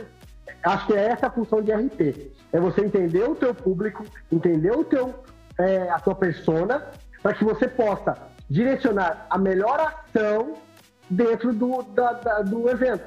Acho 0.62 0.86
que 0.86 0.94
é 0.94 1.08
essa 1.08 1.28
a 1.28 1.30
função 1.30 1.62
de 1.62 1.72
RP. 1.72 2.32
É 2.52 2.60
você 2.60 2.82
entender 2.82 3.24
o 3.24 3.34
teu 3.34 3.54
público, 3.54 4.04
entender 4.30 4.72
o 4.72 4.84
teu, 4.84 5.14
é, 5.58 5.88
a 5.90 5.98
tua 5.98 6.14
persona, 6.14 6.86
para 7.22 7.34
que 7.34 7.44
você 7.44 7.68
possa 7.68 8.16
direcionar 8.48 9.26
a 9.30 9.38
melhor 9.38 9.80
ação 9.80 10.54
dentro 11.08 11.52
do, 11.52 11.82
da, 11.82 12.12
da, 12.12 12.42
do 12.42 12.68
evento. 12.68 13.04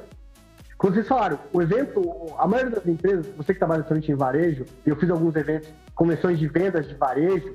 Como 0.77 0.93
vocês 0.93 1.07
falaram, 1.07 1.37
o 1.53 1.61
evento, 1.61 2.01
a 2.39 2.47
maioria 2.47 2.75
das 2.75 2.87
empresas, 2.87 3.27
você 3.37 3.53
que 3.53 3.59
trabalha 3.59 3.83
somente 3.83 4.11
em 4.11 4.15
varejo, 4.15 4.65
eu 4.85 4.95
fiz 4.95 5.09
alguns 5.11 5.35
eventos, 5.35 5.69
convenções 5.93 6.39
de 6.39 6.47
vendas 6.47 6.87
de 6.87 6.95
varejo, 6.95 7.53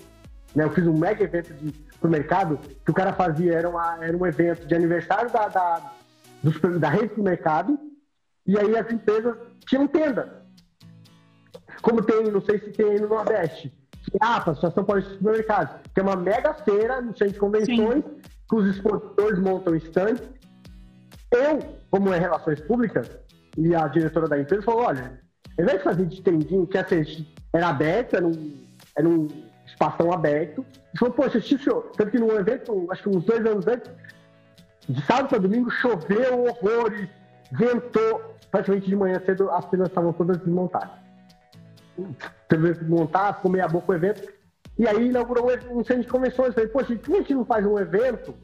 né? 0.54 0.64
Eu 0.64 0.70
fiz 0.70 0.86
um 0.86 0.96
mega 0.96 1.24
evento 1.24 1.52
de, 1.54 1.72
pro 2.00 2.08
mercado, 2.08 2.58
que 2.84 2.90
o 2.90 2.94
cara 2.94 3.12
fazia, 3.12 3.52
era, 3.52 3.68
uma, 3.68 3.98
era 4.00 4.16
um 4.16 4.24
evento 4.24 4.66
de 4.66 4.74
aniversário 4.74 5.30
da, 5.30 5.48
da, 5.48 5.92
dos, 6.42 6.60
da 6.78 6.88
rede 6.88 7.14
do 7.16 7.22
mercado, 7.22 7.78
e 8.46 8.58
aí 8.58 8.76
as 8.76 8.90
empresas 8.92 9.36
tinham 9.66 9.86
tenda. 9.86 10.44
Como 11.82 12.02
tem, 12.02 12.24
não 12.24 12.40
sei 12.40 12.58
se 12.58 12.70
tem 12.70 13.00
no 13.00 13.08
Nordeste, 13.08 13.72
a 14.20 14.36
APA, 14.36 14.52
Associação 14.52 14.84
Paulista 14.84 15.10
de 15.10 15.18
Supermercados, 15.18 15.74
que 15.92 16.00
é 16.00 16.02
uma 16.02 16.16
mega 16.16 16.54
feira 16.54 17.00
no 17.00 17.16
centro 17.16 17.34
de 17.34 17.38
convenções, 17.38 18.04
Sim. 18.04 18.20
que 18.48 18.56
os 18.56 18.76
expositores 18.76 19.38
montam 19.38 19.74
estantes. 19.74 20.28
Eu, 21.32 21.58
como 21.90 22.12
é 22.12 22.18
Relações 22.18 22.60
Públicas, 22.60 23.10
e 23.56 23.74
a 23.74 23.88
diretora 23.88 24.28
da 24.28 24.38
empresa 24.38 24.62
falou, 24.62 24.84
olha, 24.84 25.20
ao 25.58 25.64
invés 25.64 25.78
de 25.78 25.84
fazer 25.84 26.06
de 26.06 26.22
tendinho, 26.22 26.66
que 26.66 26.78
assim, 26.78 27.26
era 27.52 27.68
aberto, 27.68 28.16
era 28.16 28.26
um, 28.26 28.66
era 28.96 29.08
um 29.08 29.28
espação 29.66 30.12
aberto, 30.12 30.64
e 30.94 30.98
falou, 30.98 31.14
poxa, 31.14 31.40
xixi, 31.40 31.68
tanto 31.96 32.10
que 32.10 32.18
num 32.18 32.30
evento, 32.32 32.86
acho 32.90 33.02
que 33.02 33.08
uns 33.08 33.24
dois 33.24 33.44
anos 33.44 33.66
antes, 33.66 33.90
de 34.88 35.04
sábado 35.04 35.28
para 35.28 35.38
domingo, 35.38 35.70
choveu 35.70 36.44
horrores, 36.44 37.08
ventou, 37.50 38.35
praticamente 38.56 38.88
de 38.88 38.96
manhã 38.96 39.20
cedo 39.24 39.50
as 39.50 39.64
cenas 39.68 39.88
estavam 39.88 40.12
todas 40.12 40.38
desmontadas. 40.38 40.90
Teve 42.48 42.74
que 42.74 42.84
montar, 42.84 43.34
ficou 43.34 43.50
meia 43.50 43.68
boca 43.68 43.92
o 43.92 43.94
evento. 43.94 44.32
E 44.78 44.86
aí 44.86 45.08
inaugurou 45.08 45.46
um 45.70 45.84
centro 45.84 46.02
de 46.02 46.08
convenções. 46.08 46.54
Falei, 46.54 46.68
poxa, 46.68 46.94
por 46.96 47.04
que 47.04 47.12
a 47.12 47.18
gente 47.18 47.34
não 47.34 47.44
faz 47.44 47.66
um 47.66 47.78
evento 47.78 48.34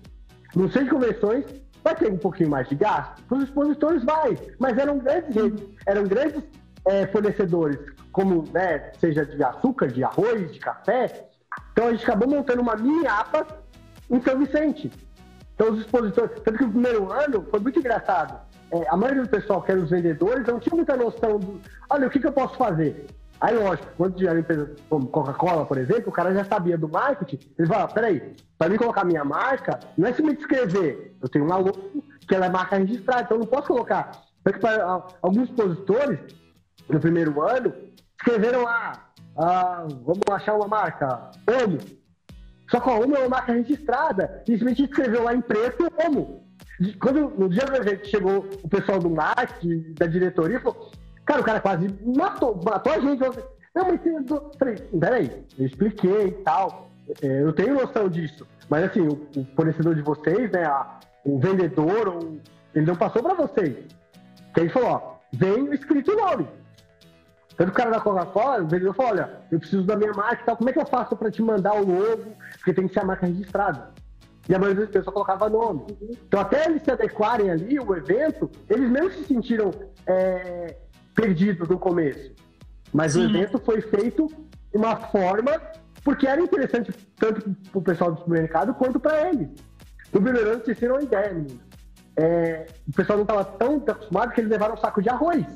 no 0.54 0.70
centro 0.70 0.84
de 0.84 0.90
convenções? 0.90 1.44
Vai 1.82 1.94
ter 1.96 2.12
um 2.12 2.18
pouquinho 2.18 2.50
mais 2.50 2.68
de 2.68 2.74
gasto? 2.74 3.22
Para 3.24 3.38
os 3.38 3.44
expositores 3.44 4.04
vai, 4.04 4.38
mas 4.58 4.78
eram 4.78 4.98
grandes 4.98 5.34
redes, 5.34 5.68
eram 5.86 6.04
grandes 6.04 6.42
é, 6.84 7.06
fornecedores, 7.06 7.78
como, 8.12 8.44
né, 8.52 8.92
seja 8.98 9.26
de 9.26 9.42
açúcar, 9.42 9.88
de 9.88 10.04
arroz, 10.04 10.52
de 10.52 10.60
café. 10.60 11.28
Então 11.72 11.88
a 11.88 11.90
gente 11.90 12.04
acabou 12.04 12.28
montando 12.28 12.62
uma 12.62 12.76
mini 12.76 13.06
APA 13.06 13.46
em 14.08 14.20
São 14.22 14.38
Vicente. 14.38 14.92
Então 15.54 15.72
os 15.72 15.80
expositores, 15.80 16.40
tanto 16.42 16.58
que 16.58 16.64
o 16.64 16.70
primeiro 16.70 17.12
ano 17.12 17.46
foi 17.50 17.60
muito 17.60 17.78
engraçado 17.78 18.51
é, 18.72 18.88
a 18.88 18.96
maioria 18.96 19.22
do 19.22 19.28
pessoal 19.28 19.62
que 19.62 19.70
era 19.70 19.80
os 19.80 19.90
vendedores 19.90 20.46
não 20.46 20.58
tinha 20.58 20.74
muita 20.74 20.96
noção 20.96 21.38
do, 21.38 21.60
olha, 21.90 22.06
o 22.06 22.10
que, 22.10 22.18
que 22.18 22.26
eu 22.26 22.32
posso 22.32 22.56
fazer? 22.56 23.06
Aí, 23.38 23.56
lógico, 23.56 23.88
quando 23.96 24.14
tinha 24.14 24.32
empresa 24.38 24.74
como 24.88 25.08
Coca-Cola, 25.08 25.66
por 25.66 25.76
exemplo, 25.76 26.08
o 26.08 26.12
cara 26.12 26.32
já 26.32 26.44
sabia 26.44 26.78
do 26.78 26.88
marketing, 26.88 27.40
ele 27.58 27.68
fala, 27.68 27.88
peraí, 27.88 28.34
para 28.56 28.68
mim 28.68 28.76
colocar 28.76 29.04
minha 29.04 29.24
marca, 29.24 29.80
não 29.98 30.08
é 30.08 30.12
simplesmente 30.12 30.42
escrever, 30.42 31.16
eu 31.20 31.28
tenho 31.28 31.44
uma 31.44 31.56
logo 31.56 31.72
que 32.26 32.34
ela 32.34 32.46
é 32.46 32.48
marca 32.48 32.76
registrada, 32.76 33.22
então 33.22 33.36
eu 33.36 33.40
não 33.40 33.46
posso 33.46 33.66
colocar. 33.66 34.12
Porque 34.44 34.60
para 34.60 35.04
alguns 35.20 35.50
expositores, 35.50 36.20
no 36.88 37.00
primeiro 37.00 37.42
ano, 37.42 37.74
escreveram 38.16 38.62
lá, 38.62 39.10
ah, 39.36 39.86
vamos 39.88 40.22
achar 40.30 40.54
uma 40.54 40.68
marca, 40.68 41.30
Omo. 41.64 41.78
Só 42.70 42.80
que 42.80 42.88
a 42.88 42.94
Omo 42.94 43.16
é 43.16 43.18
uma 43.18 43.28
marca 43.28 43.52
registrada, 43.52 44.42
e 44.46 44.52
simplesmente 44.52 44.84
escreveu 44.84 45.24
lá 45.24 45.34
em 45.34 45.40
preto 45.40 45.92
Omo. 46.06 46.41
Quando 47.00 47.30
no 47.30 47.48
dia 47.48 47.64
do 47.64 47.76
evento 47.76 48.06
chegou 48.08 48.48
o 48.62 48.68
pessoal 48.68 48.98
do 48.98 49.10
marketing, 49.10 49.94
da 49.98 50.06
diretoria, 50.06 50.60
falou: 50.60 50.90
Cara, 51.24 51.40
o 51.40 51.44
cara 51.44 51.60
quase 51.60 51.88
matou, 52.04 52.60
matou 52.64 52.92
a 52.92 52.98
gente. 52.98 53.20
Não, 53.74 53.86
mas 53.86 54.00
eu 54.04 54.50
falei, 54.58 54.76
peraí, 54.98 55.44
eu 55.58 55.66
expliquei 55.66 56.28
e 56.28 56.32
tal. 56.42 56.90
É, 57.22 57.42
eu 57.42 57.52
tenho 57.52 57.74
noção 57.74 58.08
disso. 58.08 58.46
Mas 58.68 58.84
assim, 58.84 59.00
o, 59.00 59.12
o 59.36 59.46
fornecedor 59.56 59.94
de 59.94 60.02
vocês, 60.02 60.50
né? 60.50 60.64
A, 60.64 61.00
o 61.24 61.38
vendedor, 61.38 62.08
o, 62.08 62.40
ele 62.74 62.86
não 62.86 62.96
passou 62.96 63.22
para 63.22 63.34
vocês. 63.34 63.76
Ele 64.56 64.68
falou, 64.68 64.88
ó, 64.90 65.14
vem 65.32 65.72
escrito 65.72 66.12
o 66.12 66.16
nome. 66.16 66.48
Tanto 67.56 67.70
o 67.70 67.74
cara 67.74 67.90
da 67.90 68.00
Coca-Cola, 68.00 68.62
o 68.62 68.66
vendedor 68.66 68.94
falou, 68.94 69.12
olha, 69.12 69.30
eu 69.50 69.58
preciso 69.58 69.84
da 69.84 69.96
minha 69.96 70.12
marca 70.12 70.42
e 70.42 70.46
tal, 70.46 70.56
como 70.56 70.70
é 70.70 70.72
que 70.72 70.80
eu 70.80 70.86
faço 70.86 71.16
para 71.16 71.30
te 71.30 71.42
mandar 71.42 71.74
o 71.74 71.86
logo? 71.86 72.32
Porque 72.56 72.72
tem 72.72 72.88
que 72.88 72.94
ser 72.94 73.00
a 73.00 73.04
marca 73.04 73.26
registrada. 73.26 73.90
E 74.48 74.54
a 74.54 74.58
maioria 74.58 74.82
das 74.82 74.90
pessoas 74.90 75.14
colocava 75.14 75.48
nome. 75.48 75.84
Então, 76.26 76.40
até 76.40 76.66
eles 76.66 76.82
se 76.82 76.90
adequarem 76.90 77.50
ali, 77.50 77.78
o 77.78 77.94
evento, 77.94 78.50
eles 78.68 78.90
mesmo 78.90 79.10
se 79.12 79.24
sentiram 79.24 79.70
é, 80.06 80.76
perdidos 81.14 81.68
no 81.68 81.78
começo. 81.78 82.32
Mas 82.92 83.12
Sim. 83.12 83.20
o 83.20 83.24
evento 83.30 83.58
foi 83.58 83.80
feito 83.80 84.26
de 84.26 84.76
uma 84.76 84.96
forma 84.96 85.60
porque 86.04 86.26
era 86.26 86.40
interessante 86.40 86.92
tanto 87.16 87.54
para 87.70 87.78
o 87.78 87.82
pessoal 87.82 88.12
do 88.12 88.18
supermercado 88.18 88.74
quanto 88.74 88.98
para 88.98 89.28
eles. 89.28 89.48
No 90.12 90.20
primeiro 90.20 90.50
ano, 90.50 90.64
vocês 90.64 90.82
uma 90.82 91.02
ideia, 91.02 91.32
menino. 91.32 91.60
É, 92.16 92.66
o 92.86 92.92
pessoal 92.92 93.18
não 93.18 93.22
estava 93.22 93.44
tão 93.44 93.76
acostumado 93.76 94.32
que 94.32 94.40
eles 94.40 94.50
levaram 94.50 94.74
um 94.74 94.78
saco 94.78 95.00
de 95.00 95.08
arroz. 95.08 95.46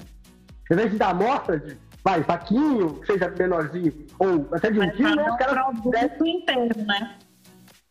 Ao 0.71 0.77
invés 0.77 0.91
de 0.91 0.97
dar 0.97 1.11
amostra 1.11 1.59
de, 1.59 1.77
vai, 2.03 2.23
saquinho, 2.25 3.01
seja 3.05 3.29
menorzinho, 3.37 3.93
ou 4.19 4.49
até 4.53 4.71
de 4.71 4.81
um 4.81 4.91
quilo, 4.91 5.17
né, 5.17 5.31
os 5.31 5.37
caras... 5.37 5.81
Produto 5.81 6.27
inteiro, 6.27 6.87
né? 6.87 7.19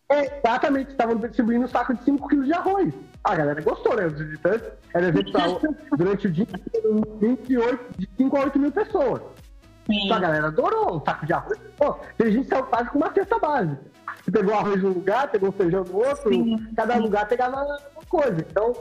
É, 0.09 0.37
exatamente, 0.37 0.91
estavam 0.91 1.15
distribuindo 1.15 1.65
um 1.65 1.67
saco 1.67 1.95
de 1.95 2.03
5 2.03 2.27
quilos 2.27 2.45
de 2.45 2.53
arroz. 2.53 2.93
A 3.23 3.35
galera 3.35 3.61
gostou, 3.61 3.95
né? 3.95 4.05
Os 4.05 4.13
visitantes. 4.13 4.67
Era 4.93 5.07
evento 5.07 5.31
durante 5.97 6.27
o 6.27 6.31
dia 6.31 6.47
28, 7.19 7.97
de 7.97 8.09
5 8.17 8.37
a 8.37 8.39
8 8.41 8.59
mil 8.59 8.71
pessoas. 8.71 9.21
Sim. 9.87 10.05
Então 10.05 10.17
a 10.17 10.19
galera 10.19 10.47
adorou 10.47 10.97
o 10.97 11.03
saco 11.03 11.25
de 11.25 11.33
arroz. 11.33 11.59
Pô, 11.77 11.93
tem 12.17 12.31
gente 12.31 12.43
que 12.43 12.49
saiu 12.49 12.63
quase 12.65 12.89
com 12.89 12.99
uma 12.99 13.11
cesta 13.13 13.39
básica. 13.39 13.81
Você 14.23 14.31
pegou 14.31 14.53
arroz 14.53 14.81
num 14.81 14.89
lugar, 14.89 15.29
pegou 15.31 15.51
feijão 15.51 15.83
no 15.83 15.97
outro, 15.97 16.29
sim, 16.29 16.67
cada 16.75 16.95
sim. 16.95 16.99
lugar 17.01 17.27
pegava 17.27 17.61
uma 17.63 18.05
coisa. 18.07 18.45
Então, 18.49 18.73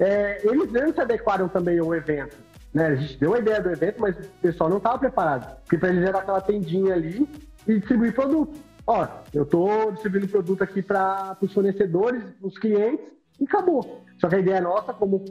é, 0.00 0.40
eles 0.44 0.70
mesmos 0.70 0.94
se 0.94 1.00
adequaram 1.00 1.48
também 1.48 1.78
ao 1.78 1.94
evento. 1.94 2.36
Né? 2.72 2.86
A 2.86 2.94
gente 2.96 3.16
deu 3.18 3.34
a 3.34 3.38
ideia 3.38 3.60
do 3.60 3.70
evento, 3.70 4.00
mas 4.00 4.16
o 4.16 4.30
pessoal 4.42 4.70
não 4.70 4.78
estava 4.78 4.98
preparado. 4.98 5.56
Porque 5.62 5.78
para 5.78 5.90
eles 5.90 6.04
era 6.04 6.18
aquela 6.18 6.40
tendinha 6.40 6.94
ali 6.94 7.28
e 7.66 7.78
distribuir 7.78 8.12
produto 8.12 8.56
ó, 8.86 9.06
eu 9.32 9.44
estou 9.44 9.92
distribuindo 9.92 10.28
produto 10.28 10.62
aqui 10.62 10.82
para 10.82 11.36
os 11.40 11.52
fornecedores, 11.52 12.22
para 12.38 12.48
os 12.48 12.58
clientes, 12.58 13.06
e 13.40 13.44
acabou. 13.44 14.04
Só 14.20 14.28
que 14.28 14.36
a 14.36 14.38
ideia 14.38 14.60
nossa, 14.60 14.92
como, 14.92 15.24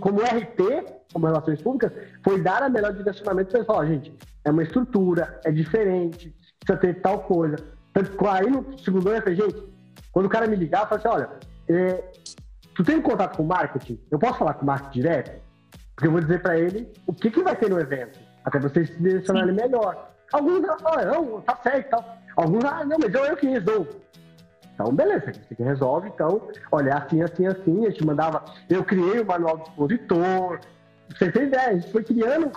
como 0.00 0.20
RP, 0.20 0.84
como 1.12 1.26
Relações 1.26 1.60
Públicas, 1.60 1.92
foi 2.22 2.40
dar 2.40 2.62
a 2.62 2.68
melhor 2.68 2.92
direcionamento 2.92 3.50
para 3.50 3.64
falar, 3.64 3.86
gente, 3.86 4.14
é 4.44 4.50
uma 4.50 4.62
estrutura, 4.62 5.40
é 5.44 5.50
diferente, 5.50 6.34
precisa 6.58 6.78
ter 6.78 7.00
tal 7.00 7.20
coisa. 7.20 7.56
Tanto 7.92 8.28
aí 8.28 8.48
no 8.48 8.78
segundo 8.78 9.08
ano 9.08 9.18
eu 9.18 9.22
falei, 9.22 9.36
gente, 9.36 9.62
quando 10.12 10.26
o 10.26 10.28
cara 10.28 10.46
me 10.46 10.56
ligar, 10.56 10.82
eu 10.82 10.86
falei 10.86 11.04
assim, 11.04 11.08
olha, 11.08 11.30
é, 11.68 12.04
tu 12.74 12.84
tem 12.84 13.00
contato 13.02 13.36
com 13.36 13.42
o 13.42 13.46
marketing? 13.46 14.00
Eu 14.10 14.18
posso 14.18 14.38
falar 14.38 14.54
com 14.54 14.62
o 14.62 14.66
marketing 14.66 15.00
direto? 15.00 15.42
Porque 15.94 16.06
eu 16.06 16.12
vou 16.12 16.20
dizer 16.20 16.40
para 16.40 16.58
ele 16.58 16.90
o 17.06 17.12
que, 17.12 17.30
que 17.30 17.42
vai 17.42 17.56
ter 17.56 17.68
no 17.68 17.80
evento, 17.80 18.18
até 18.44 18.58
vocês 18.58 18.88
se 18.88 19.02
direcionarem 19.02 19.54
melhor. 19.54 20.10
Alguns 20.32 20.66
falam, 20.80 21.12
não, 21.12 21.40
tá 21.40 21.56
certo 21.62 21.86
e 21.86 21.90
tal. 21.90 22.16
Alguns, 22.36 22.64
ah, 22.64 22.84
não, 22.84 22.96
mas 22.98 23.14
eu, 23.14 23.24
eu 23.24 23.36
que 23.36 23.46
resolvo. 23.46 23.88
Então, 24.74 24.94
beleza, 24.94 25.32
você 25.32 25.54
que 25.54 25.62
resolve, 25.62 26.08
então, 26.08 26.48
olha, 26.72 26.94
assim, 26.94 27.20
assim, 27.22 27.46
assim, 27.46 27.86
a 27.86 27.90
gente 27.90 28.06
mandava, 28.06 28.44
eu 28.68 28.82
criei 28.82 29.20
o 29.20 29.26
manual 29.26 29.58
do 29.58 29.64
expositor, 29.64 30.60
você 31.10 31.30
tem 31.30 31.44
ideia, 31.44 31.68
a 31.68 31.74
gente 31.74 31.92
foi 31.92 32.02
criando, 32.02 32.50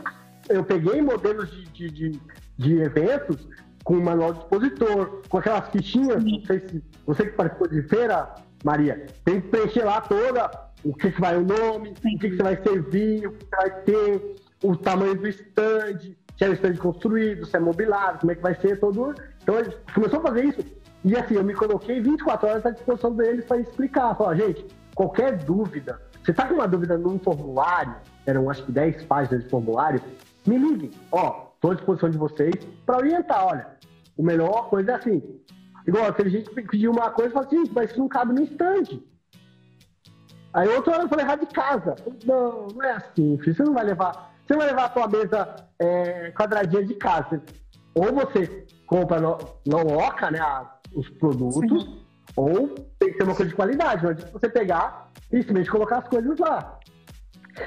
eu 0.47 0.63
peguei 0.63 1.01
modelos 1.01 1.51
de, 1.51 1.89
de, 1.89 1.89
de, 1.89 2.21
de 2.57 2.81
eventos 2.81 3.45
com 3.83 3.95
o 3.95 4.01
manual 4.01 4.33
do 4.33 4.39
expositor, 4.39 5.21
com 5.27 5.37
aquelas 5.37 5.67
fichinhas, 5.69 6.23
não 6.23 6.45
sei 6.45 6.59
se 6.59 6.83
você 7.05 7.25
que 7.25 7.31
participou 7.31 7.67
de 7.67 7.81
feira, 7.89 8.33
Maria, 8.63 9.05
tem 9.25 9.41
que 9.41 9.49
preencher 9.49 9.83
lá 9.83 9.99
toda 9.99 10.49
o 10.85 10.93
que, 10.93 11.11
que 11.11 11.19
vai 11.19 11.35
o 11.35 11.45
nome, 11.45 11.93
Sim. 12.01 12.15
o 12.15 12.19
que, 12.19 12.29
que 12.29 12.37
você 12.37 12.43
vai 12.43 12.61
servir, 12.61 13.27
o 13.27 13.33
que 13.33 13.45
vai 13.51 13.69
ter, 13.81 14.35
o 14.63 14.75
tamanho 14.75 15.15
do 15.15 15.27
stand, 15.27 16.15
se 16.37 16.43
é 16.43 16.49
um 16.49 16.53
stand 16.53 16.75
construído, 16.77 17.45
se 17.45 17.55
é 17.55 17.59
mobiliado, 17.59 18.19
como 18.19 18.31
é 18.31 18.35
que 18.35 18.41
vai 18.41 18.55
ser 18.55 18.79
todo 18.79 19.13
então 19.41 19.59
ele 19.59 19.71
começou 19.93 20.19
a 20.19 20.23
fazer 20.23 20.45
isso 20.45 20.63
e 21.05 21.17
assim, 21.17 21.35
eu 21.35 21.43
me 21.43 21.53
coloquei 21.53 21.99
24 21.99 22.47
horas 22.47 22.65
à 22.65 22.71
disposição 22.71 23.13
deles 23.13 23.43
para 23.43 23.57
explicar. 23.57 24.15
Falar, 24.15 24.35
gente, 24.35 24.65
qualquer 24.95 25.37
dúvida, 25.43 25.99
você 26.23 26.31
está 26.31 26.47
com 26.47 26.53
uma 26.53 26.67
dúvida 26.67 26.97
num 26.97 27.19
formulário, 27.19 27.95
eram 28.25 28.49
acho 28.49 28.63
que 28.63 28.71
10 28.71 29.03
páginas 29.03 29.43
de 29.43 29.49
formulário, 29.49 30.01
me 30.47 30.57
liguem. 30.57 30.91
Ó, 31.11 31.47
estou 31.55 31.71
à 31.71 31.75
disposição 31.75 32.09
de 32.09 32.17
vocês 32.17 32.55
para 32.85 32.97
orientar. 32.97 33.45
Olha, 33.45 33.67
o 34.15 34.23
melhor 34.23 34.69
coisa 34.69 34.93
é 34.93 34.95
assim. 34.95 35.21
Igual, 35.85 36.05
a 36.05 36.29
gente 36.29 36.49
pediu 36.51 36.91
uma 36.91 37.09
coisa 37.09 37.31
e 37.31 37.33
fala 37.33 37.45
assim, 37.45 37.63
mas 37.73 37.91
isso 37.91 37.99
não 37.99 38.07
cabe 38.07 38.33
no 38.33 38.41
estande. 38.41 39.05
Aí 40.53 40.69
outro 40.69 40.93
ano 40.93 41.03
eu 41.03 41.09
falei, 41.09 41.25
errar 41.25 41.35
de 41.35 41.47
casa. 41.47 41.95
Não, 42.25 42.67
não 42.67 42.83
é 42.83 42.93
assim, 42.93 43.37
filho. 43.39 43.55
Você 43.55 43.63
não 43.63 43.73
vai 43.73 43.83
levar. 43.83 44.32
Você 44.45 44.55
vai 44.55 44.67
levar 44.67 44.85
a 44.85 44.93
sua 44.93 45.07
mesa 45.07 45.55
é, 45.79 46.31
quadradinha 46.31 46.85
de 46.85 46.95
casa. 46.95 47.41
Ou 47.95 48.13
você 48.13 48.65
compra 48.87 49.19
não, 49.19 49.37
não 49.65 49.83
loca 49.83 50.29
né, 50.31 50.39
os 50.95 51.09
produtos, 51.09 51.83
Sim. 51.83 52.01
ou 52.35 52.69
tem 52.99 53.11
que 53.11 53.17
ser 53.17 53.23
uma 53.23 53.35
coisa 53.35 53.49
de 53.49 53.55
qualidade. 53.55 54.05
Adianta 54.05 54.31
você 54.31 54.49
pegar 54.49 55.11
e 55.31 55.37
simplesmente 55.37 55.69
colocar 55.69 55.99
as 55.99 56.07
coisas 56.07 56.37
lá. 56.39 56.79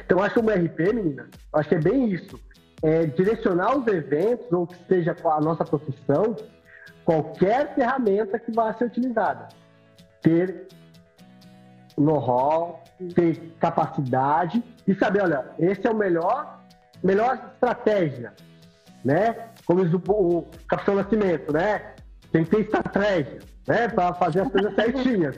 Então, 0.04 0.22
acho 0.22 0.34
que 0.34 0.40
o 0.40 0.50
RP, 0.50 0.94
menina, 0.94 1.28
acho 1.52 1.68
que 1.68 1.74
é 1.76 1.80
bem 1.80 2.10
isso. 2.10 2.38
É 2.82 3.06
direcionar 3.06 3.76
os 3.76 3.86
eventos, 3.86 4.52
ou 4.52 4.66
que 4.66 4.76
seja 4.86 5.16
a 5.24 5.40
nossa 5.40 5.64
profissão, 5.64 6.36
qualquer 7.04 7.74
ferramenta 7.74 8.38
que 8.38 8.52
vá 8.52 8.74
ser 8.74 8.86
utilizada. 8.86 9.48
Ter 10.20 10.68
know-how, 11.96 12.82
ter 13.14 13.54
capacidade 13.58 14.62
e 14.86 14.94
saber, 14.94 15.22
olha, 15.22 15.46
esse 15.58 15.86
é 15.86 15.90
o 15.90 15.96
melhor, 15.96 16.55
melhor 17.02 17.50
estratégia, 17.54 18.32
né? 19.04 19.50
Como 19.64 19.84
diz 19.84 19.94
o, 19.94 20.00
o 20.08 20.46
Capitão 20.68 20.94
Nascimento, 20.94 21.52
né? 21.52 21.94
Tem 22.32 22.44
que 22.44 22.50
ter 22.50 22.60
estratégia, 22.62 23.38
né? 23.66 23.88
Para 23.88 24.14
fazer 24.14 24.40
as 24.40 24.50
coisas 24.50 24.74
certinhas. 24.74 25.36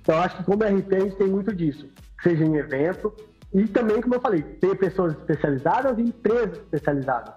Então, 0.00 0.18
acho 0.18 0.36
que 0.38 0.44
como 0.44 0.64
RP 0.64 0.92
a 0.94 1.00
gente 1.00 1.16
tem 1.16 1.28
muito 1.28 1.54
disso, 1.54 1.88
seja 2.22 2.44
em 2.44 2.56
evento 2.56 3.14
e 3.54 3.68
também, 3.68 4.00
como 4.00 4.14
eu 4.14 4.20
falei, 4.20 4.42
ter 4.42 4.76
pessoas 4.76 5.12
especializadas 5.12 5.98
e 5.98 6.02
empresas 6.02 6.58
especializadas 6.58 7.34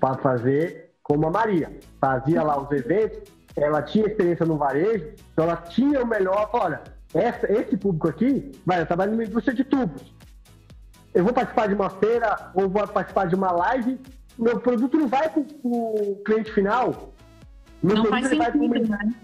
para 0.00 0.14
fazer 0.18 0.90
como 1.02 1.26
a 1.26 1.30
Maria. 1.30 1.70
Fazia 2.00 2.42
lá 2.42 2.60
os 2.60 2.70
eventos, 2.72 3.30
ela 3.54 3.82
tinha 3.82 4.06
experiência 4.06 4.46
no 4.46 4.56
varejo, 4.56 5.12
então 5.32 5.44
ela 5.44 5.56
tinha 5.56 6.02
o 6.02 6.06
melhor, 6.06 6.50
olha, 6.52 6.82
essa, 7.12 7.50
esse 7.52 7.76
público 7.76 8.08
aqui, 8.08 8.52
vai, 8.64 8.80
eu 8.80 8.86
trabalho 8.86 9.12
numa 9.12 9.24
indústria 9.24 9.54
de 9.54 9.64
tubos. 9.64 10.13
Eu 11.14 11.24
vou 11.24 11.32
participar 11.32 11.68
de 11.68 11.74
uma 11.74 11.88
feira 11.88 12.50
ou 12.54 12.68
vou 12.68 12.86
participar 12.88 13.26
de 13.26 13.34
uma 13.34 13.52
live, 13.52 14.00
meu 14.36 14.58
produto 14.58 14.98
não 14.98 15.06
vai 15.06 15.28
para 15.28 15.42
o 15.62 16.20
cliente 16.26 16.52
final. 16.52 17.12
Meu 17.82 17.96
não 17.96 18.06
faz 18.06 18.26
sentido, 18.26 18.64
uma... 18.64 18.78
né? 18.78 19.14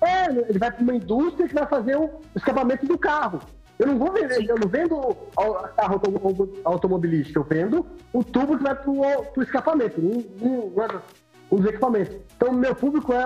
É, 0.00 0.26
ele 0.48 0.58
vai 0.58 0.70
para 0.70 0.82
uma 0.82 0.94
indústria 0.94 1.46
que 1.46 1.54
vai 1.54 1.66
fazer 1.66 1.96
o 1.96 2.20
escapamento 2.34 2.86
do 2.86 2.98
carro. 2.98 3.40
Eu 3.78 3.86
não 3.86 3.98
vou 3.98 4.12
vender, 4.12 4.34
Sim. 4.34 4.46
eu 4.48 4.56
não 4.58 4.68
vendo 4.68 5.16
carro 5.76 6.00
automobilístico, 6.64 7.38
eu 7.38 7.44
vendo 7.44 7.86
o 8.12 8.22
tubo 8.22 8.56
que 8.56 8.62
vai 8.62 8.74
para 8.74 8.90
o 8.90 9.42
escapamento, 9.42 10.00
um, 10.00 10.18
um, 10.42 10.72
um 11.50 11.56
dos 11.56 11.66
equipamentos. 11.66 12.16
Então, 12.36 12.52
meu 12.52 12.74
público 12.74 13.12
é, 13.12 13.24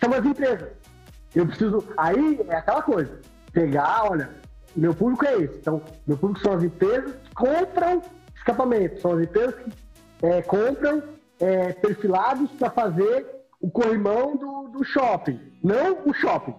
são 0.00 0.12
as 0.12 0.24
empresas. 0.24 0.70
Eu 1.34 1.46
preciso. 1.46 1.84
Aí 1.96 2.40
é 2.48 2.56
aquela 2.56 2.82
coisa. 2.82 3.20
Pegar, 3.52 4.10
olha, 4.10 4.30
meu 4.76 4.94
público 4.94 5.24
é 5.26 5.36
esse. 5.36 5.58
Então, 5.58 5.82
meu 6.06 6.16
público 6.16 6.40
são 6.40 6.54
as 6.54 6.62
empresas 6.62 7.14
que 7.14 7.34
compram 7.34 8.02
escapamento, 8.34 9.00
são 9.00 9.12
as 9.12 9.22
empresas 9.22 9.54
que 9.54 9.72
é, 10.26 10.42
compram 10.42 11.02
é, 11.40 11.72
perfilados 11.72 12.50
para 12.52 12.70
fazer 12.70 13.26
o 13.60 13.70
corrimão 13.70 14.36
do, 14.36 14.68
do, 14.68 14.84
shopping, 14.84 15.40
não 15.62 15.98
o 16.04 16.12
shopping. 16.12 16.54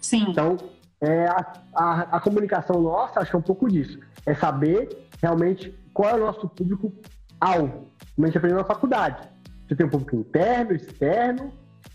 Sim. 0.00 0.26
Então, 0.28 0.56
é, 1.00 1.26
a, 1.26 1.52
a, 1.74 2.00
a, 2.16 2.20
comunicação 2.20 2.80
nossa, 2.80 3.20
acho 3.20 3.30
que 3.30 3.36
é 3.36 3.38
um 3.38 3.42
pouco 3.42 3.68
disso. 3.68 3.98
É 4.24 4.34
saber 4.34 5.08
realmente 5.20 5.70
qual 5.92 6.10
é 6.10 6.14
o 6.14 6.26
nosso 6.26 6.48
público-alvo. 6.48 7.88
Como 8.14 8.24
a 8.24 8.26
gente 8.26 8.38
aprendeu 8.38 8.58
na 8.58 8.64
faculdade. 8.64 9.28
Você 9.66 9.76
tem 9.76 9.86
um 9.86 9.90
público 9.90 10.16
interno, 10.16 10.72
externo, 10.72 11.52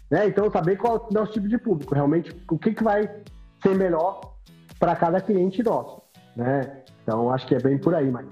né? 0.09 0.27
Então, 0.27 0.49
saber 0.51 0.77
qual 0.77 0.97
é 0.97 0.99
o 0.99 1.13
nosso 1.13 1.33
tipo 1.33 1.47
de 1.47 1.57
público, 1.57 1.93
realmente 1.93 2.35
o 2.49 2.57
que, 2.57 2.73
que 2.73 2.83
vai 2.83 3.09
ser 3.61 3.75
melhor 3.75 4.36
para 4.79 4.95
cada 4.95 5.21
cliente 5.21 5.63
nosso. 5.63 6.01
Né? 6.35 6.83
Então, 7.03 7.31
acho 7.33 7.47
que 7.47 7.55
é 7.55 7.59
bem 7.59 7.77
por 7.77 7.95
aí, 7.95 8.09
mas 8.11 8.27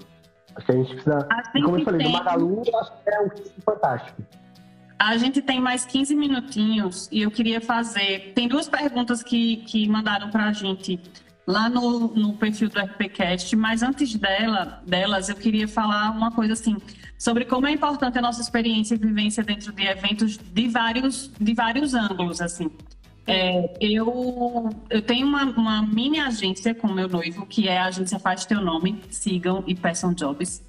acho 0.54 0.66
que 0.66 0.72
a 0.72 0.74
gente 0.76 0.90
precisa. 0.94 1.26
Assim 1.30 1.62
como 1.62 1.78
eu 1.78 1.84
falei, 1.84 2.00
tem... 2.00 2.12
do 2.12 2.18
Magalu, 2.18 2.62
acho 2.80 2.92
que 2.92 3.10
é 3.10 3.20
um 3.20 3.30
fantástico. 3.64 4.22
A 4.98 5.16
gente 5.18 5.42
tem 5.42 5.60
mais 5.60 5.84
15 5.84 6.14
minutinhos 6.14 7.08
e 7.12 7.20
eu 7.22 7.30
queria 7.30 7.60
fazer. 7.60 8.32
Tem 8.34 8.48
duas 8.48 8.68
perguntas 8.68 9.22
que, 9.22 9.58
que 9.58 9.86
mandaram 9.88 10.30
para 10.30 10.46
a 10.46 10.52
gente 10.52 11.00
lá 11.46 11.68
no, 11.68 12.08
no 12.08 12.32
perfil 12.34 12.68
do 12.68 12.78
RPCast, 12.80 13.54
mas 13.54 13.82
antes 13.82 14.14
dela, 14.16 14.82
delas, 14.84 15.28
eu 15.28 15.36
queria 15.36 15.68
falar 15.68 16.10
uma 16.10 16.32
coisa 16.32 16.54
assim 16.54 16.76
sobre 17.16 17.44
como 17.44 17.66
é 17.66 17.70
importante 17.70 18.18
a 18.18 18.22
nossa 18.22 18.40
experiência 18.40 18.94
e 18.94 18.98
vivência 18.98 19.44
dentro 19.44 19.72
de 19.72 19.86
eventos 19.86 20.36
de 20.36 20.68
vários, 20.68 21.30
de 21.40 21.54
vários 21.54 21.94
ângulos, 21.94 22.40
assim. 22.40 22.70
É, 23.26 23.76
eu, 23.80 24.70
eu 24.88 25.02
tenho 25.02 25.26
uma, 25.26 25.44
uma, 25.44 25.82
mini 25.82 26.20
agência 26.20 26.74
com 26.74 26.86
meu 26.86 27.08
noivo, 27.08 27.44
que 27.44 27.68
é 27.68 27.78
a 27.78 27.86
agência 27.86 28.20
Faz 28.20 28.46
Teu 28.46 28.60
Nome, 28.60 29.02
sigam 29.10 29.64
e 29.66 29.74
peçam 29.74 30.14
jobs. 30.14 30.62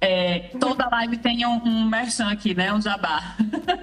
É, 0.00 0.50
toda 0.58 0.88
live 0.88 1.18
tem 1.18 1.46
um, 1.46 1.62
um 1.62 1.84
merchan 1.88 2.28
aqui, 2.30 2.54
né? 2.54 2.72
Um 2.72 2.80
jabá. 2.80 3.36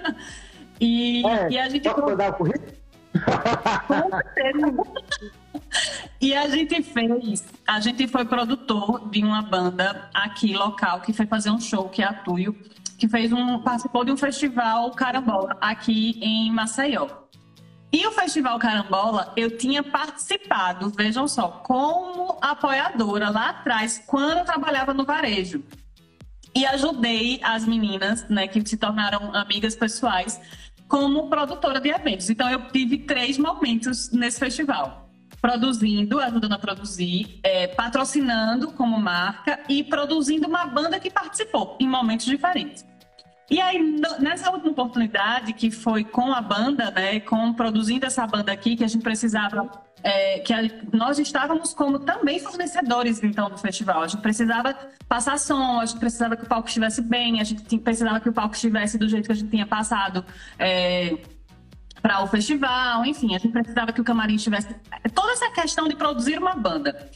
e, 0.82 1.26
é, 1.26 1.52
e 1.52 1.58
a 1.58 1.70
gente. 1.70 1.88
Posso 1.88 2.02
mandar 2.02 2.32
o 2.32 2.34
currículo? 2.34 2.78
E 6.20 6.36
a 6.36 6.48
gente 6.48 6.82
fez, 6.82 7.46
a 7.66 7.80
gente 7.80 8.08
foi 8.08 8.26
produtor 8.26 9.08
de 9.10 9.24
uma 9.24 9.42
banda 9.42 10.10
aqui 10.14 10.54
local 10.54 11.02
que 11.02 11.14
foi 11.14 11.28
fazer 11.28 11.52
um 11.52 11.60
show 11.60 11.88
que 11.90 12.02
é 12.02 12.06
a 12.06 12.14
Tuyo, 12.14 12.56
que 12.98 13.08
fez 13.08 13.32
um 13.32 13.60
participou 13.60 14.04
de 14.04 14.12
um 14.12 14.18
festival 14.18 14.90
Carambola 14.92 15.56
aqui 15.62 16.20
em 16.22 16.52
Maceió. 16.52 17.08
E 17.92 18.06
o 18.06 18.12
Festival 18.12 18.60
Carambola, 18.60 19.34
eu 19.38 19.58
tinha 19.58 19.82
participado, 19.82 20.90
vejam 20.90 21.28
só, 21.28 21.48
como 21.48 22.38
apoiadora 22.42 23.30
lá 23.30 23.50
atrás, 23.50 24.04
quando 24.06 24.40
eu 24.40 24.46
trabalhava 24.46 24.94
no 24.94 25.06
varejo. 25.06 25.64
E 26.54 26.66
ajudei 26.66 27.40
as 27.44 27.66
meninas, 27.66 28.28
né, 28.28 28.48
que 28.48 28.68
se 28.68 28.78
tornaram 28.78 29.34
amigas 29.34 29.76
pessoais, 29.76 30.40
como 30.88 31.30
produtora 31.30 31.80
de 31.80 31.90
eventos. 31.90 32.30
Então, 32.30 32.50
eu 32.50 32.68
tive 32.70 33.00
três 33.00 33.38
momentos 33.38 34.12
nesse 34.12 34.40
festival 34.40 35.08
produzindo, 35.42 36.20
ajudando 36.20 36.54
a 36.54 36.60
produzir, 36.60 37.40
é, 37.44 37.68
patrocinando 37.68 38.72
como 38.72 39.00
marca 39.00 39.60
e 39.70 39.84
produzindo 39.84 40.48
uma 40.48 40.66
banda 40.66 41.00
que 41.00 41.12
participou 41.12 41.78
em 41.80 41.88
momentos 41.88 42.26
diferentes. 42.26 42.86
E 43.50 43.62
aí, 43.62 44.02
nessa 44.20 44.52
última 44.52 44.72
oportunidade, 44.72 45.54
que 45.54 45.72
foi 45.72 46.04
com 46.04 46.34
a 46.34 46.42
banda, 46.42 46.92
né, 46.92 47.20
com 47.22 47.54
produzindo 47.54 48.06
essa 48.06 48.28
banda 48.28 48.52
aqui, 48.52 48.76
que 48.76 48.84
a 48.84 48.88
gente 48.88 49.02
precisava, 49.02 49.72
é, 50.04 50.40
que 50.40 50.54
a, 50.54 50.64
nós 50.92 51.18
estávamos 51.18 51.74
como 51.74 52.00
também 52.00 52.40
fornecedores, 52.40 53.24
então, 53.24 53.50
do 53.50 53.58
festival. 53.58 54.04
A 54.04 54.08
gente 54.08 54.22
precisava 54.22 54.76
passar 55.08 55.40
som, 55.40 55.80
a 55.80 55.86
gente 55.86 55.98
precisava 55.98 56.36
que 56.36 56.44
o 56.44 56.48
palco 56.48 56.68
estivesse 56.68 57.02
bem, 57.02 57.40
a 57.40 57.44
gente 57.46 57.78
precisava 57.80 58.20
que 58.20 58.28
o 58.28 58.34
palco 58.34 58.54
estivesse 58.54 58.98
do 58.98 59.08
jeito 59.08 59.28
que 59.28 59.32
a 59.32 59.36
gente 59.36 59.50
tinha 59.50 59.66
passado. 59.66 60.26
É, 60.60 61.18
para 62.02 62.22
o 62.22 62.28
festival, 62.28 63.06
enfim, 63.06 63.34
a 63.34 63.40
gente 63.40 63.52
precisava 63.52 63.94
que 63.94 64.02
o 64.02 64.04
camarim 64.04 64.36
tivesse 64.36 64.76
toda 65.14 65.32
essa 65.32 65.50
questão 65.52 65.88
de 65.88 65.96
produzir 65.96 66.38
uma 66.38 66.54
banda. 66.54 67.10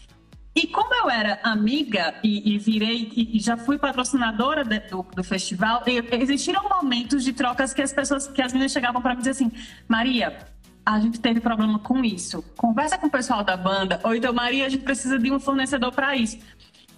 E 0.54 0.68
como 0.68 0.94
eu 0.94 1.10
era 1.10 1.40
amiga 1.44 2.14
e, 2.22 2.54
e 2.54 2.58
virei 2.58 3.10
e, 3.16 3.38
e, 3.38 3.40
já 3.40 3.56
fui 3.56 3.78
patrocinadora 3.78 4.66
de, 4.66 4.80
do, 4.82 5.02
do, 5.16 5.24
festival, 5.24 5.82
existiram 5.86 6.68
momentos 6.68 7.24
de 7.24 7.32
trocas 7.32 7.74
que 7.74 7.82
as 7.82 7.94
pessoas, 7.94 8.28
que 8.28 8.42
as 8.42 8.52
meninas 8.52 8.74
chegavam 8.74 9.02
para 9.02 9.14
mim 9.14 9.20
dizer 9.20 9.32
assim, 9.32 9.52
Maria, 9.88 10.40
a 10.86 11.00
gente 11.00 11.22
teve 11.22 11.40
problema 11.40 11.80
com 11.80 12.04
isso. 12.04 12.44
Conversa 12.58 12.98
com 12.98 13.08
o 13.08 13.10
pessoal 13.10 13.46
da 13.46 13.56
banda, 13.56 14.02
ou 14.04 14.14
então 14.14 14.34
Maria, 14.34 14.66
a 14.66 14.70
gente 14.70 14.84
precisa 14.84 15.18
de 15.18 15.32
um 15.32 15.40
fornecedor 15.40 15.94
para 15.94 16.18
isso. 16.18 16.38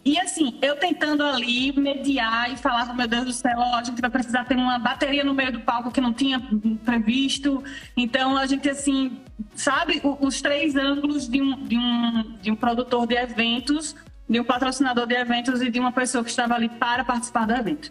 E 0.06 0.20
assim, 0.20 0.60
eu 0.62 0.76
tentando 0.76 1.24
ali 1.24 1.72
mediar 1.72 2.51
e 2.51 2.58
falar, 2.58 2.93
meu 2.93 3.08
Deus 3.08 3.26
do 3.26 3.32
céu, 3.32 3.58
ó, 3.58 3.76
a 3.76 3.84
gente 3.84 4.01
vai 4.01 4.10
precisar 4.10 4.43
ter 4.43 4.56
uma 4.56 4.78
bateria 4.78 5.24
no 5.24 5.34
meio 5.34 5.54
do 5.54 5.62
palco 5.62 5.91
que 5.91 6.01
não 6.01 6.14
tinha 6.14 6.41
previsto. 6.84 7.64
Então 7.95 8.38
a 8.38 8.45
gente 8.45 8.70
assim, 8.70 9.22
sabe, 9.56 10.01
os 10.20 10.41
três 10.41 10.76
ângulos 10.76 11.28
de 11.28 11.41
um, 11.41 11.64
de 11.64 11.78
um, 11.78 12.38
de 12.41 12.51
um 12.51 12.56
produtor 12.56 13.08
de 13.08 13.16
eventos, 13.16 13.95
de 14.28 14.41
um 14.41 14.43
patrocinador 14.43 15.08
de 15.08 15.16
eventos 15.16 15.62
e 15.62 15.70
de 15.70 15.80
uma 15.80 15.91
pessoa 15.91 16.22
que 16.22 16.30
estava 16.30 16.54
ali 16.54 16.68
para 16.68 17.06
participar 17.06 17.47
do 17.47 17.54
evento. 17.54 17.89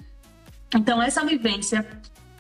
Então 0.75 1.03
essa 1.03 1.25
vivência 1.25 1.87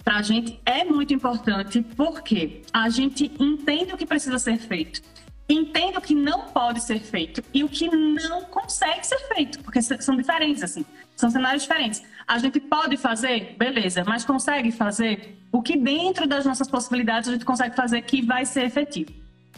para 0.04 0.16
a 0.16 0.22
gente 0.22 0.60
é 0.66 0.84
muito 0.84 1.14
importante 1.14 1.80
porque 1.96 2.60
a 2.72 2.90
gente 2.90 3.32
entende 3.38 3.94
o 3.94 3.96
que 3.96 4.04
precisa 4.04 4.38
ser 4.38 4.58
feito 4.58 5.00
entendo 5.54 5.98
o 5.98 6.00
que 6.00 6.14
não 6.14 6.42
pode 6.46 6.82
ser 6.82 7.00
feito 7.00 7.42
e 7.52 7.64
o 7.64 7.68
que 7.68 7.88
não 7.88 8.42
consegue 8.42 9.06
ser 9.06 9.18
feito, 9.34 9.58
porque 9.60 9.80
são 9.82 10.16
diferentes, 10.16 10.62
assim, 10.62 10.84
são 11.16 11.30
cenários 11.30 11.62
diferentes. 11.62 12.02
A 12.26 12.38
gente 12.38 12.60
pode 12.60 12.96
fazer, 12.96 13.56
beleza, 13.58 14.04
mas 14.06 14.24
consegue 14.24 14.70
fazer 14.70 15.38
o 15.50 15.62
que 15.62 15.76
dentro 15.76 16.26
das 16.26 16.44
nossas 16.44 16.68
possibilidades 16.68 17.28
a 17.28 17.32
gente 17.32 17.44
consegue 17.44 17.76
fazer 17.76 18.02
que 18.02 18.22
vai 18.22 18.44
ser 18.44 18.64
efetivo. 18.64 19.12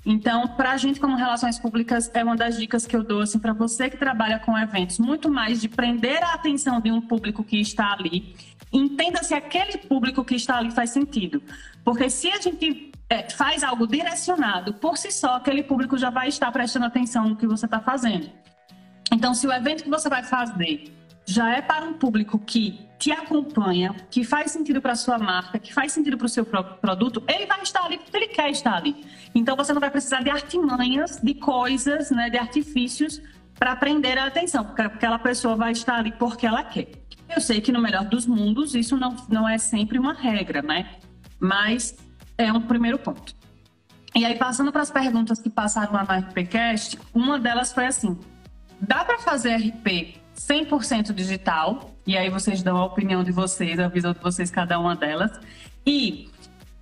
Então, 0.07 0.47
para 0.49 0.73
a 0.73 0.77
gente, 0.77 1.01
como 1.01 1.17
relações 1.17 1.59
públicas, 1.59 2.11
é 2.13 2.23
uma 2.23 2.37
das 2.37 2.59
dicas 2.59 2.87
que 2.87 2.95
eu 2.95 3.03
dou 3.03 3.23
assim, 3.23 3.39
para 3.39 3.55
você 3.55 3.89
que 3.89 3.97
trabalha 3.97 4.39
com 4.39 4.57
eventos, 4.59 4.99
muito 4.99 5.31
mais 5.31 5.61
de 5.61 5.69
prender 5.69 6.23
a 6.23 6.35
atenção 6.35 6.79
de 6.79 6.91
um 6.91 7.01
público 7.01 7.43
que 7.43 7.59
está 7.59 7.93
ali. 7.93 8.37
Entenda 8.71 9.23
se 9.23 9.33
aquele 9.33 9.79
público 9.79 10.23
que 10.25 10.35
está 10.35 10.59
ali 10.59 10.71
faz 10.71 10.91
sentido. 10.91 11.43
Porque 11.83 12.11
se 12.11 12.29
a 12.29 12.39
gente 12.41 12.93
é, 13.15 13.31
faz 13.31 13.63
algo 13.63 13.87
direcionado, 13.87 14.75
por 14.75 14.99
si 14.99 15.13
só, 15.13 15.37
aquele 15.37 15.63
público 15.63 15.97
já 15.97 16.11
vai 16.11 16.29
estar 16.29 16.51
prestando 16.51 16.87
atenção 16.87 17.29
no 17.29 17.37
que 17.37 17.47
você 17.47 17.67
está 17.67 17.81
fazendo. 17.81 18.29
Então, 19.13 19.33
se 19.35 19.47
o 19.47 19.53
evento 19.53 19.85
que 19.85 19.91
você 19.91 20.09
vai 20.09 20.25
fazer 20.25 20.93
já 21.27 21.57
é 21.57 21.63
para 21.63 21.85
um 21.85 21.95
público 21.95 22.39
que 22.39 22.87
te 22.99 23.13
acompanha, 23.13 23.95
que 24.11 24.25
faz 24.25 24.51
sentido 24.51 24.81
para 24.81 24.95
sua 24.95 25.19
marca, 25.19 25.59
que 25.59 25.73
faz 25.73 25.93
sentido 25.93 26.19
para 26.19 26.27
o 26.27 26.29
seu 26.29 26.45
produto, 26.45 27.23
ele 27.29 27.47
vai 27.47 27.63
estar 27.63 27.85
ali 27.85 27.99
porque 27.99 28.17
ele 28.17 28.29
quer 28.29 28.51
estar 28.51 28.75
ali. 28.75 29.07
Então 29.35 29.57
você 29.57 29.73
não 29.73 29.81
vai 29.81 29.91
precisar 29.91 30.23
de 30.23 30.31
artimanhas, 30.31 31.21
de 31.23 31.35
coisas, 31.35 32.11
né, 32.11 32.29
de 32.29 32.37
artifícios 32.37 33.23
para 33.59 33.77
prender 33.77 34.19
a 34.19 34.27
atenção, 34.27 34.65
porque 34.65 34.83
aquela 34.83 35.19
pessoa 35.19 35.55
vai 35.55 35.73
estar 35.73 35.97
ali 35.97 36.13
porque 36.13 36.47
ela 36.47 36.65
quer. 36.65 36.89
Eu 37.35 37.41
sei 37.41 37.61
que 37.61 37.73
no 37.73 37.81
melhor 37.81 38.05
dos 38.05 38.27
mundos 38.27 38.75
isso 38.75 38.97
não, 38.97 39.17
não 39.29 39.49
é 39.49 39.57
sempre 39.57 39.99
uma 39.99 40.13
regra, 40.13 40.61
né? 40.61 40.97
Mas 41.41 41.97
é 42.37 42.53
um 42.53 42.61
primeiro 42.61 42.99
ponto. 42.99 43.35
E 44.15 44.25
aí, 44.25 44.37
passando 44.37 44.71
para 44.71 44.83
as 44.83 44.91
perguntas 44.91 45.41
que 45.41 45.51
passaram 45.51 45.93
lá 45.93 46.05
no 46.05 46.29
RPCast, 46.29 46.99
uma 47.13 47.39
delas 47.39 47.73
foi 47.73 47.87
assim: 47.87 48.19
dá 48.81 49.05
para 49.05 49.19
fazer 49.19 49.57
RP 49.57 50.21
100% 50.37 51.13
digital? 51.13 51.91
E 52.07 52.17
aí 52.17 52.29
vocês 52.29 52.63
dão 52.63 52.77
a 52.77 52.85
opinião 52.85 53.25
de 53.25 53.33
vocês, 53.33 53.79
a 53.81 53.89
visão 53.89 54.13
de 54.13 54.21
vocês, 54.21 54.51
cada 54.51 54.79
uma 54.79 54.95
delas. 54.95 55.33
E 55.87 56.31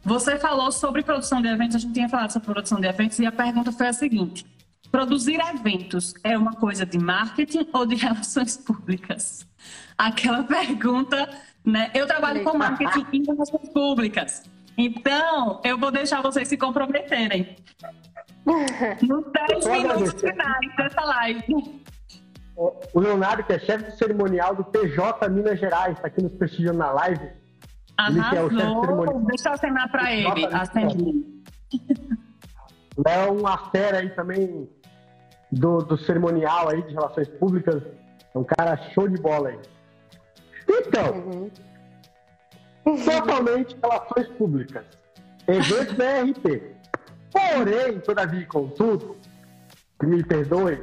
você 0.05 0.39
falou 0.39 0.73
sobre 0.73 1.03
produção 1.03 1.41
de 1.41 1.49
eventos, 1.49 1.77
a 1.77 1.79
gente 1.79 1.95
tinha 1.95 2.09
falado 2.09 2.33
sobre 2.33 2.53
produção 2.53 2.81
de 2.81 2.89
eventos, 2.89 3.19
e 3.19 3.27
a 3.27 3.33
pergunta 3.33 3.73
foi 3.73 3.89
a 3.89 3.93
seguinte: 3.93 4.45
produzir 4.91 5.41
eventos 5.41 6.13
é 6.23 6.37
uma 6.37 6.53
coisa 6.53 6.85
de 6.85 6.99
marketing 6.99 7.69
ou 7.73 7.87
de 7.87 7.95
relações 7.97 8.57
públicas? 8.57 9.47
Aquela 9.97 10.43
pergunta, 10.43 11.29
né? 11.65 11.91
Eu 11.95 12.07
trabalho 12.07 12.43
com 12.45 12.59
marketing 12.59 13.07
e 13.13 13.23
relações 13.25 13.69
públicas. 13.71 14.43
Então, 14.77 15.61
eu 15.65 15.79
vou 15.79 15.91
deixar 15.91 16.23
vocês 16.23 16.49
se 16.49 16.57
comprometerem. 16.57 17.57
Nos 19.03 19.25
10 19.33 19.67
minutos 19.67 20.21
finais 20.21 20.77
dessa 20.77 21.01
live. 21.03 21.83
O 22.57 23.01
Leonardo, 23.01 23.45
que 23.45 23.53
é 23.53 23.59
chefe 23.59 23.91
de 23.91 23.97
cerimonial 23.97 24.55
do 24.55 24.65
PJ 24.65 25.29
Minas 25.29 25.59
Gerais, 25.59 25.97
está 25.97 26.09
aqui 26.09 26.23
nos 26.23 26.33
prestigiando 26.33 26.79
na 26.79 26.93
live. 26.93 27.31
Arrasou. 27.97 28.51
Ele 28.51 28.63
é. 28.63 29.27
Deixa 29.27 29.49
eu 29.49 29.53
acenar 29.53 29.91
para 29.91 30.13
ele. 30.13 31.45
É 33.07 33.31
uma 33.31 33.71
fera 33.71 33.99
aí 33.99 34.11
também 34.11 34.69
do, 35.51 35.79
do 35.79 35.97
cerimonial 35.97 36.69
aí 36.69 36.83
de 36.83 36.93
relações 36.93 37.29
públicas. 37.29 37.83
É 38.35 38.39
um 38.39 38.45
cara 38.45 38.77
show 38.93 39.09
de 39.09 39.21
bola 39.21 39.51
aí. 39.51 39.59
Então, 40.69 41.13
uhum 41.13 41.51
totalmente 42.85 43.77
relações 43.83 44.29
públicas. 44.37 44.85
Eventos 45.47 45.95
da 45.97 46.23
RP. 46.23 46.63
Porém, 47.31 48.01
todavia, 48.01 48.47
contudo, 48.47 49.17
que 49.99 50.07
me 50.07 50.23
perdoe, 50.23 50.79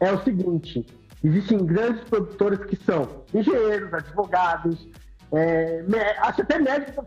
é 0.00 0.12
o 0.12 0.22
seguinte: 0.22 0.86
existem 1.22 1.64
grandes 1.64 2.04
produtores 2.04 2.64
que 2.64 2.76
são 2.76 3.24
engenheiros, 3.34 3.92
advogados, 3.92 4.88
é, 5.32 5.84
acho 6.20 6.42
até 6.42 6.58
médico, 6.58 7.06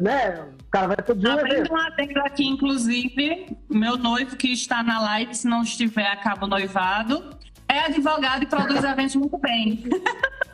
né? 0.00 0.42
O 0.60 0.70
cara 0.70 0.88
vai 0.88 0.96
todo 0.96 1.20
dia. 1.20 1.32
Abrindo 1.32 1.70
uma 1.70 1.90
tecla 1.92 2.24
aqui, 2.24 2.44
inclusive, 2.44 3.56
meu 3.70 3.96
noivo 3.96 4.36
que 4.36 4.52
está 4.52 4.82
na 4.82 5.00
live, 5.00 5.34
se 5.34 5.46
não 5.46 5.62
estiver, 5.62 6.06
acaba 6.08 6.46
noivado, 6.46 7.30
é 7.68 7.80
advogado 7.80 8.42
e 8.42 8.46
produz 8.46 8.82
eventos 8.84 9.14
muito 9.14 9.38
bem. 9.38 9.84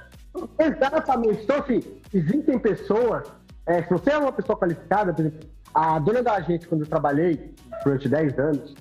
Exatamente. 0.59 1.43
Então, 1.43 1.59
assim, 1.59 1.83
existem 2.13 2.59
pessoas, 2.59 3.29
é, 3.67 3.83
se 3.83 3.91
você 3.91 4.11
é 4.11 4.19
uma 4.19 4.33
pessoa 4.33 4.59
qualificada, 4.59 5.13
por 5.13 5.21
exemplo, 5.21 5.49
a 5.75 5.99
dona 5.99 6.23
da 6.23 6.35
agência, 6.35 6.69
quando 6.69 6.83
eu 6.83 6.87
trabalhei 6.87 7.55
durante 7.85 8.09
10 8.09 8.39
anos, 8.39 8.75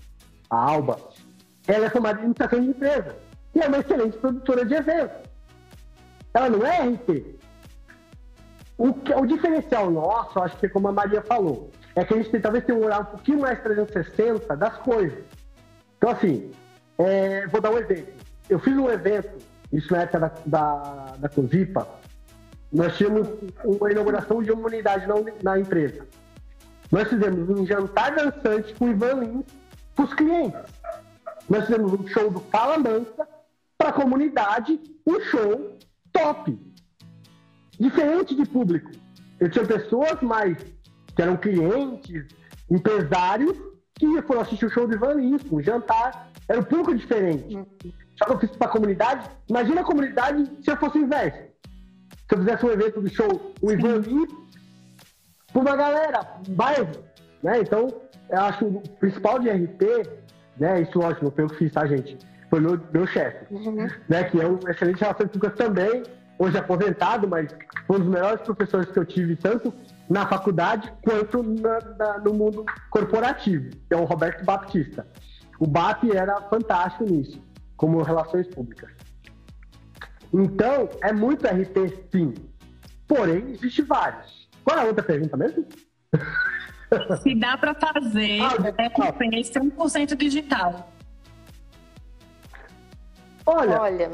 a 0.49 0.57
Alba, 0.57 0.99
ela 1.67 1.85
é 1.85 1.89
formada 1.89 2.15
em 2.15 2.21
administração 2.21 2.61
de 2.61 2.69
empresa 2.69 3.15
e 3.53 3.59
é 3.59 3.67
uma 3.67 3.79
excelente 3.79 4.17
produtora 4.17 4.65
de 4.65 4.73
eventos. 4.73 5.17
Ela 6.33 6.49
não 6.49 6.65
é 6.65 6.87
RT. 6.89 7.37
O, 8.77 8.93
que, 8.93 9.13
o 9.13 9.25
diferencial 9.25 9.89
nosso, 9.89 10.39
acho 10.39 10.55
que 10.57 10.67
é 10.67 10.69
como 10.69 10.87
a 10.87 10.91
Maria 10.91 11.21
falou, 11.23 11.71
é 11.95 12.05
que 12.05 12.13
a 12.13 12.17
gente 12.17 12.29
tem, 12.29 12.39
talvez 12.39 12.63
tenha 12.63 12.77
um 12.77 12.85
olhar 12.85 13.01
um 13.01 13.05
pouquinho 13.05 13.39
mais 13.39 13.59
360 13.61 14.55
das 14.55 14.77
coisas. 14.77 15.23
Então, 15.97 16.11
assim, 16.11 16.51
é, 16.99 17.47
vou 17.47 17.59
dar 17.59 17.71
um 17.71 17.77
exemplo. 17.79 18.13
Eu 18.47 18.59
fiz 18.59 18.77
um 18.77 18.89
evento 18.89 19.43
isso 19.72 19.91
na 19.91 20.03
época 20.03 20.20
da, 20.20 20.32
da, 20.45 21.15
da 21.18 21.30
COSIPA, 21.30 21.88
nós 22.72 22.97
tínhamos 22.97 23.28
uma 23.63 23.91
inauguração 23.91 24.41
de 24.41 24.51
uma 24.51 24.68
unidade 24.68 25.07
na, 25.07 25.15
na 25.43 25.59
empresa. 25.59 26.05
Nós 26.91 27.07
fizemos 27.09 27.49
um 27.49 27.65
jantar 27.65 28.15
dançante 28.15 28.74
com 28.76 28.89
Ivan 28.89 29.13
Lins 29.15 29.45
para 29.95 30.05
os 30.05 30.13
clientes. 30.13 30.59
Nós 31.49 31.65
fizemos 31.65 31.93
um 31.93 32.07
show 32.07 32.30
do 32.30 32.39
Fala 32.51 32.78
Mansa 32.78 33.28
para 33.78 33.89
a 33.89 33.93
comunidade, 33.93 34.80
um 35.05 35.20
show 35.22 35.78
top. 36.11 36.57
Diferente 37.80 38.36
de 38.36 38.45
público. 38.45 38.91
Eu 39.39 39.49
tinha 39.49 39.65
pessoas 39.65 40.22
mais 40.22 40.57
que 41.15 41.22
eram 41.22 41.38
clientes, 41.38 42.26
empresários, 42.70 43.57
que 43.97 44.21
foram 44.23 44.41
assistir 44.41 44.65
o 44.65 44.69
show 44.69 44.87
do 44.87 44.95
Ivan 44.95 45.13
Lins, 45.13 45.41
um 45.51 45.61
jantar. 45.61 46.29
Era 46.47 46.59
um 46.59 46.63
pouco 46.63 46.95
diferente. 46.95 47.57
Só 48.17 48.25
que 48.25 48.31
eu 48.31 48.39
fiz 48.39 48.51
para 48.51 48.67
a 48.67 48.71
comunidade. 48.71 49.29
Imagina 49.49 49.81
a 49.81 49.83
comunidade 49.83 50.49
se 50.63 50.71
eu 50.71 50.77
fosse 50.77 50.97
o 50.97 51.01
inverso. 51.01 51.39
Se 52.29 52.35
eu 52.35 52.39
fizesse 52.39 52.65
um 52.65 52.71
evento 52.71 53.01
do 53.01 53.09
show, 53.09 53.53
o 53.61 53.71
Ivan 53.71 53.97
Lee, 53.97 54.27
para 55.51 55.61
uma 55.61 55.75
galera, 55.75 56.27
bairro. 56.49 56.91
Né? 57.41 57.61
Então, 57.61 57.87
eu 58.29 58.41
acho 58.41 58.65
o 58.65 58.81
principal 58.99 59.39
de 59.39 59.49
RP, 59.49 59.81
né? 60.57 60.81
Isso, 60.81 60.99
lógico, 60.99 61.25
não 61.25 61.31
foi 61.31 61.43
eu 61.43 61.49
que 61.49 61.55
fiz, 61.55 61.71
tá, 61.71 61.85
gente? 61.85 62.17
Foi 62.49 62.59
meu, 62.59 62.79
meu 62.93 63.07
chefe, 63.07 63.53
uhum. 63.53 63.87
né? 64.09 64.23
Que 64.25 64.41
é 64.41 64.47
um 64.47 64.59
excelente 64.67 65.03
públicas 65.05 65.53
também, 65.55 66.03
hoje 66.39 66.57
aposentado, 66.57 67.27
mas 67.27 67.53
foi 67.85 67.97
um 67.97 67.99
dos 67.99 68.09
melhores 68.09 68.41
professores 68.41 68.91
que 68.91 68.99
eu 68.99 69.05
tive, 69.05 69.35
tanto 69.35 69.73
na 70.09 70.27
faculdade 70.27 70.91
quanto 71.01 71.43
na, 71.43 71.79
na, 71.97 72.17
no 72.19 72.33
mundo 72.33 72.65
corporativo, 72.89 73.69
que 73.69 73.93
é 73.93 73.97
o 73.97 74.05
Roberto 74.05 74.43
Baptista. 74.45 75.07
O 75.59 75.67
BAP 75.67 76.03
era 76.13 76.41
fantástico 76.43 77.03
nisso 77.03 77.41
como 77.75 78.01
relações 78.01 78.47
públicas. 78.47 78.91
Então, 80.33 80.89
é 81.01 81.13
muito 81.13 81.45
RT, 81.45 82.09
sim. 82.11 82.33
Porém, 83.07 83.51
existe 83.51 83.81
vários. 83.81 84.49
Qual 84.63 84.77
é 84.77 84.81
a 84.81 84.85
outra 84.85 85.03
pergunta 85.03 85.37
mesmo? 85.37 85.65
Se 87.21 87.35
dá 87.35 87.57
para 87.57 87.73
fazer 87.75 88.41
ah, 88.41 88.47
RP 88.47 89.19
100% 89.19 90.15
digital. 90.15 90.91
Olha, 93.45 93.81
Olha. 93.81 94.11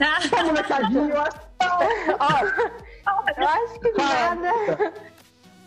Ah. 0.00 0.42
molecadinho, 0.44 1.10
eu 1.10 1.20
acho 1.20 1.40
eu 3.36 3.48
acho 3.48 3.80
que 3.80 3.92
nada. 3.92 4.94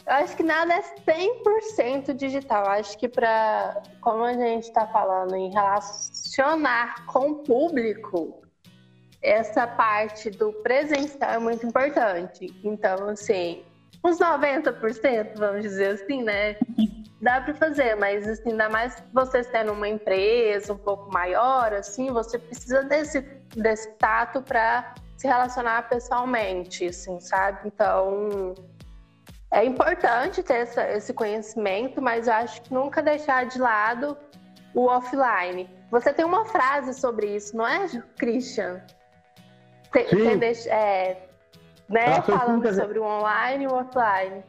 Eu 0.08 0.14
acho 0.14 0.38
que 0.38 0.44
nada 0.44 0.74
é 0.74 0.82
100% 0.82 2.14
digital. 2.14 2.64
Eu 2.64 2.72
acho 2.72 2.98
que 2.98 3.10
para, 3.10 3.82
como 4.00 4.24
a 4.24 4.34
gente 4.34 4.64
está 4.64 4.88
falando 4.88 5.36
em 5.36 5.52
relacionar 5.52 7.06
com 7.08 7.32
o 7.32 7.36
público, 7.44 8.42
essa 9.22 9.68
parte 9.68 10.30
do 10.30 10.54
presencial 10.54 11.32
é 11.32 11.40
muito 11.40 11.66
importante. 11.66 12.58
Então, 12.64 13.10
assim, 13.10 13.66
uns 14.02 14.18
90%, 14.18 15.36
vamos 15.36 15.62
dizer 15.62 16.02
assim, 16.02 16.24
né? 16.24 16.56
Dá 17.20 17.42
para 17.42 17.54
fazer, 17.56 17.96
mas 17.96 18.26
assim, 18.28 18.52
ainda 18.52 18.70
mais 18.70 19.04
vocês 19.12 19.48
tendo 19.48 19.74
uma 19.74 19.90
empresa 19.90 20.72
um 20.72 20.78
pouco 20.78 21.12
maior, 21.12 21.74
assim, 21.74 22.12
você 22.12 22.38
precisa 22.38 22.84
desse, 22.84 23.22
desse 23.56 23.92
tato 23.94 24.42
para 24.42 24.96
se 25.18 25.28
relacionar 25.28 25.90
pessoalmente, 25.90 26.86
assim, 26.86 27.20
sabe? 27.20 27.62
Então, 27.66 28.54
é 29.52 29.66
importante 29.66 30.44
ter 30.44 30.60
essa, 30.60 30.88
esse 30.92 31.14
conhecimento, 31.14 32.02
mas 32.02 32.28
eu 32.28 32.34
acho 32.34 32.62
que 32.62 32.74
nunca 32.74 33.02
deixar 33.02 33.46
de 33.48 33.60
lado 33.60 34.16
o 34.74 34.86
offline. 34.86 35.70
Você 35.90 36.14
tem 36.14 36.24
uma 36.24 36.46
frase 36.46 36.94
sobre 36.94 37.36
isso, 37.36 37.58
não 37.58 37.68
é, 37.68 37.88
Christian? 38.18 38.82
Tem, 39.92 40.08
Sim. 40.08 40.40
Tem, 40.40 40.52
é, 40.72 41.28
né, 41.90 42.22
falando 42.22 42.72
sobre 42.74 43.00
o 43.00 43.04
online 43.04 43.64
e 43.64 43.68
o 43.68 43.74
offline. 43.74 44.44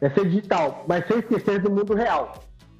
É 0.00 0.08
ser 0.08 0.24
digital, 0.28 0.84
mas 0.88 1.06
sem 1.06 1.18
esquecer 1.18 1.60
do 1.60 1.70
mundo 1.70 1.94
real. 1.94 2.32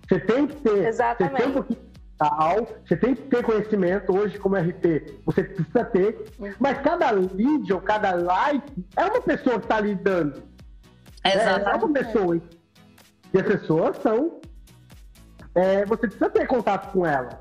Você 0.09 0.21
tem 0.21 0.47
que 0.47 0.57
ter. 0.57 0.87
Exatamente. 0.87 1.53
Você 1.53 1.63
tem, 1.75 1.90
digital, 2.21 2.69
você 2.87 2.97
tem 2.97 3.15
que 3.15 3.23
ter 3.23 3.43
conhecimento 3.43 4.17
hoje 4.17 4.39
como 4.39 4.57
RP, 4.57 5.21
você 5.25 5.43
precisa 5.43 5.85
ter, 5.85 6.27
mas 6.59 6.79
cada 6.79 7.11
lead 7.11 7.73
ou 7.73 7.81
cada 7.81 8.13
like 8.13 8.85
é 8.97 9.05
uma 9.05 9.23
pessoa 9.23 9.59
que 9.59 9.65
está 9.65 9.81
lidando. 9.81 10.43
Exatamente. 11.25 11.69
É, 11.69 11.73
é 11.73 11.77
uma 11.77 11.93
pessoa. 11.93 12.41
E 13.33 13.39
as 13.39 13.47
pessoas 13.47 13.97
são. 13.99 14.41
É, 15.55 15.85
você 15.85 16.03
precisa 16.03 16.31
ter 16.31 16.47
contato 16.47 16.93
com 16.93 17.05
elas. 17.07 17.35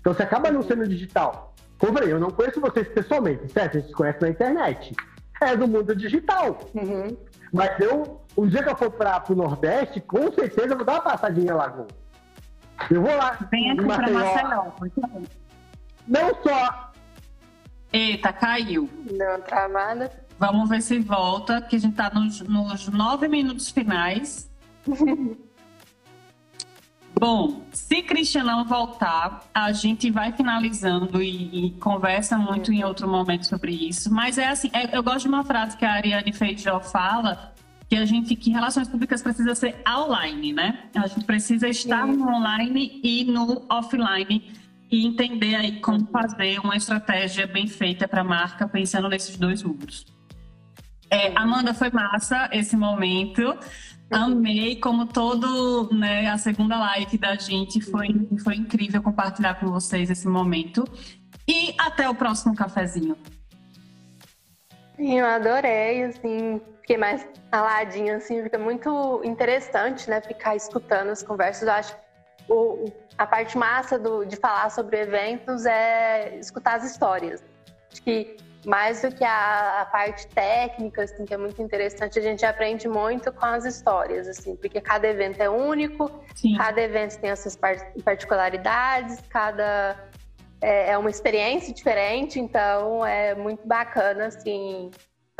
Então 0.00 0.14
você 0.14 0.22
acaba 0.22 0.50
não 0.50 0.62
sendo 0.62 0.86
digital. 0.88 1.54
Como 1.78 1.92
eu 1.92 1.98
falei, 1.98 2.12
eu 2.12 2.20
não 2.20 2.30
conheço 2.30 2.60
vocês 2.60 2.88
pessoalmente, 2.88 3.52
certo? 3.52 3.76
A 3.76 3.80
gente 3.80 3.88
se 3.88 3.94
conhece 3.94 4.20
na 4.20 4.28
internet. 4.28 4.94
É 5.42 5.56
do 5.56 5.66
mundo 5.66 5.94
digital. 5.94 6.58
Uhum. 6.74 7.16
Mas 7.52 7.78
eu, 7.80 8.20
um 8.36 8.46
dia 8.46 8.62
que 8.62 8.68
eu 8.68 8.76
for 8.76 8.90
para 8.90 9.22
o 9.28 9.34
Nordeste, 9.34 10.00
com 10.00 10.30
certeza 10.32 10.68
eu 10.68 10.76
vou 10.76 10.84
dar 10.84 10.94
uma 10.94 11.02
passadinha 11.02 11.54
lá. 11.54 11.64
Lagoa. 11.64 11.86
Eu 12.90 13.02
vou 13.02 13.16
lá. 13.16 13.38
Vem 13.50 13.72
aqui 13.72 13.84
para 13.84 14.10
Maceió. 14.10 14.72
Não 16.06 16.34
só 16.42 16.90
Eita, 17.92 18.32
caiu. 18.32 18.88
Deu 19.04 19.28
uma 19.28 19.38
travada. 19.40 20.12
Vamos 20.38 20.68
ver 20.68 20.80
se 20.80 20.98
volta, 21.00 21.60
que 21.60 21.76
a 21.76 21.78
gente 21.78 21.96
tá 21.96 22.10
nos, 22.10 22.40
nos 22.40 22.88
nove 22.88 23.28
minutos 23.28 23.70
finais. 23.70 24.50
Bom, 27.18 27.62
se 27.72 28.02
Cristianão 28.02 28.64
voltar, 28.64 29.42
a 29.52 29.72
gente 29.72 30.10
vai 30.10 30.32
finalizando 30.32 31.20
e, 31.20 31.66
e, 31.66 31.70
conversa 31.72 32.38
muito 32.38 32.72
em 32.72 32.82
outro 32.82 33.06
momento 33.06 33.46
sobre 33.46 33.72
isso. 33.72 34.10
Mas 34.10 34.38
é 34.38 34.48
assim, 34.48 34.70
é, 34.72 34.96
eu 34.96 35.02
gosto 35.02 35.22
de 35.22 35.28
uma 35.28 35.44
frase 35.44 35.76
que 35.76 35.84
a 35.84 35.92
Ariane 35.92 36.32
Feijó 36.32 36.80
fala, 36.80 37.52
que 37.90 37.96
a 37.96 38.04
gente, 38.04 38.36
que 38.36 38.52
relações 38.52 38.86
públicas 38.86 39.20
precisa 39.20 39.52
ser 39.52 39.82
online, 39.86 40.52
né? 40.52 40.88
A 40.94 41.08
gente 41.08 41.24
precisa 41.24 41.68
estar 41.68 42.06
no 42.06 42.24
online 42.28 43.00
e 43.02 43.24
no 43.24 43.66
offline 43.68 44.54
e 44.88 45.04
entender 45.04 45.56
aí 45.56 45.80
como 45.80 46.06
fazer 46.06 46.60
uma 46.60 46.76
estratégia 46.76 47.48
bem 47.48 47.66
feita 47.66 48.06
para 48.06 48.20
a 48.20 48.24
marca 48.24 48.68
pensando 48.68 49.08
nesses 49.08 49.36
dois 49.36 49.64
mundos. 49.64 50.06
É, 51.10 51.32
Amanda, 51.36 51.74
foi 51.74 51.90
massa 51.90 52.48
esse 52.52 52.76
momento. 52.76 53.58
Amei, 54.08 54.76
como 54.76 55.06
todo, 55.06 55.92
né, 55.92 56.28
a 56.28 56.38
segunda 56.38 56.78
live 56.78 57.18
da 57.18 57.34
gente, 57.34 57.80
foi, 57.80 58.06
foi 58.44 58.54
incrível 58.54 59.02
compartilhar 59.02 59.54
com 59.54 59.66
vocês 59.66 60.10
esse 60.10 60.28
momento. 60.28 60.84
E 61.46 61.74
até 61.76 62.08
o 62.08 62.14
próximo 62.14 62.54
cafezinho. 62.54 63.16
Eu 64.96 65.26
adorei, 65.26 66.04
assim, 66.04 66.60
fiquei 66.90 66.98
mais 66.98 67.24
aladinha, 67.52 68.16
assim, 68.16 68.42
fica 68.42 68.58
muito 68.58 69.20
interessante, 69.22 70.10
né, 70.10 70.20
ficar 70.20 70.56
escutando 70.56 71.10
as 71.10 71.22
conversas. 71.22 71.62
Eu 71.62 71.72
acho 71.72 71.96
o, 72.48 72.84
a 73.16 73.24
parte 73.24 73.56
massa 73.56 73.96
do, 73.96 74.24
de 74.24 74.34
falar 74.34 74.68
sobre 74.70 74.98
eventos 74.98 75.66
é 75.66 76.36
escutar 76.36 76.78
as 76.78 76.84
histórias. 76.84 77.44
Acho 77.92 78.02
que 78.02 78.36
mais 78.66 79.02
do 79.02 79.14
que 79.14 79.22
a, 79.22 79.82
a, 79.82 79.86
parte 79.86 80.26
técnica, 80.28 81.04
assim, 81.04 81.24
que 81.24 81.32
é 81.32 81.36
muito 81.36 81.62
interessante, 81.62 82.18
a 82.18 82.22
gente 82.22 82.44
aprende 82.44 82.88
muito 82.88 83.32
com 83.32 83.46
as 83.46 83.64
histórias, 83.64 84.26
assim, 84.26 84.56
porque 84.56 84.80
cada 84.80 85.06
evento 85.06 85.40
é 85.40 85.48
único, 85.48 86.10
Sim. 86.34 86.56
cada 86.56 86.80
evento 86.80 87.20
tem 87.20 87.30
as 87.30 87.38
suas 87.38 87.56
particularidades, 88.04 89.20
cada 89.30 89.96
é, 90.60 90.90
é 90.90 90.98
uma 90.98 91.08
experiência 91.08 91.72
diferente, 91.72 92.40
então 92.40 93.06
é 93.06 93.34
muito 93.34 93.66
bacana, 93.66 94.26
assim, 94.26 94.90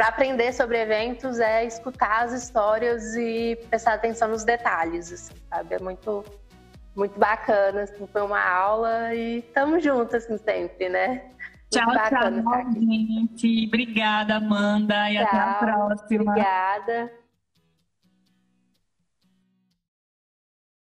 para 0.01 0.09
aprender 0.09 0.51
sobre 0.55 0.81
eventos 0.81 1.41
é 1.41 1.67
escutar 1.67 2.25
as 2.25 2.33
histórias 2.33 3.15
e 3.17 3.55
prestar 3.69 3.93
atenção 3.93 4.29
nos 4.29 4.45
detalhes, 4.45 5.13
assim, 5.13 5.35
sabe? 5.51 5.75
É 5.75 5.79
muito 5.79 6.25
muito 6.97 7.21
bacana, 7.21 7.83
assim, 7.83 8.09
foi 8.11 8.23
uma 8.23 8.43
aula 8.43 9.15
e 9.15 9.41
estamos 9.41 9.85
juntos 9.85 10.15
assim 10.15 10.39
sempre, 10.39 10.89
né? 10.89 11.23
Tchau, 11.71 11.85
tchau, 11.93 12.73
gente. 12.73 13.67
Obrigada, 13.67 14.37
Amanda, 14.37 15.11
e 15.11 15.19
tchau. 15.19 15.27
até 15.27 15.37
a 15.37 15.55
próxima. 15.55 16.33
Obrigada. 16.33 17.13